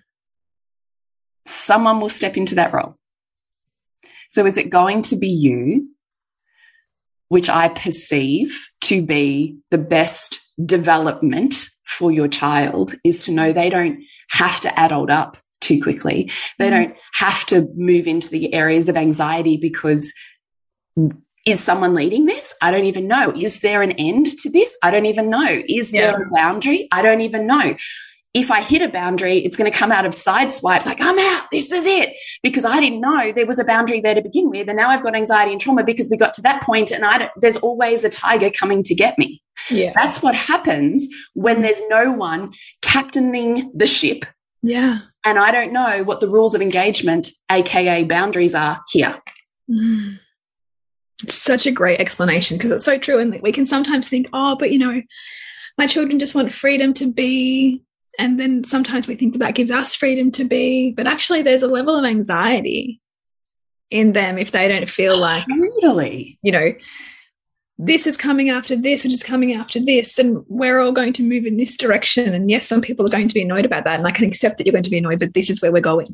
Someone 1.50 2.00
will 2.00 2.10
step 2.10 2.38
into 2.38 2.56
that 2.56 2.74
role. 2.74 2.96
So 4.30 4.46
is 4.46 4.58
it 4.58 4.70
going 4.70 5.02
to 5.04 5.16
be 5.16 5.30
you, 5.30 5.90
which 7.28 7.50
I 7.50 7.70
perceive 7.70 8.68
to 8.82 9.02
be 9.02 9.58
the 9.72 9.78
best 9.78 10.40
development 10.64 11.70
for 11.88 12.12
your 12.12 12.28
child 12.28 12.94
is 13.04 13.24
to 13.24 13.32
know 13.32 13.52
they 13.52 13.70
don't 13.70 14.04
have 14.30 14.62
to 14.62 14.80
adult 14.80 15.10
up 15.10 15.38
too 15.60 15.82
quickly. 15.82 16.32
They 16.58 16.68
mm. 16.68 16.72
don't 16.72 16.96
have 17.16 17.46
to 17.48 17.68
move 17.76 18.08
into 18.08 18.30
the 18.30 18.54
areas 18.54 18.88
of 18.88 18.96
anxiety 18.96 19.58
because 19.58 20.14
is 21.46 21.60
someone 21.60 21.96
leading 21.96 22.26
this? 22.26 22.54
I 22.62 22.72
don't 22.72 22.86
even 22.86 23.08
know. 23.08 23.34
Is 23.36 23.62
there 23.62 23.82
an 23.82 23.94
end 23.94 24.28
to 24.40 24.50
this? 24.50 24.78
I 24.84 24.92
don't 24.92 25.06
even 25.06 25.30
know. 25.30 25.62
Is 25.68 25.92
yeah. 25.92 26.12
there 26.12 26.24
a 26.24 26.30
boundary? 26.30 26.88
I 26.92 27.02
don't 27.02 27.22
even 27.22 27.48
know. 27.48 27.76
If 28.34 28.52
I 28.52 28.62
hit 28.62 28.84
a 28.84 28.90
boundary, 28.90 29.40
it's 29.40 29.58
going 29.58 29.72
to 29.72 29.76
come 29.76 29.92
out 29.92 30.06
of 30.06 30.14
side 30.14 30.54
swipes 30.54 30.86
like, 30.86 31.02
I'm 31.02 31.18
out. 31.18 31.46
This 31.52 31.72
is 31.72 31.88
it. 31.88 32.16
Because 32.44 32.64
I 32.64 32.80
didn't 32.80 33.02
know 33.02 33.32
there 33.32 33.48
was 33.48 33.58
a 33.58 33.64
boundary 33.64 34.02
there 34.02 34.14
to 34.14 34.22
begin 34.22 34.52
with. 34.52 34.68
And 34.68 34.78
now 34.78 34.90
I've 34.90 35.02
got 35.02 35.16
anxiety 35.16 35.52
and 35.52 35.60
trauma 35.60 35.84
because 35.84 36.10
we 36.12 36.18
got 36.18 36.36
to 36.36 36.42
that 36.44 36.62
point 36.62 36.92
and 36.92 37.04
I 37.04 37.18
don't, 37.18 37.32
there's 37.38 37.58
always 37.58 38.04
a 38.04 38.10
tiger 38.10 38.52
coming 38.52 38.84
to 38.84 38.94
get 38.94 39.18
me. 39.18 39.42
Yeah. 39.70 39.94
That's 39.96 40.22
what 40.22 40.36
happens 40.36 41.08
when 41.34 41.64
there's 41.64 41.82
no 41.90 42.12
one 42.12 42.54
captaining 42.84 43.72
the 43.74 43.88
ship. 43.88 44.26
Yeah. 44.62 45.00
And 45.26 45.40
I 45.40 45.52
don't 45.52 45.74
know 45.74 46.04
what 46.04 46.20
the 46.20 46.30
rules 46.30 46.54
of 46.54 46.62
engagement, 46.62 47.30
AKA 47.52 48.04
boundaries, 48.04 48.54
are 48.54 48.82
here. 48.90 49.20
Mm. 49.70 50.20
It's 51.24 51.36
such 51.36 51.66
a 51.66 51.72
great 51.72 52.00
explanation 52.00 52.58
because 52.58 52.72
it's 52.72 52.86
so 52.86 52.98
true. 52.98 53.20
And 53.20 53.42
we 53.42 53.52
can 53.52 53.66
sometimes 53.66 54.08
think, 54.08 54.30
oh, 54.34 54.56
but 54.56 54.72
you 54.72 54.80
know, 54.80 55.02
my 55.78 55.88
children 55.88 56.20
just 56.20 56.36
want 56.36 56.52
freedom 56.52 56.94
to 56.94 57.12
be. 57.12 57.84
And 58.20 58.38
then 58.38 58.66
sometimes 58.66 59.08
we 59.08 59.16
think 59.16 59.34
that 59.34 59.40
that 59.40 59.56
gives 59.56 59.72
us 59.72 59.96
freedom 59.96 60.30
to 60.32 60.44
be. 60.44 60.92
But 60.92 61.08
actually, 61.08 61.42
there's 61.42 61.64
a 61.64 61.68
level 61.68 61.98
of 61.98 62.04
anxiety 62.04 63.00
in 63.90 64.12
them 64.12 64.38
if 64.38 64.52
they 64.52 64.68
don't 64.68 64.90
feel 64.90 65.18
like, 65.18 65.44
totally. 65.82 66.38
you 66.44 66.52
know, 66.52 66.74
this 67.78 68.06
is 68.06 68.18
coming 68.18 68.50
after 68.50 68.76
this, 68.76 69.06
which 69.06 69.14
is 69.14 69.24
coming 69.24 69.54
after 69.54 69.80
this, 69.80 70.20
and 70.20 70.44
we're 70.50 70.80
all 70.82 70.92
going 70.92 71.14
to 71.14 71.24
move 71.24 71.46
in 71.46 71.56
this 71.56 71.78
direction. 71.78 72.34
And 72.34 72.52
yes, 72.52 72.68
some 72.68 72.82
people 72.82 73.06
are 73.06 73.10
going 73.10 73.30
to 73.30 73.34
be 73.34 73.42
annoyed 73.42 73.66
about 73.66 73.86
that, 73.86 73.98
and 73.98 74.08
I 74.08 74.12
can 74.12 74.28
accept 74.28 74.58
that 74.58 74.68
you're 74.68 74.74
going 74.74 74.84
to 74.84 74.90
be 74.90 74.98
annoyed, 74.98 75.20
but 75.20 75.34
this 75.34 75.50
is 75.50 75.62
where 75.62 75.72
we're 75.72 75.82
going. 75.82 76.08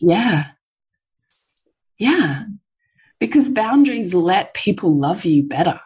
Yeah. 0.00 0.46
Yeah. 1.98 2.44
Because 3.18 3.50
boundaries 3.50 4.14
let 4.14 4.54
people 4.54 4.96
love 4.96 5.26
you 5.26 5.42
better. 5.42 5.78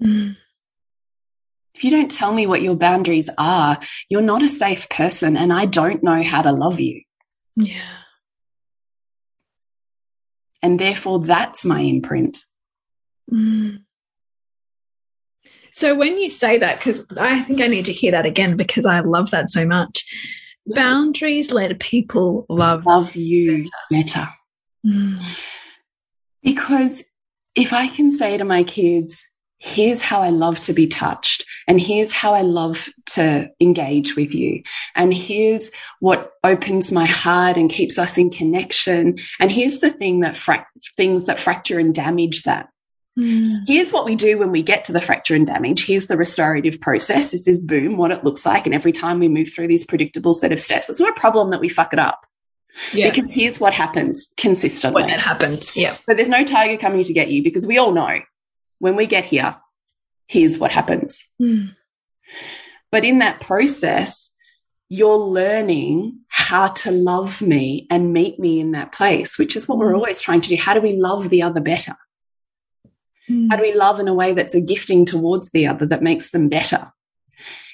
Mm. 0.00 0.36
If 1.74 1.84
you 1.84 1.90
don't 1.90 2.10
tell 2.10 2.32
me 2.32 2.46
what 2.46 2.62
your 2.62 2.76
boundaries 2.76 3.30
are, 3.38 3.78
you're 4.08 4.20
not 4.20 4.42
a 4.42 4.48
safe 4.48 4.88
person, 4.88 5.36
and 5.36 5.52
I 5.52 5.66
don't 5.66 6.02
know 6.02 6.22
how 6.22 6.42
to 6.42 6.52
love 6.52 6.80
you. 6.80 7.02
Yeah. 7.56 7.98
And 10.62 10.78
therefore, 10.78 11.20
that's 11.20 11.64
my 11.64 11.80
imprint. 11.80 12.44
Mm. 13.32 13.82
So 15.72 15.94
when 15.94 16.18
you 16.18 16.30
say 16.30 16.58
that, 16.58 16.78
because 16.78 17.04
I 17.16 17.42
think 17.42 17.60
I 17.60 17.66
need 17.66 17.86
to 17.86 17.92
hear 17.92 18.12
that 18.12 18.26
again 18.26 18.56
because 18.56 18.86
I 18.86 19.00
love 19.00 19.30
that 19.30 19.50
so 19.50 19.66
much. 19.66 20.04
Boundaries 20.66 21.50
let 21.50 21.80
people 21.80 22.46
love 22.48 22.86
love 22.86 23.16
you 23.16 23.64
better. 23.90 24.04
better. 24.04 24.28
Mm. 24.86 25.38
Because 26.42 27.02
if 27.54 27.72
I 27.72 27.88
can 27.88 28.12
say 28.12 28.36
to 28.36 28.44
my 28.44 28.62
kids, 28.62 29.26
here's 29.62 30.02
how 30.02 30.20
I 30.22 30.30
love 30.30 30.58
to 30.64 30.72
be 30.72 30.88
touched. 30.88 31.44
And 31.68 31.80
here's 31.80 32.12
how 32.12 32.34
I 32.34 32.42
love 32.42 32.88
to 33.10 33.48
engage 33.60 34.16
with 34.16 34.34
you. 34.34 34.64
And 34.96 35.14
here's 35.14 35.70
what 36.00 36.32
opens 36.42 36.90
my 36.90 37.06
heart 37.06 37.56
and 37.56 37.70
keeps 37.70 37.96
us 37.96 38.18
in 38.18 38.30
connection. 38.30 39.18
And 39.38 39.52
here's 39.52 39.78
the 39.78 39.90
thing 39.90 40.20
that 40.20 40.36
things 40.96 41.26
that 41.26 41.38
fracture 41.38 41.78
and 41.78 41.94
damage 41.94 42.42
that. 42.42 42.70
Mm. 43.16 43.60
Here's 43.66 43.92
what 43.92 44.04
we 44.04 44.16
do 44.16 44.36
when 44.36 44.50
we 44.50 44.62
get 44.62 44.86
to 44.86 44.92
the 44.92 45.00
fracture 45.00 45.36
and 45.36 45.46
damage. 45.46 45.86
Here's 45.86 46.08
the 46.08 46.16
restorative 46.16 46.80
process. 46.80 47.30
This 47.30 47.46
is 47.46 47.60
boom, 47.60 47.96
what 47.96 48.10
it 48.10 48.24
looks 48.24 48.44
like. 48.44 48.66
And 48.66 48.74
every 48.74 48.92
time 48.92 49.20
we 49.20 49.28
move 49.28 49.52
through 49.54 49.68
these 49.68 49.84
predictable 49.84 50.34
set 50.34 50.50
of 50.50 50.60
steps, 50.60 50.90
it's 50.90 50.98
not 50.98 51.16
a 51.16 51.20
problem 51.20 51.50
that 51.50 51.60
we 51.60 51.68
fuck 51.68 51.92
it 51.92 51.98
up. 52.00 52.26
Yeah. 52.92 53.10
Because 53.10 53.30
here's 53.30 53.60
what 53.60 53.74
happens 53.74 54.28
consistently. 54.36 55.02
When 55.02 55.10
it 55.10 55.20
happens. 55.20 55.76
Yeah. 55.76 55.96
But 56.06 56.16
there's 56.16 56.30
no 56.30 56.42
tiger 56.42 56.78
coming 56.78 57.04
to 57.04 57.12
get 57.12 57.30
you 57.30 57.44
because 57.44 57.66
we 57.66 57.78
all 57.78 57.92
know 57.92 58.18
when 58.82 58.96
we 58.96 59.06
get 59.06 59.24
here, 59.24 59.54
here's 60.26 60.58
what 60.58 60.72
happens. 60.72 61.22
Mm. 61.40 61.76
But 62.90 63.04
in 63.04 63.20
that 63.20 63.40
process, 63.40 64.30
you're 64.88 65.16
learning 65.16 66.18
how 66.26 66.66
to 66.66 66.90
love 66.90 67.40
me 67.40 67.86
and 67.90 68.12
meet 68.12 68.40
me 68.40 68.58
in 68.58 68.72
that 68.72 68.90
place, 68.90 69.38
which 69.38 69.54
is 69.54 69.68
what 69.68 69.78
we're 69.78 69.90
hmm. 69.90 69.98
always 69.98 70.20
trying 70.20 70.40
to 70.40 70.48
do. 70.48 70.56
How 70.56 70.74
do 70.74 70.80
we 70.80 70.96
love 70.96 71.28
the 71.28 71.42
other 71.42 71.60
better? 71.60 71.94
Mm. 73.30 73.46
How 73.50 73.56
do 73.56 73.62
we 73.62 73.72
love 73.72 74.00
in 74.00 74.08
a 74.08 74.14
way 74.14 74.34
that's 74.34 74.56
a 74.56 74.60
gifting 74.60 75.06
towards 75.06 75.50
the 75.52 75.68
other 75.68 75.86
that 75.86 76.02
makes 76.02 76.32
them 76.32 76.48
better? 76.48 76.92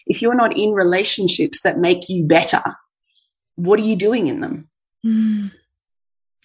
If 0.07 0.21
you're 0.21 0.35
not 0.35 0.59
in 0.59 0.73
relationships 0.73 1.63
that 1.63 1.79
make 1.79 2.11
you 2.11 2.27
better, 2.27 2.63
what 3.57 3.81
are 3.81 3.85
you 3.85 3.97
doing 3.97 4.27
in 4.27 4.41
them? 4.41 4.69
Mm. 5.07 5.53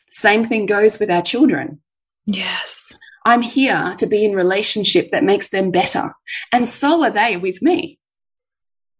Same 0.09 0.45
thing 0.45 0.67
goes 0.67 0.99
with 0.99 1.11
our 1.11 1.21
children. 1.21 1.81
Yes. 2.25 2.93
I'm 3.25 3.41
here 3.41 3.95
to 3.99 4.07
be 4.07 4.25
in 4.25 4.35
relationship 4.35 5.11
that 5.11 5.23
makes 5.23 5.49
them 5.49 5.71
better. 5.71 6.13
And 6.51 6.67
so 6.67 7.03
are 7.03 7.11
they 7.11 7.37
with 7.37 7.61
me. 7.61 7.99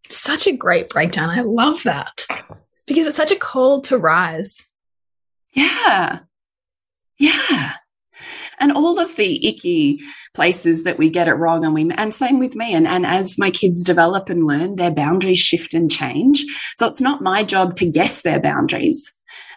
Such 0.09 0.47
a 0.47 0.55
great 0.55 0.89
breakdown. 0.89 1.30
I 1.30 1.41
love 1.41 1.84
that 1.84 2.26
because 2.86 3.07
it's 3.07 3.17
such 3.17 3.32
a 3.32 3.38
call 3.38 3.82
to 3.82 3.97
rise. 3.97 4.65
Yeah. 5.53 6.19
Yeah. 7.17 7.74
And 8.59 8.71
all 8.71 8.99
of 8.99 9.15
the 9.15 9.47
icky 9.47 10.01
places 10.34 10.84
that 10.84 10.97
we 10.97 11.09
get 11.09 11.28
it 11.28 11.34
wrong 11.34 11.65
and 11.65 11.74
we 11.74 11.91
and 11.91 12.13
same 12.13 12.39
with 12.39 12.55
me 12.55 12.74
and, 12.74 12.88
and 12.88 13.05
as 13.05 13.38
my 13.38 13.51
kids 13.51 13.84
develop 13.84 14.30
and 14.30 14.47
learn 14.47 14.76
their 14.76 14.91
boundaries 14.91 15.39
shift 15.39 15.74
and 15.74 15.91
change 15.91 16.45
so 16.76 16.88
it's 16.88 17.01
not 17.01 17.21
my 17.21 17.43
job 17.43 17.76
to 17.76 17.89
guess 17.89 18.21
their 18.21 18.39
boundaries 18.39 19.11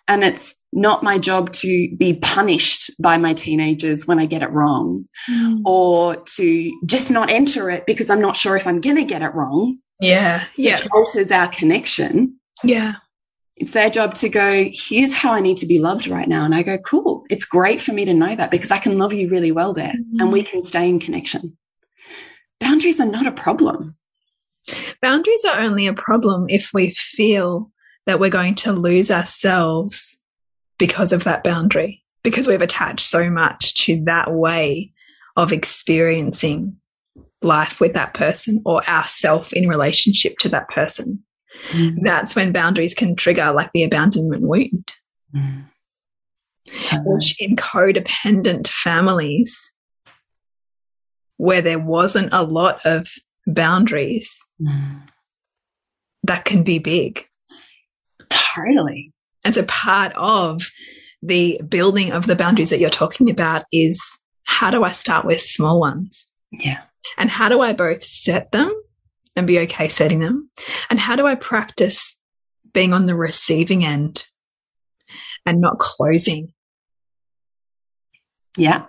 and 0.09 0.25
it's 0.25 0.55
not 0.73 1.03
my 1.03 1.19
job 1.19 1.53
to 1.53 1.89
be 1.97 2.15
punished 2.15 2.91
by 3.01 3.17
my 3.17 3.35
teenagers 3.35 4.07
when 4.07 4.19
I 4.19 4.27
get 4.27 4.43
it 4.43 4.51
wrong 4.51 5.07
mm. 5.29 5.63
or 5.65 6.17
to 6.17 6.81
just 6.85 7.11
not 7.11 7.31
enter 7.31 7.71
it 7.71 7.87
because 7.87 8.11
I'm 8.11 8.21
not 8.21 8.37
sure 8.37 8.57
if 8.57 8.67
I'm 8.67 8.81
going 8.81 8.97
to 8.97 9.05
get 9.05 9.23
it 9.23 9.35
wrong. 9.35 9.79
Yeah. 10.01 10.45
Yeah. 10.57 10.79
Which 10.79 10.89
alters 10.93 11.33
our 11.33 11.49
connection. 11.49 12.39
Yeah. 12.63 12.97
It's 13.57 13.73
their 13.73 13.89
job 13.89 14.15
to 14.17 14.29
go, 14.29 14.69
here's 14.71 15.15
how 15.15 15.33
I 15.33 15.41
need 15.41 15.57
to 15.59 15.67
be 15.67 15.79
loved 15.79 16.09
right 16.09 16.29
now. 16.29 16.45
And 16.45 16.55
I 16.55 16.63
go, 16.63 16.77
cool. 16.77 17.25
It's 17.31 17.47
great 17.47 17.81
for 17.81 17.93
me 17.93 18.05
to 18.05 18.13
know 18.13 18.37
that 18.37 18.51
because 18.51 18.71
I 18.71 18.79
can 18.79 18.99
love 18.99 19.15
you 19.15 19.31
really 19.31 19.53
well 19.53 19.73
there 19.73 19.95
mm. 19.95 20.21
and 20.21 20.31
we 20.31 20.43
can 20.43 20.61
stay 20.61 20.89
in 20.89 21.01
connection. 21.01 21.57
Boundaries 22.61 23.01
are 23.01 23.07
not 23.07 23.27
a 23.27 23.33
problem. 23.33 23.97
Boundaries 25.01 25.45
are 25.47 25.61
only 25.61 25.87
a 25.87 25.95
problem 25.95 26.47
if 26.49 26.71
we 26.75 26.91
feel 26.91 27.71
that 28.07 28.21
we're 28.21 28.31
going 28.31 28.55
to 28.55 28.73
lose 28.73 29.11
ourselves 29.11 30.19
because 30.79 31.13
of 31.13 31.25
that 31.25 31.43
boundary, 31.43 32.05
because 32.23 32.47
we've 32.47 32.63
attached 32.63 33.01
so 33.01 33.29
much 33.29 33.75
to 33.85 34.03
that 34.05 34.33
way 34.33 34.93
of 35.37 35.53
experiencing 35.53 36.77
life 37.43 37.81
with 37.81 37.93
that 37.95 38.15
person 38.15 38.63
or 38.65 38.89
ourself 38.89 39.53
in 39.53 39.69
relationship 39.69 40.39
to 40.39 40.49
that 40.49 40.69
person. 40.69 41.23
Mm. 41.71 41.99
That's 42.03 42.35
when 42.35 42.53
boundaries 42.53 42.95
can 42.95 43.17
trigger 43.17 43.53
like 43.53 43.71
the 43.73 43.85
abandonment 43.85 44.43
wound. 44.43 44.95
Mm. 45.35 45.65
Which 47.05 47.41
in 47.41 47.55
codependent 47.57 48.69
families 48.69 49.71
where 51.37 51.63
there 51.63 51.79
wasn't 51.79 52.33
a 52.33 52.43
lot 52.43 52.85
of 52.85 53.09
boundaries, 53.47 54.37
mm. 54.61 55.03
that 56.25 56.45
can 56.45 56.63
be 56.63 56.79
big. 56.79 57.25
Totally. 58.57 59.13
And 59.45 59.55
so 59.55 59.65
part 59.65 60.13
of 60.17 60.63
the 61.23 61.61
building 61.69 62.13
of 62.13 62.27
the 62.27 62.37
boundaries 62.37 62.71
that 62.71 62.81
you're 62.81 62.91
talking 62.91 63.31
about 63.31 63.65
is 63.73 64.03
how 64.45 64.71
do 64.71 64.85
I 64.85 64.93
start 64.93 65.25
with 65.25 65.41
small 65.41 65.81
ones? 65.81 66.27
Yeah. 66.51 66.83
And 67.19 67.31
how 67.31 67.49
do 67.49 67.61
I 67.61 67.73
both 67.73 68.03
set 68.03 68.53
them 68.53 68.73
and 69.35 69.47
be 69.47 69.59
okay 69.61 69.89
setting 69.89 70.21
them? 70.21 70.51
And 70.91 70.99
how 70.99 71.17
do 71.17 71.27
I 71.27 71.35
practice 71.35 72.17
being 72.73 72.93
on 72.93 73.07
the 73.07 73.15
receiving 73.15 73.85
end 73.85 74.27
and 75.45 75.61
not 75.61 75.79
closing? 75.79 76.53
Yeah. 78.57 78.87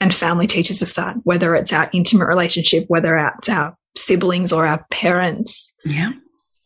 And 0.00 0.12
family 0.12 0.46
teaches 0.46 0.82
us 0.82 0.94
that, 0.94 1.16
whether 1.24 1.54
it's 1.54 1.72
our 1.72 1.88
intimate 1.92 2.26
relationship, 2.26 2.84
whether 2.88 3.16
it's 3.16 3.48
our 3.48 3.76
siblings 3.96 4.52
or 4.52 4.66
our 4.66 4.84
parents. 4.90 5.72
Yeah. 5.84 6.12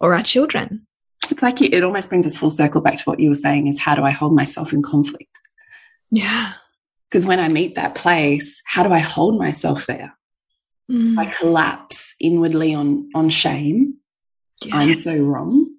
Or 0.00 0.14
our 0.14 0.22
children 0.22 0.86
it's 1.30 1.42
like 1.42 1.60
it 1.60 1.82
almost 1.82 2.08
brings 2.08 2.26
us 2.26 2.36
full 2.36 2.50
circle 2.50 2.80
back 2.80 2.96
to 2.98 3.04
what 3.04 3.20
you 3.20 3.28
were 3.28 3.34
saying 3.34 3.66
is 3.66 3.80
how 3.80 3.94
do 3.94 4.02
I 4.02 4.10
hold 4.10 4.34
myself 4.34 4.72
in 4.72 4.82
conflict? 4.82 5.30
Yeah. 6.10 6.52
Because 7.08 7.26
when 7.26 7.40
I 7.40 7.48
meet 7.48 7.74
that 7.76 7.94
place, 7.94 8.62
how 8.64 8.82
do 8.82 8.92
I 8.92 8.98
hold 8.98 9.38
myself 9.38 9.86
there? 9.86 10.14
Mm. 10.90 11.18
I 11.18 11.26
collapse 11.26 12.14
inwardly 12.20 12.74
on, 12.74 13.10
on 13.14 13.28
shame. 13.30 13.94
Yeah. 14.64 14.76
I'm 14.76 14.94
so 14.94 15.16
wrong. 15.16 15.70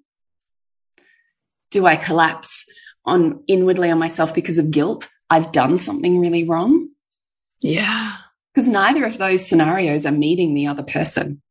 Do 1.70 1.86
I 1.86 1.96
collapse 1.96 2.66
on 3.04 3.42
inwardly 3.46 3.90
on 3.90 3.98
myself 3.98 4.34
because 4.34 4.58
of 4.58 4.70
guilt? 4.70 5.08
I've 5.30 5.52
done 5.52 5.78
something 5.78 6.20
really 6.20 6.44
wrong. 6.44 6.88
Yeah. 7.60 8.16
Because 8.54 8.68
neither 8.68 9.04
of 9.04 9.18
those 9.18 9.46
scenarios 9.46 10.06
are 10.06 10.12
meeting 10.12 10.54
the 10.54 10.66
other 10.66 10.82
person. 10.82 11.42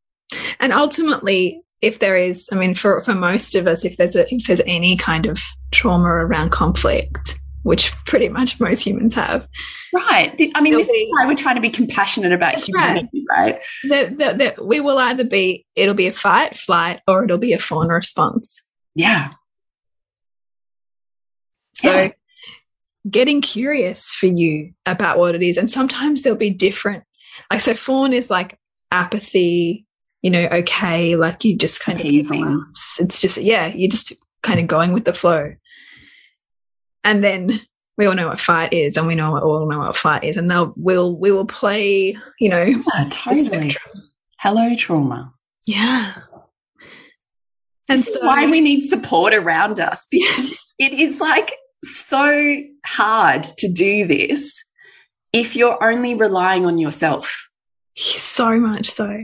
And 0.59 0.73
ultimately, 0.73 1.61
if 1.81 1.99
there 1.99 2.17
is, 2.17 2.49
I 2.51 2.55
mean, 2.55 2.75
for, 2.75 3.03
for 3.03 3.13
most 3.13 3.55
of 3.55 3.67
us, 3.67 3.85
if 3.85 3.97
there's 3.97 4.15
a, 4.15 4.33
if 4.33 4.47
there's 4.47 4.61
any 4.65 4.97
kind 4.97 5.25
of 5.25 5.39
trauma 5.71 6.07
around 6.07 6.51
conflict, 6.51 7.39
which 7.63 7.91
pretty 8.05 8.29
much 8.29 8.59
most 8.59 8.83
humans 8.83 9.13
have. 9.13 9.47
Right. 9.93 10.33
I 10.55 10.61
mean, 10.61 10.73
this 10.73 10.87
be, 10.87 10.93
is 10.93 11.07
why 11.11 11.25
we're 11.25 11.35
trying 11.35 11.55
to 11.55 11.61
be 11.61 11.69
compassionate 11.69 12.31
about 12.31 12.59
humanity, 12.65 13.25
right? 13.29 13.59
right? 13.89 14.17
That, 14.17 14.37
that, 14.37 14.65
we 14.65 14.79
will 14.79 14.97
either 14.97 15.25
be, 15.25 15.65
it'll 15.75 15.93
be 15.93 16.07
a 16.07 16.13
fight, 16.13 16.55
flight, 16.55 17.01
or 17.07 17.25
it'll 17.25 17.37
be 17.37 17.53
a 17.53 17.59
fawn 17.59 17.89
response. 17.89 18.61
Yeah. 18.95 19.31
So 21.73 21.91
yes. 21.91 22.11
getting 23.09 23.41
curious 23.41 24.13
for 24.13 24.27
you 24.27 24.73
about 24.85 25.19
what 25.19 25.35
it 25.35 25.43
is. 25.43 25.57
And 25.57 25.69
sometimes 25.69 26.23
there'll 26.23 26.37
be 26.37 26.49
different, 26.49 27.03
like, 27.51 27.61
so 27.61 27.75
fawn 27.75 28.13
is 28.13 28.29
like 28.29 28.57
apathy, 28.91 29.86
you 30.21 30.31
know, 30.31 30.45
okay, 30.45 31.15
like 31.15 31.43
you 31.43 31.55
just 31.55 31.79
kind 31.81 32.01
Amazing. 32.01 32.43
of, 32.43 32.59
it's 32.99 33.19
just, 33.19 33.37
yeah, 33.37 33.67
you're 33.67 33.89
just 33.89 34.13
kind 34.41 34.59
of 34.59 34.67
going 34.67 34.93
with 34.93 35.05
the 35.05 35.13
flow. 35.13 35.53
And 37.03 37.23
then 37.23 37.61
we 37.97 38.05
all 38.05 38.13
know 38.13 38.27
what 38.27 38.39
fight 38.39 38.73
is 38.73 38.95
and 38.95 39.07
we 39.07 39.15
know 39.15 39.37
all 39.39 39.67
know 39.69 39.79
what 39.79 39.95
fight 39.95 40.23
is 40.23 40.37
and 40.37 40.49
they'll 40.49 40.73
we'll 40.77 41.17
we 41.17 41.31
will 41.31 41.45
play 41.45 42.17
you 42.39 42.49
know 42.49 42.63
yeah, 42.63 43.09
totally. 43.09 43.71
hello 44.39 44.75
trauma 44.75 45.33
yeah 45.65 46.13
and 47.89 47.99
this 47.99 48.13
so, 48.13 48.19
is 48.19 48.23
why 48.23 48.45
we 48.45 48.61
need 48.61 48.81
support 48.81 49.33
around 49.33 49.79
us 49.79 50.07
because 50.11 50.55
it 50.77 50.93
is 50.93 51.19
like 51.19 51.53
so 51.83 52.61
hard 52.85 53.43
to 53.43 53.71
do 53.71 54.07
this 54.07 54.63
if 55.33 55.55
you're 55.55 55.83
only 55.83 56.13
relying 56.13 56.65
on 56.65 56.77
yourself 56.77 57.49
so 57.95 58.59
much 58.59 58.89
so 58.89 59.23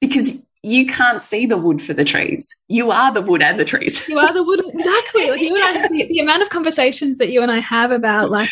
because 0.00 0.34
you 0.62 0.86
can't 0.86 1.22
see 1.22 1.46
the 1.46 1.56
wood 1.56 1.80
for 1.80 1.94
the 1.94 2.04
trees. 2.04 2.54
You 2.68 2.90
are 2.90 3.12
the 3.12 3.22
wood 3.22 3.42
and 3.42 3.58
the 3.58 3.64
trees. 3.64 4.06
You 4.08 4.18
are 4.18 4.32
the 4.32 4.42
wood. 4.42 4.60
Exactly. 4.72 5.30
Like 5.30 5.40
you 5.40 5.56
and 5.56 5.64
I, 5.64 5.88
the, 5.88 6.06
the, 6.06 6.20
amount 6.20 6.42
of 6.42 6.50
conversations 6.50 7.18
that 7.18 7.30
you 7.30 7.42
and 7.42 7.50
I 7.50 7.60
have 7.60 7.92
about 7.92 8.30
like, 8.30 8.50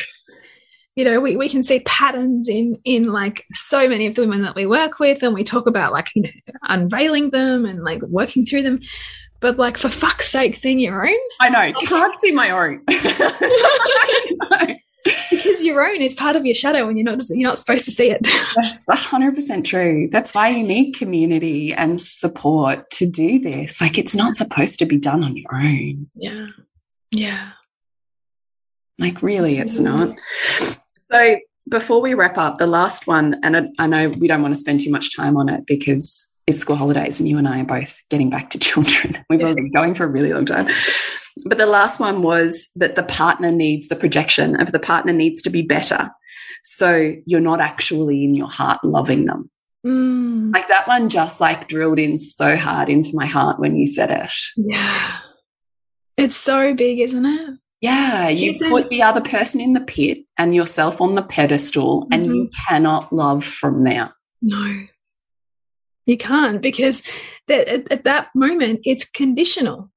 you 0.96 1.05
know, 1.05 1.20
we, 1.20 1.36
we 1.36 1.49
can 1.49 1.62
see 1.62 1.80
patterns 1.80 2.49
in, 2.49 2.76
in 2.84 3.05
like 3.05 3.44
so 3.53 3.88
many 3.88 4.07
of 4.07 4.14
the 4.14 4.22
women 4.22 4.42
that 4.42 4.55
we 4.55 4.66
work 4.66 4.99
with. 4.99 5.22
And 5.22 5.34
we 5.34 5.44
talk 5.44 5.66
about 5.66 5.92
like, 5.92 6.09
you 6.14 6.22
know, 6.22 6.30
unveiling 6.62 7.30
them 7.30 7.66
and 7.66 7.84
like 7.84 8.01
working 8.03 8.46
through 8.46 8.62
them. 8.62 8.80
But 9.40 9.59
like, 9.59 9.76
for 9.76 9.90
fuck's 9.90 10.28
sake, 10.28 10.57
seeing 10.57 10.80
your 10.80 11.07
own. 11.07 11.14
I 11.40 11.51
know. 11.51 11.72
Oh. 11.76 11.86
Can't 11.86 12.20
see 12.20 12.32
my 12.32 12.51
own. 12.51 12.82
because 15.05 15.62
your 15.62 15.86
own 15.86 16.01
is 16.01 16.14
part 16.14 16.36
of 16.36 16.44
your 16.44 16.55
shadow 16.55 16.88
and 16.88 16.99
you're 16.99 17.05
not 17.05 17.22
you're 17.30 17.49
not 17.49 17.59
supposed 17.59 17.84
to 17.86 17.90
see 17.90 18.11
it. 18.11 18.26
That's 18.86 19.03
hundred 19.03 19.34
percent 19.34 19.66
true. 19.66 20.09
That's 20.11 20.34
why 20.34 20.49
you 20.51 20.62
need 20.62 20.96
community 20.96 21.72
and 21.72 22.01
support 22.01 22.90
to 22.92 23.07
do 23.07 23.38
this. 23.38 23.80
Like 23.80 23.99
it's 23.99 24.14
not 24.14 24.36
supposed 24.36 24.78
to 24.80 24.86
be 24.86 24.99
done 24.99 25.22
on 25.22 25.36
your 25.36 25.55
own. 25.55 26.11
Yeah. 26.14 26.49
Yeah. 27.11 27.51
Like 28.99 29.22
really 29.22 29.61
Absolutely. 29.61 30.12
it's 30.12 30.61
not. 30.61 30.78
So 31.12 31.38
before 31.68 32.01
we 32.01 32.14
wrap 32.14 32.38
up, 32.38 32.59
the 32.59 32.66
last 32.66 33.07
one, 33.07 33.40
and 33.42 33.57
I, 33.57 33.68
I 33.78 33.86
know 33.86 34.09
we 34.09 34.28
don't 34.28 34.42
want 34.42 34.55
to 34.55 34.61
spend 34.61 34.80
too 34.80 34.90
much 34.90 35.16
time 35.16 35.36
on 35.36 35.49
it 35.49 35.66
because 35.66 36.26
it's 36.49 36.59
school 36.59 36.76
holidays 36.76 37.20
and 37.20 37.28
you 37.28 37.36
and 37.36 37.46
I 37.46 37.61
are 37.61 37.64
both 37.64 38.01
getting 38.09 38.30
back 38.30 38.51
to 38.51 38.59
children. 38.68 39.14
We've 39.28 39.40
yeah. 39.40 39.53
been 39.53 39.70
going 39.70 39.94
for 39.94 40.05
a 40.05 40.09
really 40.09 40.30
long 40.30 40.46
time. 40.46 40.66
But 41.44 41.59
the 41.59 41.66
last 41.66 42.01
one 42.01 42.22
was 42.22 42.68
that 42.76 42.96
the 42.96 43.03
partner 43.03 43.53
needs 43.53 43.88
the 43.88 43.96
projection 43.96 44.61
of 44.61 44.72
the 44.72 44.78
partner 44.78 45.12
needs 45.12 45.42
to 45.42 45.51
be 45.51 45.62
better. 45.62 46.11
So 46.64 47.14
you're 47.26 47.40
not 47.40 47.61
actually 47.61 48.24
in 48.24 48.34
your 48.34 48.49
heart 48.49 48.82
loving 48.82 49.26
them. 49.26 49.51
Mm. 49.86 50.53
Like 50.53 50.68
that 50.68 50.88
one 50.88 51.11
just 51.11 51.40
like 51.40 51.68
drilled 51.68 51.99
in 51.99 52.18
so 52.18 52.57
hard 52.57 52.88
into 52.88 53.14
my 53.14 53.26
heart 53.26 53.61
when 53.61 53.76
you 53.76 53.86
said 53.86 54.11
it. 54.11 54.32
Yeah. 54.57 55.18
It's 56.16 56.34
so 56.34 56.74
big, 56.74 56.99
isn't 56.99 57.24
it? 57.24 57.59
Yeah, 57.80 58.28
you 58.28 58.53
isn't 58.53 58.70
put 58.70 58.88
the 58.88 59.03
other 59.03 59.20
person 59.20 59.61
in 59.61 59.74
the 59.74 59.80
pit 59.80 60.24
and 60.36 60.53
yourself 60.53 61.01
on 61.01 61.14
the 61.14 61.22
pedestal, 61.22 62.01
mm 62.01 62.03
-hmm. 62.03 62.14
and 62.14 62.26
you 62.26 62.42
mm-hmm. 62.42 62.68
cannot 62.68 63.12
love 63.12 63.44
from 63.44 63.84
there. 63.84 64.09
No, 64.40 64.86
you 66.09 66.16
can't 66.16 66.61
because 66.61 67.02
that, 67.46 67.68
at, 67.68 67.92
at 67.92 68.04
that 68.04 68.28
moment 68.34 68.80
it's 68.84 69.04
conditional. 69.04 69.90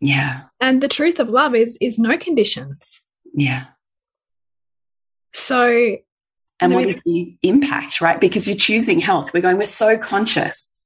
Yeah, 0.00 0.42
and 0.60 0.82
the 0.82 0.88
truth 0.88 1.18
of 1.20 1.30
love 1.30 1.54
is 1.54 1.78
is 1.80 1.98
no 1.98 2.18
conditions. 2.18 3.02
Yeah. 3.32 3.66
So 5.32 5.96
and 6.60 6.74
what 6.74 6.88
is 6.88 7.02
the 7.04 7.36
impact, 7.42 8.00
right? 8.00 8.20
Because 8.20 8.48
you're 8.48 8.56
choosing 8.56 9.00
health. 9.00 9.32
We're 9.34 9.42
going, 9.42 9.58
we're 9.58 9.64
so 9.64 9.98
conscious. 9.98 10.78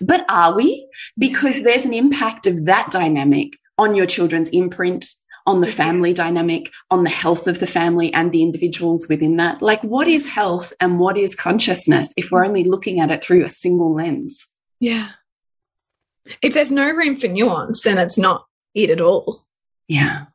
But 0.00 0.24
are 0.28 0.54
we? 0.54 0.88
Because 1.16 1.62
there's 1.62 1.86
an 1.86 1.94
impact 1.94 2.46
of 2.46 2.66
that 2.66 2.90
dynamic 2.90 3.56
on 3.78 3.94
your 3.94 4.06
children's 4.06 4.48
imprint, 4.50 5.06
on 5.46 5.60
the 5.60 5.66
family 5.66 6.12
dynamic, 6.12 6.72
on 6.90 7.04
the 7.04 7.10
health 7.10 7.46
of 7.46 7.60
the 7.60 7.66
family 7.66 8.12
and 8.12 8.32
the 8.32 8.42
individuals 8.42 9.06
within 9.08 9.36
that. 9.36 9.62
Like, 9.62 9.82
what 9.82 10.08
is 10.08 10.26
health 10.26 10.72
and 10.80 10.98
what 10.98 11.16
is 11.16 11.34
consciousness 11.34 12.12
if 12.16 12.30
we're 12.30 12.44
only 12.44 12.64
looking 12.64 13.00
at 13.00 13.10
it 13.10 13.22
through 13.22 13.44
a 13.44 13.50
single 13.50 13.94
lens? 13.94 14.46
Yeah. 14.80 15.10
If 16.42 16.54
there's 16.54 16.72
no 16.72 16.90
room 16.90 17.16
for 17.16 17.28
nuance, 17.28 17.82
then 17.82 17.98
it's 17.98 18.18
not 18.18 18.46
it 18.74 18.90
at 18.90 19.00
all. 19.00 19.44
Yeah. 19.86 20.26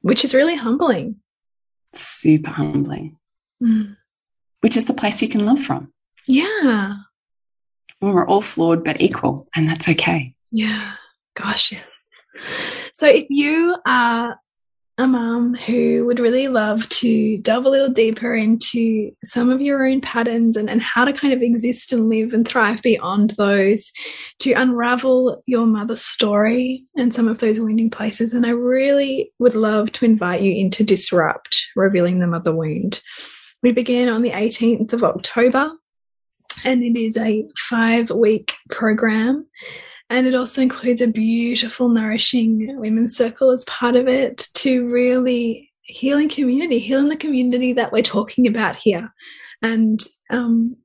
Which 0.00 0.24
is 0.24 0.34
really 0.34 0.56
humbling 0.56 1.20
super 1.94 2.50
humbling, 2.50 3.16
mm. 3.62 3.96
which 4.60 4.76
is 4.76 4.86
the 4.86 4.94
place 4.94 5.22
you 5.22 5.28
can 5.28 5.46
love 5.46 5.60
from. 5.60 5.92
Yeah. 6.26 6.94
When 7.98 8.12
we're 8.12 8.26
all 8.26 8.40
flawed 8.40 8.84
but 8.84 9.00
equal, 9.00 9.48
and 9.54 9.68
that's 9.68 9.88
okay. 9.88 10.34
Yeah. 10.50 10.94
Gosh, 11.34 11.72
yes. 11.72 12.10
So 12.94 13.06
if 13.06 13.26
you 13.28 13.76
are 13.86 14.38
a 15.00 15.06
mum 15.06 15.54
who 15.54 16.04
would 16.04 16.20
really 16.20 16.46
love 16.48 16.86
to 16.90 17.38
delve 17.38 17.64
a 17.64 17.70
little 17.70 17.88
deeper 17.88 18.34
into 18.34 19.10
some 19.24 19.48
of 19.48 19.62
your 19.62 19.86
own 19.86 20.02
patterns 20.02 20.58
and, 20.58 20.68
and 20.68 20.82
how 20.82 21.06
to 21.06 21.12
kind 21.14 21.32
of 21.32 21.40
exist 21.40 21.90
and 21.92 22.10
live 22.10 22.34
and 22.34 22.46
thrive 22.46 22.82
beyond 22.82 23.30
those, 23.30 23.92
to 24.40 24.52
unravel 24.52 25.42
your 25.46 25.64
mother's 25.64 26.02
story 26.02 26.84
and 26.98 27.14
some 27.14 27.28
of 27.28 27.38
those 27.38 27.58
wounding 27.58 27.88
places. 27.88 28.34
And 28.34 28.44
I 28.44 28.50
really 28.50 29.32
would 29.38 29.54
love 29.54 29.90
to 29.92 30.04
invite 30.04 30.42
you 30.42 30.52
into 30.54 30.84
Disrupt, 30.84 31.68
Revealing 31.74 32.18
the 32.18 32.26
Mother 32.26 32.54
Wound. 32.54 33.00
We 33.62 33.72
begin 33.72 34.10
on 34.10 34.20
the 34.20 34.32
18th 34.32 34.92
of 34.92 35.02
October, 35.02 35.70
and 36.62 36.82
it 36.82 37.00
is 37.00 37.16
a 37.16 37.46
five 37.70 38.10
week 38.10 38.52
program 38.70 39.46
and 40.10 40.26
it 40.26 40.34
also 40.34 40.60
includes 40.60 41.00
a 41.00 41.06
beautiful, 41.06 41.88
nourishing 41.88 42.78
women's 42.78 43.16
circle 43.16 43.52
as 43.52 43.64
part 43.64 43.94
of 43.94 44.08
it 44.08 44.48
to 44.54 44.88
really 44.90 45.70
healing 45.82 46.28
community, 46.28 46.80
healing 46.80 47.08
the 47.08 47.16
community 47.16 47.72
that 47.72 47.92
we're 47.92 48.02
talking 48.02 48.46
about 48.46 48.76
here. 48.76 49.12
And 49.62 50.04
um, 50.30 50.76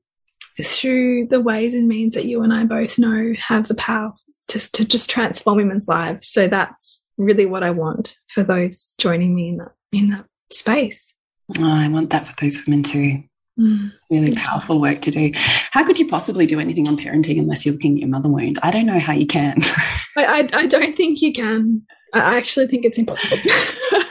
through 0.62 1.26
the 1.26 1.40
ways 1.40 1.74
and 1.74 1.88
means 1.88 2.14
that 2.14 2.24
you 2.24 2.42
and 2.42 2.52
I 2.52 2.64
both 2.64 2.98
know 2.98 3.34
have 3.38 3.66
the 3.66 3.74
power 3.74 4.14
to, 4.48 4.72
to 4.72 4.84
just 4.84 5.10
transform 5.10 5.56
women's 5.56 5.88
lives. 5.88 6.28
So 6.28 6.46
that's 6.46 7.04
really 7.18 7.46
what 7.46 7.64
I 7.64 7.70
want 7.70 8.16
for 8.28 8.42
those 8.42 8.94
joining 8.98 9.34
me 9.34 9.48
in 9.48 9.56
that 9.58 9.72
in 9.92 10.10
that 10.10 10.26
space. 10.52 11.14
Oh, 11.58 11.64
I 11.64 11.88
want 11.88 12.10
that 12.10 12.26
for 12.26 12.34
those 12.40 12.64
women 12.66 12.82
too. 12.82 13.24
Mm. 13.58 13.92
It's 13.94 14.04
really 14.10 14.34
powerful 14.34 14.80
work 14.80 15.00
to 15.02 15.10
do. 15.10 15.30
How 15.34 15.84
could 15.84 15.98
you 15.98 16.06
possibly 16.06 16.46
do 16.46 16.60
anything 16.60 16.88
on 16.88 16.96
parenting 16.96 17.38
unless 17.38 17.64
you're 17.64 17.72
looking 17.72 17.94
at 17.94 18.00
your 18.00 18.08
mother 18.08 18.28
wound? 18.28 18.58
I 18.62 18.70
don't 18.70 18.86
know 18.86 18.98
how 18.98 19.14
you 19.14 19.26
can. 19.26 19.56
I, 20.16 20.24
I, 20.24 20.48
I 20.52 20.66
don't 20.66 20.96
think 20.96 21.22
you 21.22 21.32
can. 21.32 21.82
I 22.12 22.36
actually 22.36 22.66
think 22.68 22.84
it's 22.84 22.98
impossible. 22.98 23.38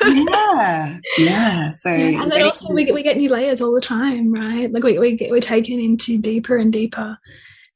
yeah, 0.04 0.98
yeah. 1.18 1.70
So, 1.70 1.90
yeah, 1.90 2.22
and 2.22 2.32
then 2.32 2.44
also 2.44 2.74
we 2.74 2.84
get, 2.84 2.94
we 2.94 3.04
get 3.04 3.18
new 3.18 3.30
layers 3.30 3.62
all 3.62 3.74
the 3.74 3.82
time, 3.82 4.32
right? 4.32 4.72
Like 4.72 4.84
we 4.84 5.00
we 5.00 5.16
get, 5.16 5.32
we're 5.32 5.40
taken 5.40 5.80
into 5.80 6.20
deeper 6.20 6.58
and 6.58 6.72
deeper 6.72 7.18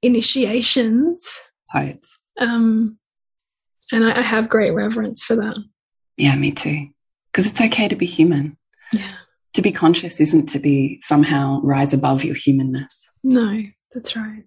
initiations. 0.02 1.28
Totes. 1.72 2.18
Um, 2.40 2.98
and 3.92 4.06
I, 4.06 4.20
I 4.20 4.22
have 4.22 4.50
great 4.50 4.72
reverence 4.72 5.24
for 5.24 5.36
that. 5.38 5.58
Yeah, 6.18 6.36
me 6.36 6.52
too. 6.52 6.90
Because 7.32 7.50
it's 7.50 7.62
okay 7.62 7.88
to 7.88 7.96
be 7.96 8.06
human. 8.06 8.58
Yeah 8.92 9.19
to 9.54 9.62
be 9.62 9.72
conscious 9.72 10.20
isn't 10.20 10.48
to 10.48 10.60
be 10.60 11.00
somehow 11.02 11.60
rise 11.64 11.94
above 11.94 12.24
your 12.24 12.36
humanness. 12.36 13.08
No, 13.24 13.64
that's 13.94 14.16
right. 14.16 14.44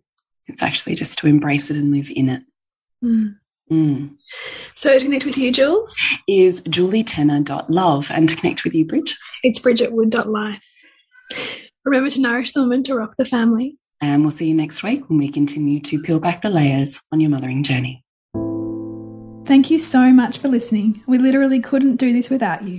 It's 0.46 0.62
actually 0.62 0.94
just 0.94 1.18
to 1.18 1.26
embrace 1.26 1.70
it 1.70 1.76
and 1.76 1.92
live 1.92 2.10
in 2.10 2.28
it. 2.28 2.42
Mm. 3.04 3.36
Mm. 3.70 4.16
So 4.74 4.98
to 4.98 5.04
connect 5.04 5.24
with 5.24 5.38
you, 5.38 5.52
Jules? 5.52 5.94
Is 6.28 6.60
julietenner.love 6.62 8.10
and 8.12 8.28
to 8.28 8.36
connect 8.36 8.64
with 8.64 8.74
you, 8.74 8.84
Bridge? 8.84 9.16
It's 9.42 9.60
bridgetwood.life. 9.60 10.64
Remember 11.84 12.10
to 12.10 12.20
nourish 12.20 12.52
the 12.52 12.62
woman 12.62 12.84
to 12.84 12.94
rock 12.94 13.16
the 13.16 13.24
family. 13.24 13.78
And 14.00 14.22
we'll 14.22 14.30
see 14.30 14.48
you 14.48 14.54
next 14.54 14.82
week 14.82 15.08
when 15.08 15.18
we 15.18 15.30
continue 15.30 15.80
to 15.80 16.00
peel 16.00 16.18
back 16.18 16.42
the 16.42 16.50
layers 16.50 17.00
on 17.12 17.20
your 17.20 17.30
mothering 17.30 17.62
journey. 17.62 18.04
Thank 19.46 19.70
you 19.70 19.78
so 19.78 20.10
much 20.10 20.38
for 20.38 20.48
listening. 20.48 21.02
We 21.06 21.18
literally 21.18 21.60
couldn't 21.60 21.96
do 21.96 22.12
this 22.12 22.30
without 22.30 22.66
you. 22.66 22.78